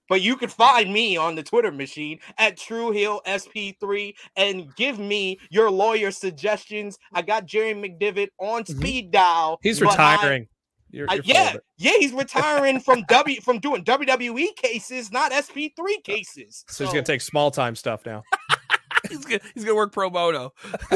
But 0.10 0.22
you 0.22 0.36
can 0.36 0.50
find 0.50 0.92
me 0.94 1.16
on 1.18 1.36
the 1.36 1.44
Twitter 1.44 1.72
machine 1.72 2.20
at 2.38 2.58
True 2.58 2.92
Heel 2.92 3.22
SP3 3.26 4.14
and 4.36 4.74
give 4.76 5.00
me 5.00 5.40
your 5.50 5.72
lawyer 5.72 6.12
suggestions. 6.12 6.98
I 7.14 7.22
got 7.22 7.46
Jerry 7.46 7.74
McDevitt 7.74 8.30
on 8.40 8.64
Mhm. 8.64 8.78
speed 8.78 9.12
dial. 9.12 9.60
He's 9.64 9.80
but 9.80 9.98
I- 10.00 10.16
retiring. 10.16 10.48
You're, 10.92 11.08
you're 11.12 11.22
yeah, 11.24 11.56
yeah, 11.78 11.94
he's 12.00 12.12
retiring 12.14 12.80
from 12.80 13.04
W 13.08 13.42
from 13.42 13.58
doing 13.60 13.84
WWE 13.84 14.56
cases, 14.56 15.12
not 15.12 15.32
SP3 15.32 16.04
cases. 16.04 16.64
So 16.68 16.84
he's 16.84 16.94
gonna 16.94 17.04
take 17.04 17.22
small 17.22 17.50
time 17.50 17.76
stuff 17.76 18.06
now. 18.06 18.22
he's 19.10 19.26
gonna 19.26 19.40
he's 19.56 19.64
gonna 19.64 19.76
work 19.76 19.92
pro 19.92 20.10
bono. 20.12 20.54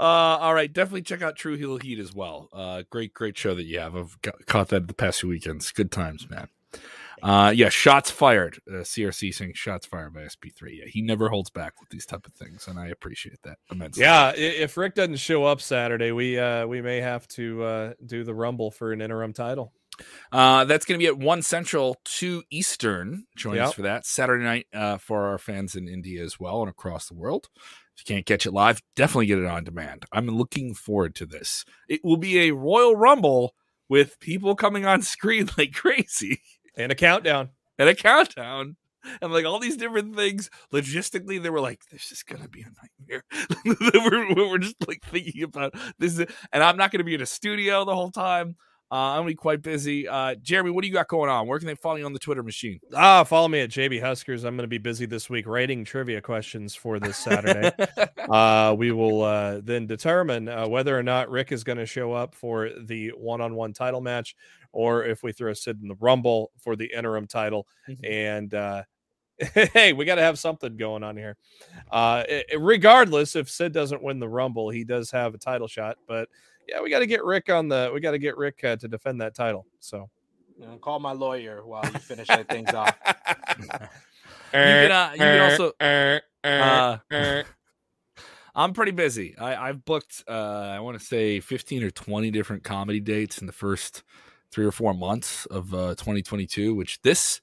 Uh, 0.00 0.38
all 0.40 0.54
right, 0.54 0.72
definitely 0.72 1.02
check 1.02 1.20
out 1.22 1.36
True 1.36 1.56
Heel 1.56 1.76
Heat 1.76 1.98
as 1.98 2.14
well. 2.14 2.48
Uh, 2.52 2.82
great, 2.88 3.12
great 3.12 3.36
show 3.36 3.54
that 3.54 3.64
you 3.64 3.78
have. 3.80 3.94
I've 3.94 4.20
got, 4.22 4.46
caught 4.46 4.68
that 4.68 4.88
the 4.88 4.94
past 4.94 5.20
few 5.20 5.28
weekends. 5.28 5.70
Good 5.72 5.92
times, 5.92 6.28
man. 6.30 6.48
Uh, 7.22 7.52
yeah, 7.54 7.68
shots 7.68 8.10
fired. 8.10 8.60
Uh, 8.66 8.76
CRC 8.76 9.34
saying 9.34 9.52
shots 9.54 9.84
fired 9.84 10.14
by 10.14 10.20
SP3. 10.20 10.78
Yeah, 10.78 10.84
he 10.86 11.02
never 11.02 11.28
holds 11.28 11.50
back 11.50 11.78
with 11.78 11.90
these 11.90 12.06
type 12.06 12.26
of 12.26 12.32
things, 12.32 12.66
and 12.66 12.78
I 12.78 12.86
appreciate 12.88 13.42
that 13.44 13.58
immensely. 13.70 14.04
Yeah, 14.04 14.32
if 14.34 14.78
Rick 14.78 14.94
doesn't 14.94 15.16
show 15.16 15.44
up 15.44 15.60
Saturday, 15.60 16.12
we 16.12 16.38
uh 16.38 16.66
we 16.66 16.80
may 16.80 17.02
have 17.02 17.28
to 17.28 17.62
uh 17.62 17.92
do 18.06 18.24
the 18.24 18.34
Rumble 18.34 18.70
for 18.70 18.92
an 18.92 19.02
interim 19.02 19.34
title. 19.34 19.74
Uh, 20.32 20.64
that's 20.64 20.86
going 20.86 20.98
to 20.98 21.02
be 21.02 21.08
at 21.08 21.18
one 21.18 21.42
Central, 21.42 21.98
two 22.06 22.42
Eastern. 22.50 23.24
Join 23.36 23.56
Yep. 23.56 23.66
us 23.66 23.74
for 23.74 23.82
that 23.82 24.06
Saturday 24.06 24.44
night 24.44 24.66
uh, 24.72 24.96
for 24.96 25.26
our 25.26 25.36
fans 25.36 25.74
in 25.74 25.88
India 25.88 26.24
as 26.24 26.40
well 26.40 26.62
and 26.62 26.70
across 26.70 27.06
the 27.06 27.14
world. 27.14 27.50
If 28.00 28.08
you 28.08 28.14
can't 28.14 28.24
catch 28.26 28.46
it 28.46 28.52
live, 28.52 28.80
definitely 28.96 29.26
get 29.26 29.38
it 29.38 29.44
on 29.44 29.64
demand. 29.64 30.06
I'm 30.10 30.26
looking 30.26 30.72
forward 30.74 31.14
to 31.16 31.26
this. 31.26 31.64
It 31.86 32.00
will 32.02 32.16
be 32.16 32.38
a 32.48 32.52
Royal 32.52 32.96
Rumble 32.96 33.54
with 33.90 34.18
people 34.20 34.54
coming 34.54 34.86
on 34.86 35.02
screen 35.02 35.50
like 35.58 35.74
crazy 35.74 36.40
And 36.78 36.90
a 36.90 36.94
countdown. 36.94 37.50
and 37.78 37.88
a 37.90 37.94
countdown 37.94 38.76
and 39.20 39.32
like 39.32 39.44
all 39.44 39.58
these 39.58 39.76
different 39.76 40.16
things. 40.16 40.48
Logistically, 40.72 41.42
they 41.42 41.50
were 41.50 41.60
like, 41.60 41.82
"This 41.90 42.10
is 42.10 42.22
gonna 42.22 42.48
be 42.48 42.62
a 42.62 42.66
nightmare." 42.66 43.24
we're, 44.34 44.48
we're 44.48 44.58
just 44.58 44.76
like 44.86 45.02
thinking 45.04 45.42
about 45.42 45.74
this, 45.98 46.18
and 46.18 46.62
I'm 46.62 46.76
not 46.76 46.90
gonna 46.92 47.04
be 47.04 47.14
in 47.14 47.22
a 47.22 47.26
studio 47.26 47.84
the 47.84 47.94
whole 47.94 48.10
time. 48.10 48.56
Uh, 48.92 48.94
I'm 48.94 49.18
gonna 49.18 49.28
be 49.28 49.34
quite 49.34 49.62
busy. 49.62 50.08
Uh, 50.08 50.34
Jeremy, 50.34 50.70
what 50.70 50.82
do 50.82 50.88
you 50.88 50.94
got 50.94 51.06
going 51.06 51.30
on? 51.30 51.46
Where 51.46 51.58
can 51.58 51.66
they 51.66 51.76
follow 51.76 51.96
you 51.96 52.06
on 52.06 52.12
the 52.12 52.18
Twitter 52.18 52.42
machine? 52.42 52.80
Ah, 52.94 53.22
follow 53.22 53.46
me 53.46 53.60
at 53.60 53.70
JB 53.70 54.00
Huskers. 54.00 54.42
I'm 54.42 54.56
going 54.56 54.64
to 54.64 54.68
be 54.68 54.78
busy 54.78 55.06
this 55.06 55.30
week 55.30 55.46
writing 55.46 55.84
trivia 55.84 56.20
questions 56.20 56.74
for 56.74 56.98
this 56.98 57.16
Saturday. 57.16 57.70
uh, 58.28 58.74
we 58.76 58.90
will 58.90 59.22
uh, 59.22 59.60
then 59.62 59.86
determine 59.86 60.48
uh, 60.48 60.66
whether 60.66 60.98
or 60.98 61.04
not 61.04 61.30
Rick 61.30 61.52
is 61.52 61.62
going 61.62 61.78
to 61.78 61.86
show 61.86 62.12
up 62.12 62.34
for 62.34 62.70
the 62.80 63.10
one-on-one 63.10 63.72
title 63.74 64.00
match, 64.00 64.34
or 64.72 65.04
if 65.04 65.22
we 65.22 65.32
throw 65.32 65.52
Sid 65.52 65.78
in 65.80 65.86
the 65.86 65.96
Rumble 66.00 66.50
for 66.58 66.74
the 66.74 66.92
interim 66.92 67.28
title. 67.28 67.68
And 68.02 68.52
uh, 68.52 68.82
hey, 69.54 69.92
we 69.92 70.04
got 70.04 70.16
to 70.16 70.22
have 70.22 70.38
something 70.38 70.76
going 70.76 71.02
on 71.02 71.16
here. 71.16 71.36
Uh, 71.90 72.24
regardless, 72.58 73.36
if 73.36 73.48
Sid 73.48 73.72
doesn't 73.72 74.02
win 74.02 74.18
the 74.18 74.28
Rumble, 74.28 74.70
he 74.70 74.84
does 74.84 75.10
have 75.12 75.34
a 75.34 75.38
title 75.38 75.68
shot. 75.68 75.96
But 76.06 76.28
yeah, 76.70 76.80
we 76.80 76.90
got 76.90 77.00
to 77.00 77.06
get 77.06 77.24
Rick 77.24 77.50
on 77.50 77.68
the. 77.68 77.90
We 77.92 78.00
got 78.00 78.12
to 78.12 78.18
get 78.18 78.36
Rick 78.36 78.62
uh, 78.64 78.76
to 78.76 78.88
defend 78.88 79.20
that 79.20 79.34
title. 79.34 79.66
So. 79.80 80.08
You 80.58 80.66
know, 80.66 80.76
call 80.76 81.00
my 81.00 81.12
lawyer 81.12 81.64
while 81.64 81.82
you 81.84 81.98
finish 81.98 82.28
that 82.28 82.46
things 82.48 82.72
off. 82.74 82.94
you 83.06 83.70
can, 84.52 84.92
uh, 84.92 85.10
you 85.12 85.18
can 85.18 85.50
also. 85.50 85.72
Uh, 86.42 86.96
I'm 88.54 88.72
pretty 88.72 88.92
busy. 88.92 89.36
I, 89.36 89.68
I've 89.68 89.84
booked, 89.84 90.24
uh, 90.26 90.32
I 90.32 90.80
want 90.80 90.98
to 90.98 91.04
say 91.04 91.38
15 91.38 91.82
or 91.84 91.90
20 91.90 92.30
different 92.30 92.64
comedy 92.64 92.98
dates 92.98 93.42
in 93.42 93.46
the 93.46 93.52
first 93.52 94.02
three 94.50 94.64
or 94.64 94.72
four 94.72 94.94
months 94.94 95.44
of 95.46 95.74
uh, 95.74 95.94
2022, 95.96 96.74
which 96.74 97.02
this 97.02 97.42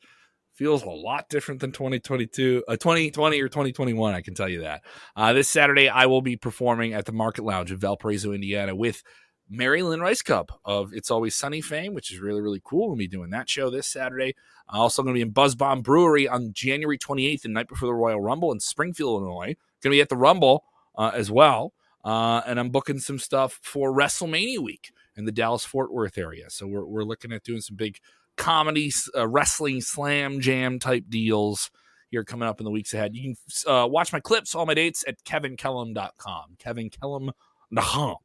feels 0.57 0.81
a 0.81 0.89
lot 0.89 1.29
different 1.29 1.61
than 1.61 1.71
2022, 1.71 2.63
uh, 2.67 2.71
2020 2.71 3.41
or 3.41 3.47
2021. 3.47 4.13
I 4.13 4.21
can 4.21 4.33
tell 4.33 4.49
you 4.49 4.61
that. 4.61 4.83
Uh, 5.15 5.31
this 5.31 5.47
Saturday, 5.47 5.87
I 5.87 6.07
will 6.07 6.23
be 6.23 6.35
performing 6.35 6.93
at 6.93 7.05
the 7.05 7.11
Market 7.11 7.45
Lounge 7.45 7.71
in 7.71 7.77
Valparaiso, 7.77 8.31
Indiana, 8.31 8.75
with 8.75 9.03
Mary 9.49 9.83
Lynn 9.83 9.99
Rajskub 9.99 10.49
of 10.65 10.93
It's 10.93 11.11
Always 11.11 11.35
Sunny 11.35 11.61
fame, 11.61 11.93
which 11.93 12.11
is 12.11 12.19
really, 12.19 12.41
really 12.41 12.61
cool. 12.63 12.87
We'll 12.87 12.97
be 12.97 13.07
doing 13.07 13.29
that 13.29 13.49
show 13.49 13.69
this 13.69 13.87
Saturday. 13.87 14.35
I'm 14.67 14.81
also 14.81 15.03
going 15.03 15.13
to 15.13 15.17
be 15.17 15.21
in 15.21 15.29
Buzz 15.29 15.55
Bomb 15.55 15.83
Brewery 15.83 16.27
on 16.27 16.51
January 16.53 16.97
28th, 16.97 17.41
the 17.41 17.49
night 17.49 17.69
before 17.69 17.87
the 17.87 17.93
Royal 17.93 18.19
Rumble 18.19 18.51
in 18.51 18.59
Springfield, 18.59 19.21
Illinois. 19.21 19.55
Going 19.81 19.91
to 19.91 19.97
be 19.97 20.01
at 20.01 20.09
the 20.09 20.17
Rumble 20.17 20.65
uh, 20.97 21.11
as 21.13 21.29
well. 21.29 21.73
Uh, 22.03 22.41
and 22.47 22.59
I'm 22.59 22.69
booking 22.69 22.99
some 22.99 23.19
stuff 23.19 23.59
for 23.61 23.93
WrestleMania 23.93 24.59
week 24.59 24.91
in 25.15 25.25
the 25.25 25.31
Dallas 25.31 25.65
Fort 25.65 25.93
Worth 25.93 26.17
area. 26.17 26.49
So 26.49 26.65
we're, 26.65 26.85
we're 26.85 27.03
looking 27.03 27.31
at 27.31 27.43
doing 27.43 27.61
some 27.61 27.75
big 27.75 27.99
comedy, 28.37 28.91
uh, 29.15 29.27
wrestling, 29.27 29.81
slam 29.81 30.39
jam 30.39 30.79
type 30.79 31.05
deals 31.09 31.69
here 32.09 32.23
coming 32.23 32.47
up 32.47 32.59
in 32.61 32.63
the 32.65 32.71
weeks 32.71 32.93
ahead. 32.93 33.15
You 33.15 33.35
can 33.35 33.71
uh, 33.73 33.87
watch 33.87 34.13
my 34.13 34.19
clips, 34.19 34.55
all 34.55 34.65
my 34.65 34.73
dates 34.73 35.03
at 35.07 35.21
kevinkellam.com. 35.23 36.57
Kevinkellam.com. 36.57 38.15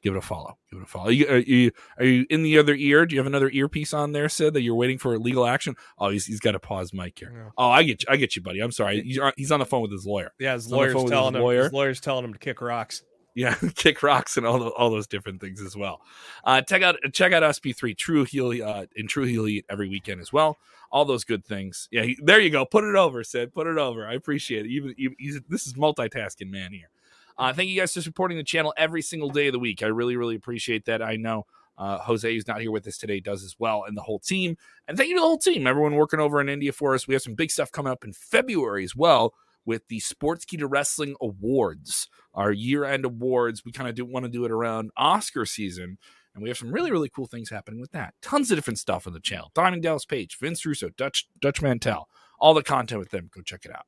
Give 0.00 0.14
it 0.14 0.18
a 0.18 0.20
follow. 0.20 0.56
Give 0.70 0.78
it 0.80 0.84
a 0.84 0.86
follow. 0.86 1.06
Are 1.08 1.10
you, 1.12 1.26
are 1.28 1.38
you 1.38 1.72
are 1.98 2.04
you 2.04 2.24
in 2.30 2.44
the 2.44 2.56
other 2.58 2.74
ear? 2.74 3.04
Do 3.04 3.16
you 3.16 3.18
have 3.20 3.26
another 3.26 3.50
earpiece 3.50 3.92
on 3.92 4.12
there, 4.12 4.28
Sid, 4.28 4.54
that 4.54 4.62
you're 4.62 4.76
waiting 4.76 4.96
for 4.96 5.18
legal 5.18 5.44
action? 5.44 5.74
Oh, 5.98 6.08
he's, 6.10 6.24
he's 6.24 6.38
got 6.38 6.54
a 6.54 6.60
pause 6.60 6.92
mic 6.94 7.18
here. 7.18 7.32
Yeah. 7.34 7.50
Oh, 7.58 7.68
I 7.68 7.82
get 7.82 8.02
you. 8.02 8.06
I 8.08 8.16
get 8.16 8.36
you, 8.36 8.42
buddy. 8.42 8.60
I'm 8.60 8.70
sorry. 8.70 9.02
He's, 9.02 9.18
on- 9.50 9.58
the 9.58 9.66
phone 9.66 9.82
with 9.82 9.90
his 9.90 10.06
lawyer. 10.06 10.32
Yeah, 10.38 10.54
his 10.54 10.66
He's 10.66 10.72
lawyer's 10.72 10.94
with 10.94 11.02
his 11.04 11.10
telling 11.10 11.34
him. 11.34 11.42
lawyer. 11.42 11.64
His 11.64 11.72
lawyer's 11.72 12.00
telling 12.00 12.24
him 12.24 12.32
to 12.32 12.38
kick 12.38 12.60
rocks. 12.60 13.02
Yeah, 13.38 13.54
kick 13.76 14.02
rocks 14.02 14.36
and 14.36 14.44
all 14.44 14.58
the, 14.58 14.70
all 14.70 14.90
those 14.90 15.06
different 15.06 15.40
things 15.40 15.62
as 15.62 15.76
well. 15.76 16.00
Uh, 16.42 16.60
check 16.60 16.82
out 16.82 16.96
check 17.12 17.32
out 17.32 17.44
SP3 17.44 17.96
True 17.96 18.24
Heel 18.24 18.48
uh, 18.64 18.86
and 18.96 19.08
True 19.08 19.26
Heel 19.26 19.62
every 19.70 19.88
weekend 19.88 20.20
as 20.20 20.32
well. 20.32 20.58
All 20.90 21.04
those 21.04 21.22
good 21.22 21.44
things. 21.44 21.88
Yeah, 21.92 22.02
he, 22.02 22.18
there 22.20 22.40
you 22.40 22.50
go. 22.50 22.64
Put 22.64 22.82
it 22.82 22.96
over, 22.96 23.22
Sid. 23.22 23.54
Put 23.54 23.68
it 23.68 23.78
over. 23.78 24.08
I 24.08 24.14
appreciate 24.14 24.66
it. 24.66 24.70
Even, 24.70 24.92
even 25.20 25.44
this 25.48 25.68
is 25.68 25.74
multitasking 25.74 26.50
man 26.50 26.72
here. 26.72 26.90
Uh, 27.36 27.52
thank 27.52 27.68
you 27.68 27.78
guys 27.78 27.94
for 27.94 28.00
supporting 28.00 28.38
the 28.38 28.42
channel 28.42 28.74
every 28.76 29.02
single 29.02 29.30
day 29.30 29.46
of 29.46 29.52
the 29.52 29.60
week. 29.60 29.84
I 29.84 29.86
really 29.86 30.16
really 30.16 30.34
appreciate 30.34 30.86
that. 30.86 31.00
I 31.00 31.14
know 31.14 31.46
uh, 31.78 31.98
Jose, 31.98 32.34
who's 32.34 32.48
not 32.48 32.60
here 32.60 32.72
with 32.72 32.88
us 32.88 32.98
today, 32.98 33.20
does 33.20 33.44
as 33.44 33.54
well, 33.56 33.84
and 33.86 33.96
the 33.96 34.02
whole 34.02 34.18
team. 34.18 34.56
And 34.88 34.96
thank 34.96 35.10
you 35.10 35.14
to 35.14 35.20
the 35.20 35.26
whole 35.26 35.38
team, 35.38 35.68
everyone 35.68 35.94
working 35.94 36.18
over 36.18 36.40
in 36.40 36.48
India 36.48 36.72
for 36.72 36.92
us. 36.92 37.06
We 37.06 37.14
have 37.14 37.22
some 37.22 37.36
big 37.36 37.52
stuff 37.52 37.70
coming 37.70 37.92
up 37.92 38.02
in 38.02 38.12
February 38.12 38.82
as 38.82 38.96
well 38.96 39.32
with 39.68 39.86
the 39.88 40.00
Sportskeeda 40.00 40.66
Wrestling 40.68 41.14
Awards, 41.20 42.08
our 42.34 42.50
year-end 42.50 43.04
awards. 43.04 43.64
We 43.64 43.70
kind 43.72 43.88
of 43.88 43.94
do 43.94 44.04
want 44.06 44.24
to 44.24 44.30
do 44.30 44.44
it 44.46 44.50
around 44.50 44.90
Oscar 44.96 45.44
season, 45.44 45.98
and 46.34 46.42
we 46.42 46.48
have 46.48 46.56
some 46.58 46.72
really 46.72 46.90
really 46.90 47.10
cool 47.10 47.26
things 47.26 47.50
happening 47.50 47.78
with 47.80 47.92
that. 47.92 48.14
Tons 48.22 48.50
of 48.50 48.56
different 48.56 48.78
stuff 48.78 49.06
on 49.06 49.12
the 49.12 49.20
channel. 49.20 49.50
Diamond 49.54 49.82
Dallas 49.82 50.04
Page, 50.06 50.38
Vince 50.40 50.64
Russo, 50.64 50.88
Dutch 50.96 51.26
Dutch 51.40 51.60
Mantel, 51.62 52.08
all 52.40 52.54
the 52.54 52.62
content 52.62 52.98
with 52.98 53.10
them. 53.10 53.28
Go 53.32 53.42
check 53.42 53.64
it 53.66 53.70
out. 53.72 53.84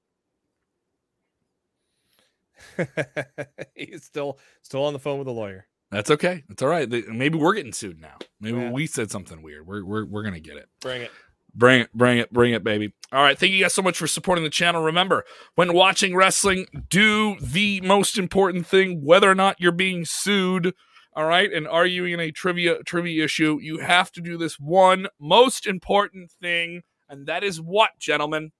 He's 3.74 4.04
still 4.04 4.38
still 4.62 4.84
on 4.84 4.92
the 4.92 4.98
phone 4.98 5.18
with 5.18 5.26
the 5.26 5.32
lawyer. 5.32 5.66
That's 5.90 6.10
okay. 6.10 6.44
That's 6.48 6.62
all 6.62 6.68
right. 6.68 6.88
Maybe 6.88 7.36
we're 7.38 7.54
getting 7.54 7.72
sued 7.72 8.00
now. 8.00 8.16
Maybe 8.40 8.58
Yeah. 8.58 8.70
we 8.70 8.86
said 8.86 9.10
something 9.10 9.42
weird. 9.42 9.66
We're 9.66 9.84
we're 9.84 10.04
we're 10.04 10.22
gonna 10.22 10.38
get 10.40 10.56
it. 10.56 10.68
Bring 10.80 11.02
it. 11.02 11.10
Bring 11.54 11.82
it, 11.82 11.92
bring 11.92 12.18
it, 12.18 12.32
bring 12.32 12.52
it, 12.52 12.64
baby. 12.64 12.92
All 13.12 13.22
right. 13.22 13.38
Thank 13.38 13.52
you 13.52 13.62
guys 13.62 13.74
so 13.74 13.82
much 13.82 13.98
for 13.98 14.06
supporting 14.06 14.44
the 14.44 14.50
channel. 14.50 14.82
Remember, 14.82 15.24
when 15.54 15.72
watching 15.72 16.14
wrestling, 16.14 16.66
do 16.88 17.36
the 17.40 17.80
most 17.80 18.18
important 18.18 18.66
thing, 18.66 19.04
whether 19.04 19.30
or 19.30 19.34
not 19.34 19.60
you're 19.60 19.72
being 19.72 20.04
sued. 20.04 20.74
All 21.14 21.24
right. 21.24 21.52
And 21.52 21.66
are 21.66 21.86
you 21.86 22.04
in 22.04 22.20
a 22.20 22.30
trivia 22.30 22.82
trivia 22.84 23.24
issue, 23.24 23.58
you 23.60 23.78
have 23.78 24.12
to 24.12 24.20
do 24.20 24.38
this 24.38 24.60
one 24.60 25.08
most 25.18 25.66
important 25.66 26.30
thing. 26.30 26.82
And 27.08 27.26
that 27.26 27.42
is 27.42 27.60
what, 27.60 27.90
gentlemen? 27.98 28.52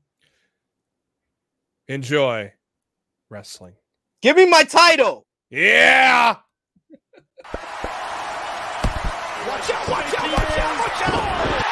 Enjoy 1.87 2.53
wrestling. 3.29 3.75
Give 4.23 4.37
me 4.37 4.47
my 4.47 4.65
title. 4.65 5.27
Yeah. 5.49 6.37
Watch 9.49 9.71
out, 9.71 9.89
watch 9.89 10.15
out, 10.15 10.33
watch 10.33 10.59
out, 10.59 10.81
watch 10.81 11.09
out! 11.09 11.70